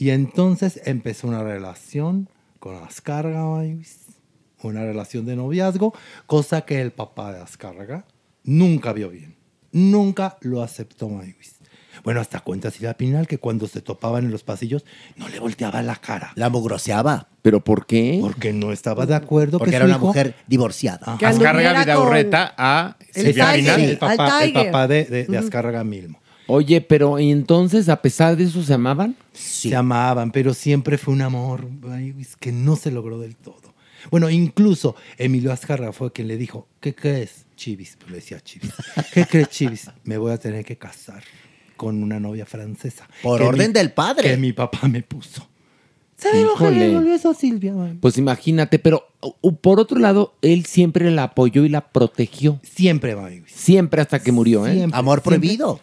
[0.00, 3.98] Y entonces empezó una relación con Maywis.
[4.62, 5.92] una relación de noviazgo,
[6.26, 8.06] cosa que el papá de Azcárraga
[8.42, 9.36] nunca vio bien.
[9.72, 11.56] Nunca lo aceptó Maywis.
[12.02, 14.86] Bueno, hasta cuenta Silvia Pinal que cuando se topaban en los pasillos
[15.16, 16.32] no le volteaba la cara.
[16.34, 17.28] La mugroseaba.
[17.42, 18.18] ¿Pero por qué?
[18.22, 21.18] Porque no estaba de acuerdo Porque que era su una hijo- mujer divorciada.
[21.22, 23.52] Anduviera Vidaurreta a el Silvia.
[23.54, 23.80] Pinal.
[23.82, 25.38] el papá, el papá de, de, de.
[25.38, 26.20] Azcárraga Milmo.
[26.50, 29.16] Oye, pero ¿y entonces a pesar de eso se amaban?
[29.32, 33.74] Se amaban, pero siempre fue un amor ay, es que no se logró del todo.
[34.10, 37.96] Bueno, incluso Emilio Azcárraga fue quien le dijo, ¿qué crees, Chivis?
[37.98, 38.72] Pues le decía Chivis.
[39.12, 39.90] ¿Qué crees, Chivis?
[40.04, 41.22] Me voy a tener que casar
[41.76, 43.08] con una novia francesa.
[43.22, 44.30] Por orden mi- del padre.
[44.30, 45.46] Que mi papá me puso.
[46.16, 46.44] ¿Sabes
[46.76, 47.72] le volvió eso a Silvia?
[47.72, 47.98] man?
[48.00, 52.60] Pues imagínate, pero uh, por otro lado, él siempre la apoyó y la protegió.
[52.62, 53.30] Siempre, va.
[53.46, 54.74] Siempre hasta que murió, ¿eh?
[54.74, 55.38] Siempre, Amor siempre.
[55.38, 55.80] prohibido.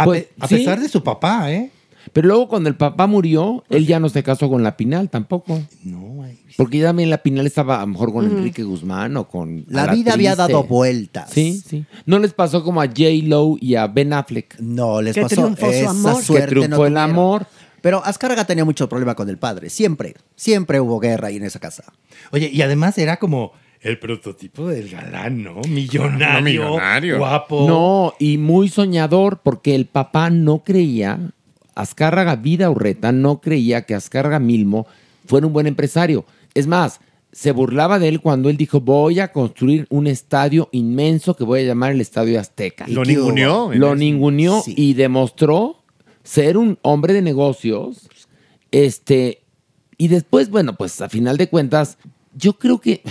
[0.00, 0.56] A, Pues, pe- a sí.
[0.56, 1.70] pesar de su papá, ¿eh?
[2.12, 5.60] Pero luego cuando el papá murió, él ya no se casó con la Pinal tampoco.
[5.84, 9.28] No, ay, Porque ya también la Pinal estaba a lo mejor con Enrique Guzmán o
[9.28, 9.66] con...
[9.68, 11.30] La vida había dado vueltas.
[11.30, 11.84] Sí, sí.
[12.06, 13.02] No les pasó como a J.
[13.24, 14.58] Lo y a Ben Affleck.
[14.58, 16.16] No, les Que pasó triunfó su esa amor.
[16.16, 16.46] Que suerte.
[16.48, 17.46] triunfó no el amor.
[17.82, 19.68] Pero Azcárraga tenía mucho problema con el padre.
[19.68, 21.84] Siempre, siempre hubo guerra ahí en esa casa.
[22.32, 25.60] Oye, y además era como el prototipo del galán, ¿no?
[25.68, 26.28] Millonario,
[26.64, 27.18] No, millonario.
[27.18, 27.66] guapo.
[27.68, 31.18] No, y muy soñador porque el papá no creía,
[31.74, 34.86] Azcárraga Vida Urreta no creía que Azcárraga Milmo
[35.26, 36.24] fuera un buen empresario.
[36.54, 37.00] Es más,
[37.30, 41.60] se burlaba de él cuando él dijo, voy a construir un estadio inmenso que voy
[41.60, 42.86] a llamar el Estadio Azteca.
[42.88, 43.70] Lo ninguneó.
[43.74, 44.74] Lo ninguneó Sí.
[44.76, 45.76] y demostró
[46.24, 48.08] ser un hombre de negocios.
[48.72, 49.42] Este,
[49.98, 51.98] y después, bueno, pues a final de cuentas,
[52.34, 53.02] yo creo que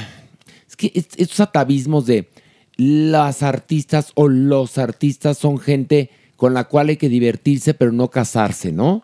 [0.78, 2.30] que es- estos atavismos de
[2.78, 8.10] las artistas o los artistas son gente con la cual hay que divertirse, pero no
[8.10, 9.04] casarse, ¿no?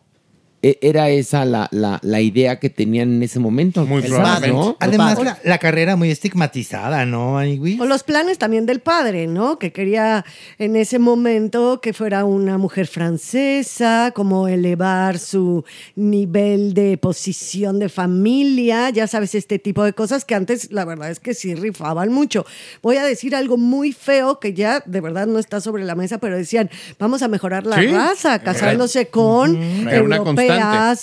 [0.63, 3.85] E- era esa la, la- la idea que tenían en ese momento.
[3.85, 4.75] Muy quizás, ¿no?
[4.79, 7.79] Además, la, la carrera muy estigmatizada, ¿no, Anigui?
[7.79, 9.59] O los planes también del padre, ¿no?
[9.59, 10.25] Que quería
[10.57, 15.63] en ese momento que fuera una mujer francesa, como elevar su
[15.95, 21.11] nivel de posición de familia, ya sabes, este tipo de cosas que antes la verdad
[21.11, 22.45] es que sí rifaban mucho.
[22.81, 26.17] Voy a decir algo muy feo que ya de verdad no está sobre la mesa,
[26.19, 26.69] pero decían,
[26.99, 27.87] vamos a mejorar la Sí.
[27.87, 30.23] raza, casándose con Era una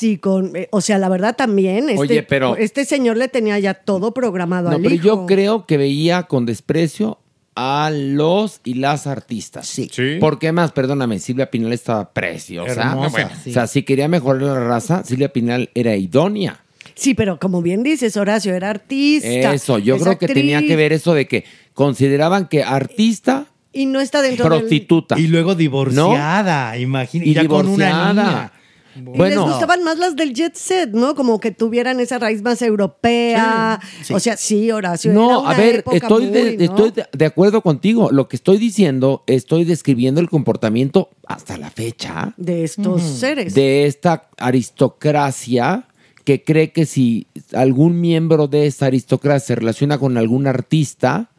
[0.00, 3.58] y con, eh, o sea, la verdad también, este, Oye, pero- este señor le tenía
[3.58, 5.04] ya todo programado No, al pero hijo.
[5.04, 7.18] yo creo que veía con desprecio
[7.56, 9.66] a los y las artistas.
[9.66, 9.90] Sí.
[10.20, 12.70] Porque más, perdóname, Silvia Pinal estaba preciosa.
[12.90, 13.50] Hermosa, Bueno, sí.
[13.50, 16.60] O sea, si quería mejorar la raza, Silvia Pinal era idónea.
[16.94, 19.52] Sí, pero como bien dices, Horacio, era artista.
[19.54, 21.44] Eso, yo es creo que tenía que ver eso de que
[21.74, 24.60] consideraban que artista, Y no está dentro del...
[24.60, 25.18] prostituta.
[25.18, 27.30] Y luego divorciada, imagínate.
[27.30, 28.52] Y ya con una divorciada.
[28.96, 31.14] Y les gustaban más las del jet set, ¿no?
[31.14, 33.80] Como que tuvieran esa raíz más europea.
[34.12, 35.12] O sea, sí, Horacio.
[35.12, 36.64] era No, una a ver, época estoy, de, muy, ¿no?
[36.64, 38.10] estoy de- de acuerdo contigo.
[38.10, 43.54] Lo que estoy diciendo, estoy describiendo el comportamiento hasta la fecha de estos seres.
[43.54, 45.86] de esta aristocracia
[46.24, 51.30] que cree que si algún miembro de esta aristocracia se relaciona con algún artista,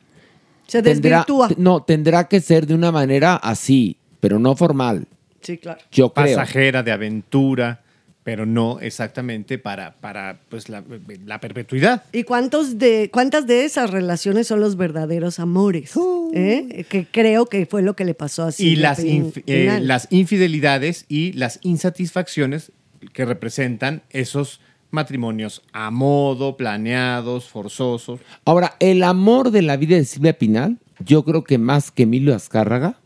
[0.68, 1.50] Se tendrá, desvirtúa.
[1.58, 5.08] no, tendrá que ser de una manera así, pero no formal.
[5.42, 5.80] Sí, claro.
[5.92, 6.38] Yo creo.
[6.38, 7.82] Pasajera, de aventura,
[8.24, 10.84] pero no exactamente para, para pues, la,
[11.26, 12.04] la perpetuidad.
[12.12, 15.94] ¿Y cuántos de, cuántas de esas relaciones son los verdaderos amores?
[16.34, 16.86] ¿Eh?
[16.88, 19.80] Que creo que fue lo que le pasó a y Silvia las, Pin- inf- eh,
[19.82, 22.72] las infidelidades y las insatisfacciones
[23.14, 24.62] que representan esos
[24.92, 28.20] matrimonios a modo, planeados, forzosos.
[28.46, 32.36] Ahora, el amor de la vida de Silvia Pinal, yo creo que más que Emilio
[32.36, 32.98] Azcárraga,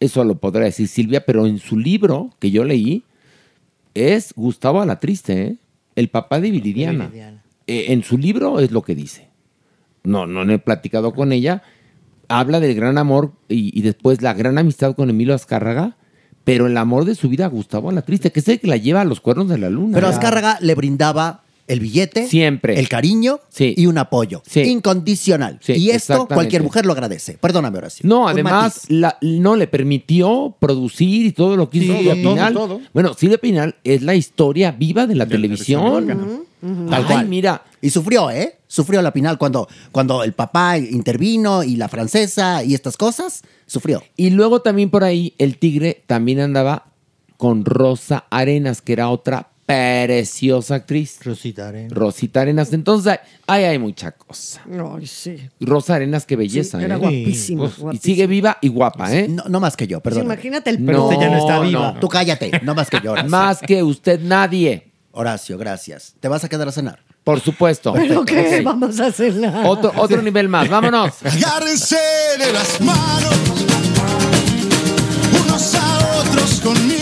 [0.00, 3.04] eso lo podrá decir Silvia, pero en su libro que yo leí,
[3.94, 5.56] es Gustavo Alatriste, ¿eh?
[5.94, 7.10] el papá de Viridiana.
[7.66, 9.28] Eh, en su libro es lo que dice.
[10.04, 11.62] No, no he platicado con ella.
[12.28, 15.96] Habla del gran amor y, y después la gran amistad con Emilio Azcárraga,
[16.44, 19.00] pero el amor de su vida a Gustavo Alatriste, que es el que la lleva
[19.00, 19.94] a los cuernos de la luna.
[19.94, 20.14] Pero Ya.
[20.14, 22.78] Azcárraga le brindaba el billete, Siempre.
[22.78, 25.58] el cariño y un apoyo incondicional.
[25.62, 27.38] Sí, y esto cualquier mujer lo agradece.
[27.38, 28.08] Perdóname, Horacio.
[28.08, 32.54] No, además, la- no le permitió producir y todo lo que hizo Silvia todo, Pinal.
[32.54, 32.80] todo.
[32.94, 36.16] Bueno, Silvia Pinal es la historia viva de la televisión.
[36.60, 37.26] Tal Ay, cual.
[37.28, 37.62] mira.
[37.80, 38.56] Y sufrió, ¿eh?
[38.66, 43.42] Sufrió la Pinal cuando, cuando el papá intervino y la francesa y estas cosas.
[43.66, 44.02] Sufrió.
[44.16, 46.86] Y luego también por ahí el tigre también andaba
[47.36, 51.18] con Rosa Arenas, que era otra preciosa actriz.
[51.24, 51.92] Rosita Arenas.
[51.92, 52.72] Rosita Arenas.
[52.72, 54.62] Entonces, ahí hay mucha cosa.
[54.96, 55.36] Ay, sí.
[55.60, 56.78] Rosa Arenas, qué belleza.
[56.78, 56.98] Sí, era ¿eh?
[56.98, 59.26] guapísima, Uf, Y sigue viva y guapa, ¿eh?
[59.28, 60.24] No, no más que yo, Sí, perdón.
[60.24, 61.92] imagínate el Pero usted ya no está No, viva.
[61.92, 62.00] no.
[62.00, 63.12] Tú cállate, no más que yo.
[63.12, 63.30] Horacio.
[63.30, 64.88] Más que usted, nadie.
[65.10, 66.14] Horacio, gracias.
[66.20, 67.00] ¿Te vas a quedar a cenar?
[67.24, 67.92] Por supuesto.
[67.92, 68.58] ¿Pero qué?
[68.58, 68.64] Ok.
[68.64, 69.68] Vamos a nada.
[69.68, 71.14] Otro, otro nivel más, vámonos.
[71.24, 71.96] Agárrense
[72.38, 73.34] de las manos,
[75.44, 76.95] unos a otros conmigo.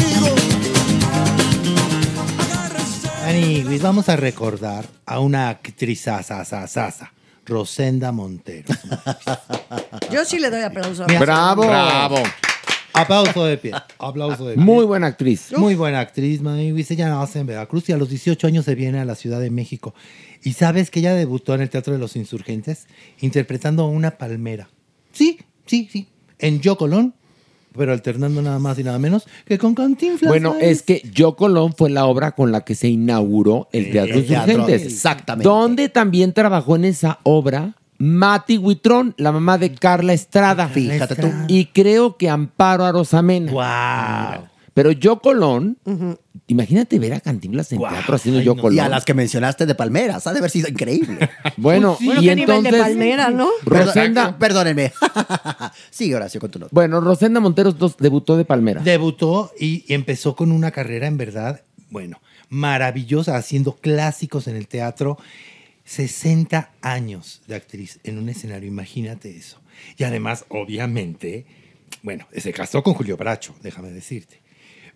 [3.84, 7.12] Vamos a recordar a una actriz sasa,
[7.44, 8.72] Rosenda Montero.
[10.10, 11.02] Yo sí le doy aplauso.
[11.02, 11.54] a Rosenda.
[11.54, 12.22] Bravo.
[12.94, 13.72] Aplauso de pie.
[13.98, 14.64] Aplauso de pie.
[14.64, 15.52] Muy buena actriz.
[15.56, 16.90] Muy buena actriz, Maniguis.
[16.92, 19.50] Ella nace en Veracruz y a los 18 años se viene a la Ciudad de
[19.50, 19.94] México.
[20.42, 22.86] ¿Y sabes que ella debutó en el Teatro de los Insurgentes
[23.20, 24.70] interpretando a una palmera?
[25.12, 26.08] Sí, sí, sí.
[26.38, 27.14] En Yo Colón,
[27.76, 30.28] pero alternando nada más y nada menos que con Cantinflas.
[30.28, 30.70] Bueno, ¿sabes?
[30.70, 34.26] es que Yo Colón fue la obra con la que se inauguró el Teatro el
[34.26, 34.92] teatro, Insurgentes.
[34.92, 35.48] exactamente.
[35.48, 40.68] Donde también trabajó en esa obra Mati Huitrón, la mamá de Carla Estrada.
[40.68, 41.30] Fíjate tú.
[41.48, 43.52] Y creo que Amparo Arosamena.
[43.52, 44.48] ¡Wow!
[44.74, 45.78] Pero Yo Colón,
[46.48, 48.74] imagínate ver a Cantinflas en teatro haciendo Yo Colón.
[48.74, 51.30] Y a las que mencionaste de Palmeras, ha de haber sido increíble.
[51.56, 52.80] Bueno, Bueno, y qué nivel de entonces...
[52.82, 53.48] palmera, ¿no?
[53.64, 54.92] Rosenda, Perdónenme.
[55.90, 56.70] Sigue, Horacio, con tu nota.
[56.74, 58.80] bueno, Rosenda Monteros dos- debutó de Palmera.
[58.82, 65.18] Debutó y empezó con una carrera en verdad, bueno, maravillosa, haciendo clásicos en el teatro.
[65.84, 69.60] 60 años de actriz en un escenario, imagínate eso.
[69.98, 71.46] Y además, obviamente,
[72.02, 74.40] bueno, se casó con Julio Bracho, déjame decirte.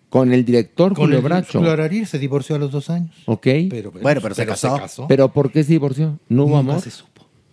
[0.09, 1.59] Con el director Con Julio el- Bracho.
[1.59, 3.15] Julio se divorció a los dos años.
[3.25, 3.45] Ok.
[3.69, 5.05] Pero, Bueno, pero se casó.
[5.07, 6.17] ¿Pero por qué se divorció?
[6.29, 6.81] ¿No hubo Nunca amor?
[6.83, 7.09] se supo.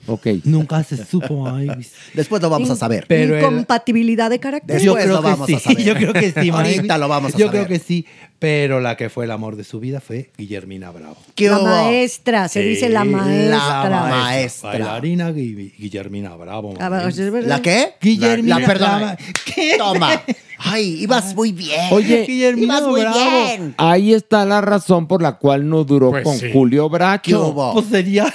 [0.09, 0.27] Ok.
[0.45, 1.49] Nunca se supo.
[1.49, 1.69] ay,
[2.15, 3.05] Después lo vamos a saber.
[3.09, 4.77] Pero el- Incompatibilidad de carácter.
[4.81, 5.83] Después yo creo lo que vamos sí, a saber.
[5.85, 7.67] Yo creo que sí, Ahorita lo vamos a Yo saber.
[7.67, 8.07] creo que sí,
[8.39, 11.17] pero la que fue el amor de su vida fue Guillermina Bravo.
[11.35, 11.67] ¿Qué La hubo?
[11.67, 13.89] maestra, se dice la maestra.
[13.91, 14.71] La maestra.
[14.71, 16.75] Bailarina Gui- Guillermina Bravo.
[16.79, 17.09] A ver, Manuel.
[17.21, 17.49] ¿es verdad?
[17.49, 17.95] ¿La qué?
[18.01, 18.99] Guillermina La, la- perdona.
[18.99, 19.17] Bravo.
[19.55, 19.75] ¿Qué?
[19.77, 20.23] Toma.
[20.59, 21.81] Ay, ibas muy bien.
[21.91, 23.75] Oye, ibas muy bien.
[23.77, 26.51] Ahí está la razón por la cual no duró Pues con sí.
[26.53, 27.23] Julio Bracho.
[27.23, 27.73] ¿Qué hubo?
[27.75, 28.33] Pues sería.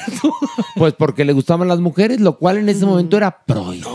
[0.76, 3.89] Pues porque le gustaban las mujeres, lo cual en ese momento era prohibido.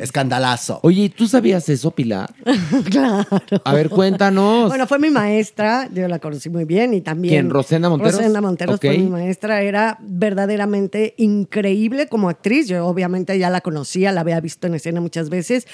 [0.00, 0.80] Escandalazo.
[0.82, 2.32] Oye, ¿y ¿tú sabías eso, Pilar?
[2.90, 3.26] claro.
[3.64, 4.68] A ver, cuéntanos.
[4.68, 7.34] Bueno, fue mi maestra, yo la conocí muy bien y también...
[7.34, 8.14] ¿Quién, Rosenda Monteros?
[8.14, 12.68] Rosenda Monteros fue mi maestra, era verdaderamente increíble como actriz.
[12.68, 15.66] Yo obviamente ya la conocía, la había visto en escena muchas veces.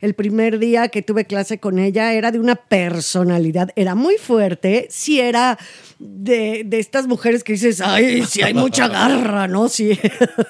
[0.00, 4.86] El primer día que tuve clase con ella era de una personalidad, era muy fuerte,
[4.90, 5.58] sí era
[6.00, 9.68] de, de estas mujeres que dices, ay, sí hay mucha garra, ¿no?
[9.68, 9.98] Sí.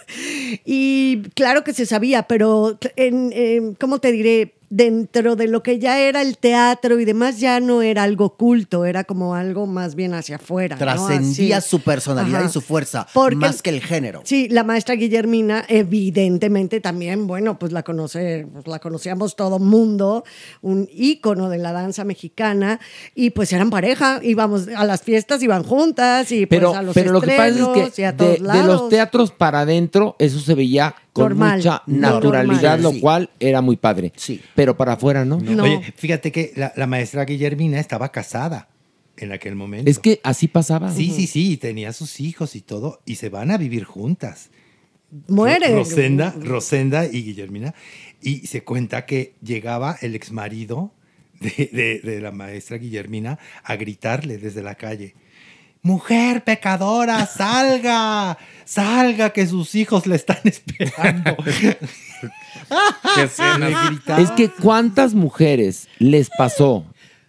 [0.65, 4.55] y claro que se sabía, pero en, en- ¿cómo te diré?
[4.73, 8.85] Dentro de lo que ya era el teatro y demás, ya no era algo culto,
[8.85, 10.77] era como algo más bien hacia afuera.
[10.77, 12.49] Trascendía su personalidad Ajá.
[12.51, 14.21] y su fuerza, Porque- más que el género.
[14.25, 20.23] Sí, la maestra Guillermina, evidentemente también, bueno, pues la conoce, pues la conocíamos todo mundo,
[20.63, 22.79] un ícono de la danza mexicana,
[23.17, 26.95] y pues eran pareja, íbamos a las fiestas, iban juntas, y pues Pero, a los
[26.95, 28.67] pero lo que pasa es estrenos, y que a de, todos de lados.
[28.67, 32.83] los teatros para adentro, eso se veía con Normal, mucha naturalidad, normal.
[32.83, 33.01] lo Sí.
[33.01, 34.13] cual era muy padre.
[34.17, 34.41] Sí.
[34.55, 35.39] Pero para afuera, ¿no?
[35.41, 35.63] No.
[35.65, 38.69] Oye, fíjate que la, la maestra Guillermina estaba casada
[39.17, 39.91] en aquel momento.
[39.91, 40.93] Es que así pasaba.
[40.93, 44.51] Sí, sí, sí, y tenía sus hijos y todo, y se van a vivir juntas.
[45.29, 45.75] Muere.
[45.75, 47.75] Rosenda, Rosenda y Guillermina.
[48.23, 50.93] Y se cuenta que llegaba el exmarido
[51.41, 55.15] de, de, de la maestra Guillermina a gritarle desde la calle.
[55.83, 58.37] Mujer pecadora, salga,
[58.71, 61.37] salga, que sus hijos le están esperando.
[64.19, 66.85] Es que cuántas mujeres les pasó.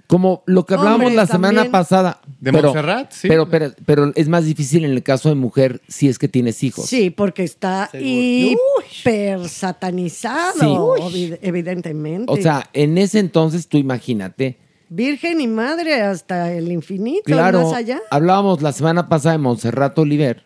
[0.07, 1.71] Como lo que hablábamos la semana también.
[1.71, 2.19] pasada.
[2.41, 3.27] De pero, Montserrat, sí.
[3.29, 6.61] Pero, pero, pero es más difícil en el caso de mujer si es que tienes
[6.63, 6.85] hijos.
[6.85, 12.31] Sí, porque está hiper satanizado, evi- evidentemente.
[12.31, 14.57] O sea, en ese entonces tú imagínate.
[14.89, 18.01] Virgen y madre hasta el infinito, y Claro, más allá.
[18.11, 20.43] hablábamos la semana pasada de Montserrat Oliver,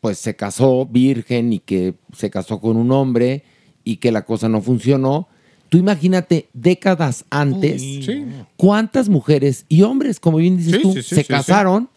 [0.00, 3.44] pues se casó virgen y que se casó con un hombre
[3.84, 5.28] y que la cosa no funcionó.
[5.68, 8.24] Tú imagínate décadas antes Sí.
[8.56, 11.90] cuántas mujeres y hombres, como bien dices Sí, tú, sí, sí, se sí, casaron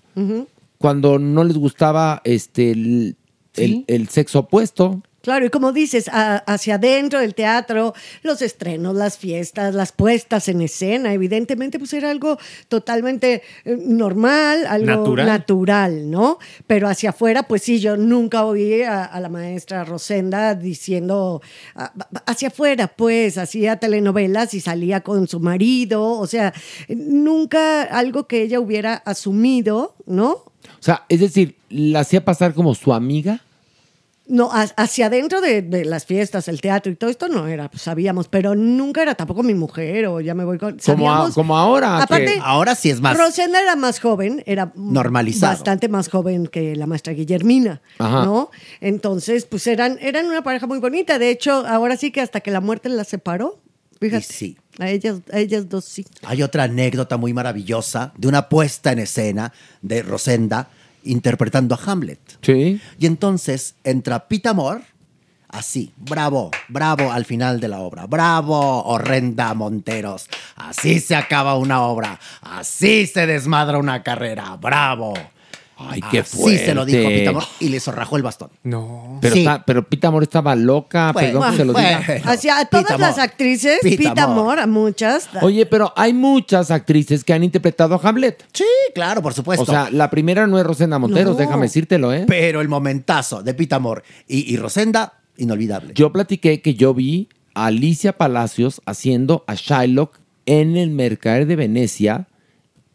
[0.77, 3.15] cuando no les gustaba este el,
[3.55, 5.01] el- el sexo opuesto.
[5.21, 7.93] Claro, y como dices, a- hacia adentro del teatro,
[8.23, 12.37] los estrenos, las fiestas, las puestas en escena, evidentemente, pues era algo
[12.69, 15.27] totalmente eh, normal, algo Natural.
[15.27, 16.09] natural.
[16.11, 16.39] ¿no?
[16.67, 21.41] Pero hacia afuera, pues sí, yo nunca oí a, a la maestra Rosenda diciendo,
[21.75, 21.93] ah,
[22.25, 26.53] hacia afuera, pues, hacía telenovelas y salía con su marido, o sea,
[26.89, 30.31] nunca algo que ella hubiera asumido, ¿no?
[30.31, 33.41] O sea, es decir, la hacía pasar como su amiga.
[34.27, 37.69] No, ha- hacia adentro de, de las fiestas, el teatro y todo esto no era,
[37.69, 40.77] pues sabíamos, pero nunca era tampoco mi mujer o ya me voy con...
[40.77, 41.97] Como, a- como ahora.
[41.97, 43.17] que- Aparte, Ahora sí es más.
[43.17, 45.53] Rosenda era más joven, era Normalizado.
[45.53, 48.23] bastante más joven que la maestra Guillermina, Ajá.
[48.23, 48.51] ¿no?
[48.79, 51.19] Entonces, pues eran, eran una pareja muy bonita.
[51.19, 53.59] De hecho, ahora sí que hasta que la muerte las separó,
[53.99, 54.23] fíjate.
[54.29, 54.57] Y sí.
[54.79, 56.05] A ellas, a ellas dos sí.
[56.23, 60.69] Hay otra anécdota muy maravillosa de una puesta en escena de Rosenda
[61.03, 62.19] interpretando a Hamlet.
[62.41, 62.81] Sí.
[62.97, 64.81] Y entonces entra Pita Amor,
[65.49, 71.81] así, bravo, bravo al final de la obra, bravo, horrenda Monteros, así se acaba una
[71.81, 75.13] obra, así se desmadra una carrera, bravo.
[75.89, 76.65] Ay, qué fuerte.
[76.65, 78.49] se lo dijo Pita Amor y le zorrajó el bastón.
[78.63, 79.17] No.
[79.21, 79.39] Pero, Sí.
[79.41, 81.99] está- pero Pita Amor estaba loca, Bueno, perdón que se lo bueno.
[81.99, 82.21] diga.
[82.31, 84.39] Hacia a todas Pita las actrices, Pita Pita, Amor.
[84.39, 85.29] Amor, a muchas.
[85.41, 88.43] Oye, pero hay muchas actrices que han interpretado a Hamlet.
[88.53, 88.63] Sí,
[88.93, 89.63] claro, por supuesto.
[89.63, 91.39] O sea, la primera no es Rosenda Monteros, No.
[91.39, 92.25] déjame decírtelo, ¿eh?
[92.27, 95.93] pero el momentazo de Pita Amor y, y Rosenda, inolvidable.
[95.95, 101.55] Yo platiqué que yo vi a Alicia Palacios haciendo a Shylock en el Mercader de
[101.55, 102.27] Venecia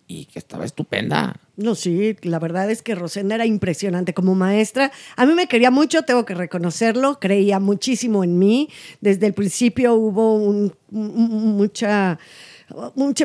[0.09, 1.41] y que estaba estupenda.
[1.57, 4.93] No, sí, la verdad es que Rosenda era impresionante como maestra.
[5.17, 8.69] A mí me quería mucho, tengo que reconocerlo, creía muchísimo en mí.
[9.01, 12.19] Desde el principio hubo un- mucha,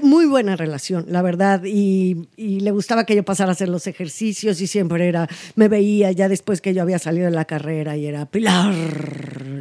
[0.04, 3.88] muy buena relación, la verdad, y, y le gustaba que yo pasara a hacer los
[3.88, 7.98] ejercicios y siempre era, me veía ya después que yo había salido de la carrera
[7.98, 8.74] y era Pilar,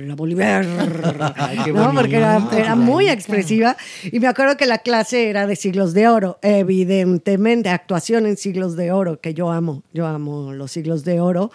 [0.06, 0.66] la Bolívar.
[1.94, 3.76] Porque era muy expresiva.
[4.10, 8.76] Y me acuerdo que la clase era de siglos de oro, evidentemente, actuación en siglos
[8.76, 11.50] de oro, que yo amo, yo amo los siglos de oro.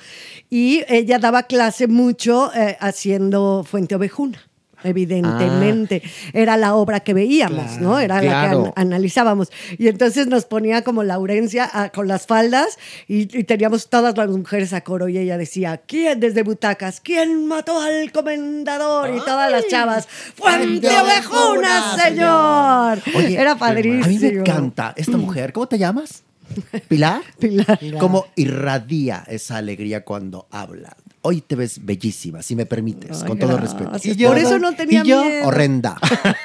[0.49, 4.39] Y ella daba clase mucho eh, haciendo Fuente Ovejuna.
[4.83, 6.01] Evidentemente.
[6.33, 7.99] Era la obra que veíamos, ¿no?
[7.99, 8.73] Era la que Claro.
[8.75, 9.51] an- analizábamos.
[9.77, 12.77] Y entonces nos ponía como Laurencia ah, con las faldas
[13.07, 16.99] y, y teníamos todas las mujeres a coro y ella decía, ¿quién desde butacas?
[17.01, 19.09] ¿Quién mató al comendador?
[19.15, 22.99] Y todas las chavas, ¡Fuente Ovejuna, señor!
[23.15, 24.05] Oye, Era padrísimo.
[24.05, 25.53] A mí me encanta esta mujer.
[25.53, 26.23] ¿Cómo te llamas?
[26.87, 27.21] ¿Pilar?
[27.39, 27.79] Pilar.
[27.99, 30.95] Cómo irradia esa alegría cuando habla.
[31.27, 33.89] Hoy te ves bellísima, si me permites, con todo respeto.
[33.89, 34.15] gracias.
[34.15, 35.23] Por eso no tenía ¿Y yo?
[35.25, 35.47] miedo.
[35.47, 35.97] Horrenda.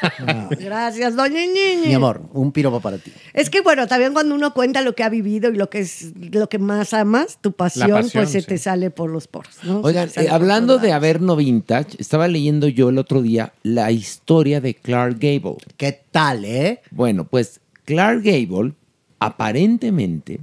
[0.59, 1.89] Gracias, doña Ñiñi.
[1.89, 3.13] Mi amor, un piropo para ti.
[3.35, 6.13] Es que bueno, también cuando uno cuenta lo que ha vivido y lo que es
[6.33, 9.55] lo que más amas, tu pasión, pasión, pues se te sale por los poros.
[9.65, 9.81] ¿no?
[9.81, 10.95] Oigan, eh, hablando de.
[10.95, 15.59] Averno Vintage, estaba leyendo yo el otro día la historia de Clark Gable.
[15.77, 16.81] ¿Qué tal, eh?
[16.91, 18.73] Bueno, pues Clark Gable
[19.19, 20.41] aparentemente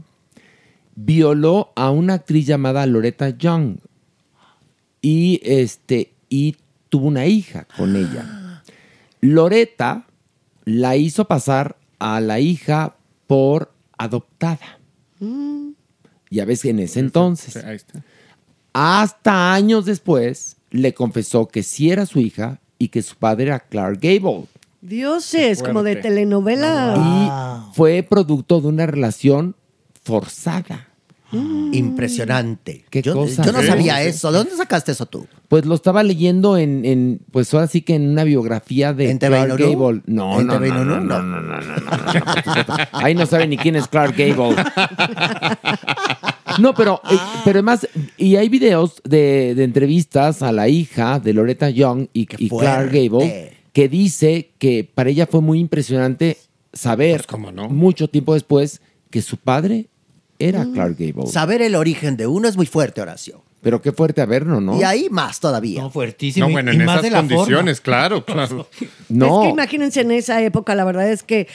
[0.95, 3.77] violó a una actriz llamada Loretta Young
[5.01, 6.55] y este y
[6.89, 8.63] tuvo una hija con ella.
[9.21, 10.05] Loretta
[10.65, 12.95] la hizo pasar a la hija
[13.25, 14.79] por adoptada.
[15.19, 15.69] Mm.
[16.29, 17.55] Ya ves que en ese entonces.
[17.57, 18.03] Ahí está.
[18.73, 23.59] Hasta años después le confesó que sí era su hija y que su padre era
[23.59, 24.45] Clark Gable.
[24.81, 26.95] Dioses, como de telenovela.
[26.97, 29.55] Y fue producto de una relación
[30.03, 30.87] forzada.
[31.31, 32.85] Impresionante.
[32.89, 33.43] ¿Qué yo, cosa?
[33.43, 34.31] yo no sabía eso.
[34.31, 35.27] ¿De dónde sacaste eso tú?
[35.47, 39.17] Pues lo estaba leyendo en, en, pues ahora sí que en una biografía de ¿En
[39.17, 39.57] Clark?
[39.57, 40.01] Gable.
[40.05, 42.73] No, ¿En no, no, no, no, no, no, no, no, no, no, por supuesto.
[42.93, 44.55] Ahí no sabe ni quién es Clark Gable.
[46.59, 47.87] No, pero, eh, pero además,
[48.17, 52.91] y hay videos de, de entrevistas a la hija de Loretta Young y, y Clark.
[52.91, 56.37] Gable que dice que para ella fue muy impresionante
[56.73, 57.27] saber
[57.69, 58.81] mucho tiempo después
[59.11, 59.85] que su padre
[60.39, 61.27] era Clark Gable.
[61.27, 63.43] Saber el origen de uno es muy fuerte, Horacio.
[63.61, 64.79] Pero qué fuerte haberlo, ¿no?
[64.79, 65.81] Y ahí más todavía.
[65.81, 66.45] No, fuertísimo.
[66.45, 68.67] No, bueno, en esas condiciones, claro, claro.
[69.09, 69.41] No.
[69.41, 71.47] Es que imagínense en esa época, la verdad es que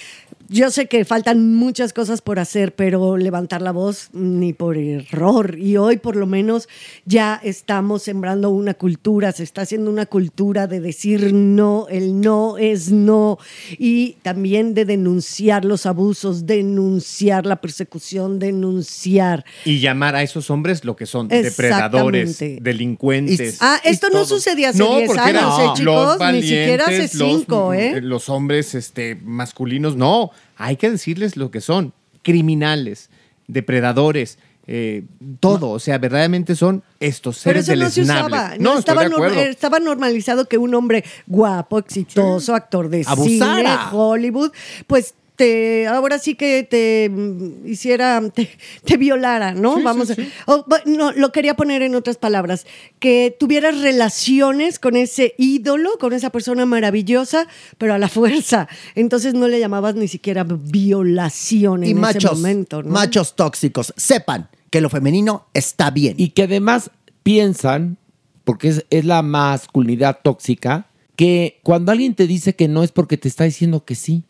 [0.52, 5.58] yo sé que faltan muchas cosas por hacer, pero levantar la voz ni por error.
[5.58, 6.68] Y hoy por lo menos
[7.04, 12.58] ya estamos sembrando una cultura, se está haciendo una cultura de decir no, el no
[12.58, 13.38] es no.
[13.78, 19.44] Y también de denunciar los abusos, denunciar la persecución, denunciar.
[19.64, 23.58] Y llamar a esos hombres lo que son depredadores, delincuentes.
[23.60, 24.26] Ah, esto no todo.
[24.26, 26.18] sucedía hace No, 10 porque años, ¿eh, chicos?
[26.32, 28.00] Ni siquiera hace valientes, los- 5, ¿eh?
[28.02, 30.30] Los hombres este, masculinos, no.
[30.64, 31.92] Hay que decirles lo que son.
[32.22, 33.10] Criminales,
[33.48, 35.04] depredadores, eh,
[35.40, 35.70] todo.
[35.70, 38.54] O sea, verdaderamente son estos Pero seres eso no se usaba.
[38.58, 43.56] No, estoy estaba, norm- estaba normalizado que un hombre guapo, exitoso, actor de Abusara.
[43.56, 44.52] cine, Hollywood,
[44.86, 48.48] pues te, ahora sí que te mm, hiciera, te,
[48.84, 49.76] te violara, ¿no?
[49.78, 50.28] Sí, Vamos sí, a- sí.
[50.46, 52.66] o, bu- no, lo quería poner en otras palabras,
[52.98, 57.48] que tuvieras relaciones con ese ídolo, con esa persona maravillosa,
[57.78, 58.68] pero a la fuerza.
[58.94, 62.90] Entonces no le llamabas ni siquiera violación en Y ese momento, ¿no?
[62.90, 66.14] machos tóxicos, sepan que lo femenino está bien.
[66.18, 66.90] Y que además
[67.22, 67.98] piensan,
[68.44, 70.86] porque es, es la masculinidad tóxica,
[71.16, 74.24] que cuando alguien te dice que no es porque te está diciendo que sí.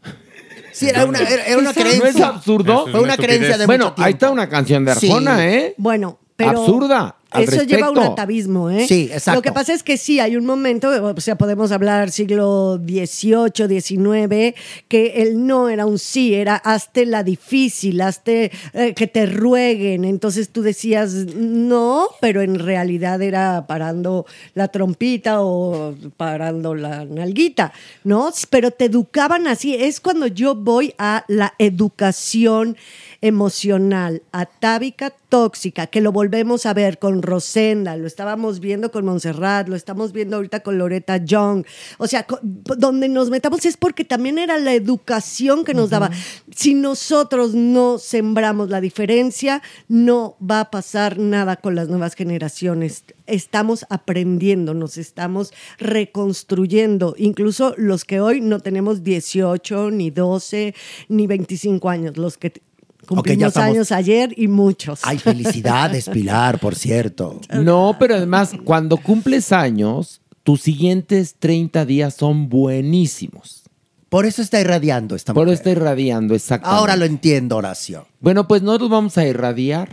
[0.72, 2.08] Sí, era una, era, era una ¿No creencia.
[2.08, 2.86] es absurdo?
[2.90, 5.42] Fue una creencia de Bueno, mucho ahí está una canción de Arjona, Sí.
[5.42, 5.74] ¿eh?
[5.76, 7.16] Bueno, pero Absurda.
[7.32, 8.86] Al Eso lleva a un atavismo, ¿eh?
[8.86, 9.38] Sí, exacto.
[9.38, 13.80] Lo que pasa es que sí, hay un momento, o sea, podemos hablar siglo XVIII,
[13.80, 14.54] XIX,
[14.88, 20.04] que el no era un sí, era hazte la difícil, hazte eh, que te rueguen.
[20.04, 27.72] Entonces tú decías no, pero en realidad era parando la trompita o parando la nalguita,
[28.04, 28.30] ¿no?
[28.50, 29.74] Pero te educaban así.
[29.74, 32.76] Es cuando yo voy a la educación
[33.22, 39.68] emocional, atávica, tóxica, que lo volvemos a ver con Rosenda, lo estábamos viendo con Montserrat,
[39.68, 41.64] lo estamos viendo ahorita con Loretta Young.
[41.98, 46.10] O sea, donde nos metamos es porque también era la educación que nos daba.
[46.54, 53.04] Si nosotros no sembramos la diferencia, no va a pasar nada con las nuevas generaciones.
[53.26, 60.74] Estamos aprendiendo, nos estamos reconstruyendo, incluso los que hoy no tenemos 18, ni 12,
[61.08, 62.60] ni 25 años, los que
[63.06, 65.00] cumplimos estamos- años ayer y muchos.
[65.02, 67.40] Ay, felicidades, Pilar, por cierto.
[67.52, 73.60] No, pero además, cuando cumples años, tus siguientes 30 días son buenísimos.
[74.08, 75.54] Por eso está irradiando esta Por mujer.
[75.54, 76.78] eso está irradiando, exactamente.
[76.78, 78.06] Ahora lo entiendo, Horacio.
[78.20, 79.88] Bueno, pues nosotros vamos a irradiar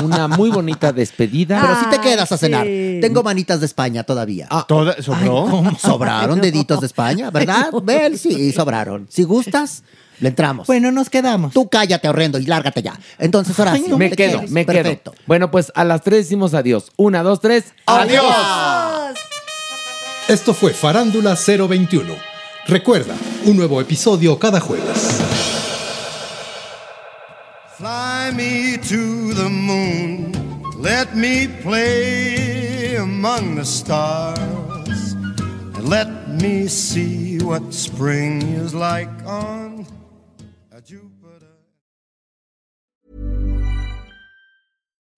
[0.00, 1.60] una muy bonita despedida.
[1.60, 2.64] Pero si te quedas a cenar.
[3.00, 4.48] Tengo manitas de España todavía.
[4.68, 5.46] ¿Toda- ¿Sobró?
[5.50, 5.76] ¿cómo?
[5.80, 7.72] Sobraron deditos de España, ¿verdad?
[7.82, 9.08] Bel, sí, sobraron.
[9.10, 9.82] Si gustas,
[10.20, 10.66] le entramos.
[10.66, 11.52] Bueno, nos quedamos.
[11.52, 12.98] Tú cállate, horrendo, y lárgate ya.
[13.18, 13.96] Entonces, Horacio.
[13.98, 14.50] me ¿te quedo, quieres?
[14.50, 15.12] me Perfecto.
[15.12, 15.22] quedo.
[15.26, 16.92] Bueno, pues a las tres decimos adiós.
[16.96, 17.64] Una, dos, tres.
[17.86, 18.24] ¡Adiós!
[20.28, 22.14] Esto fue Farándula 021.
[22.66, 23.14] Recuerda,
[23.44, 25.20] un nuevo episodio cada jueves.
[27.76, 30.32] Fly me to the moon.
[30.80, 35.14] Let me play among the stars.
[35.76, 36.08] And let
[36.40, 39.86] me see what spring is like on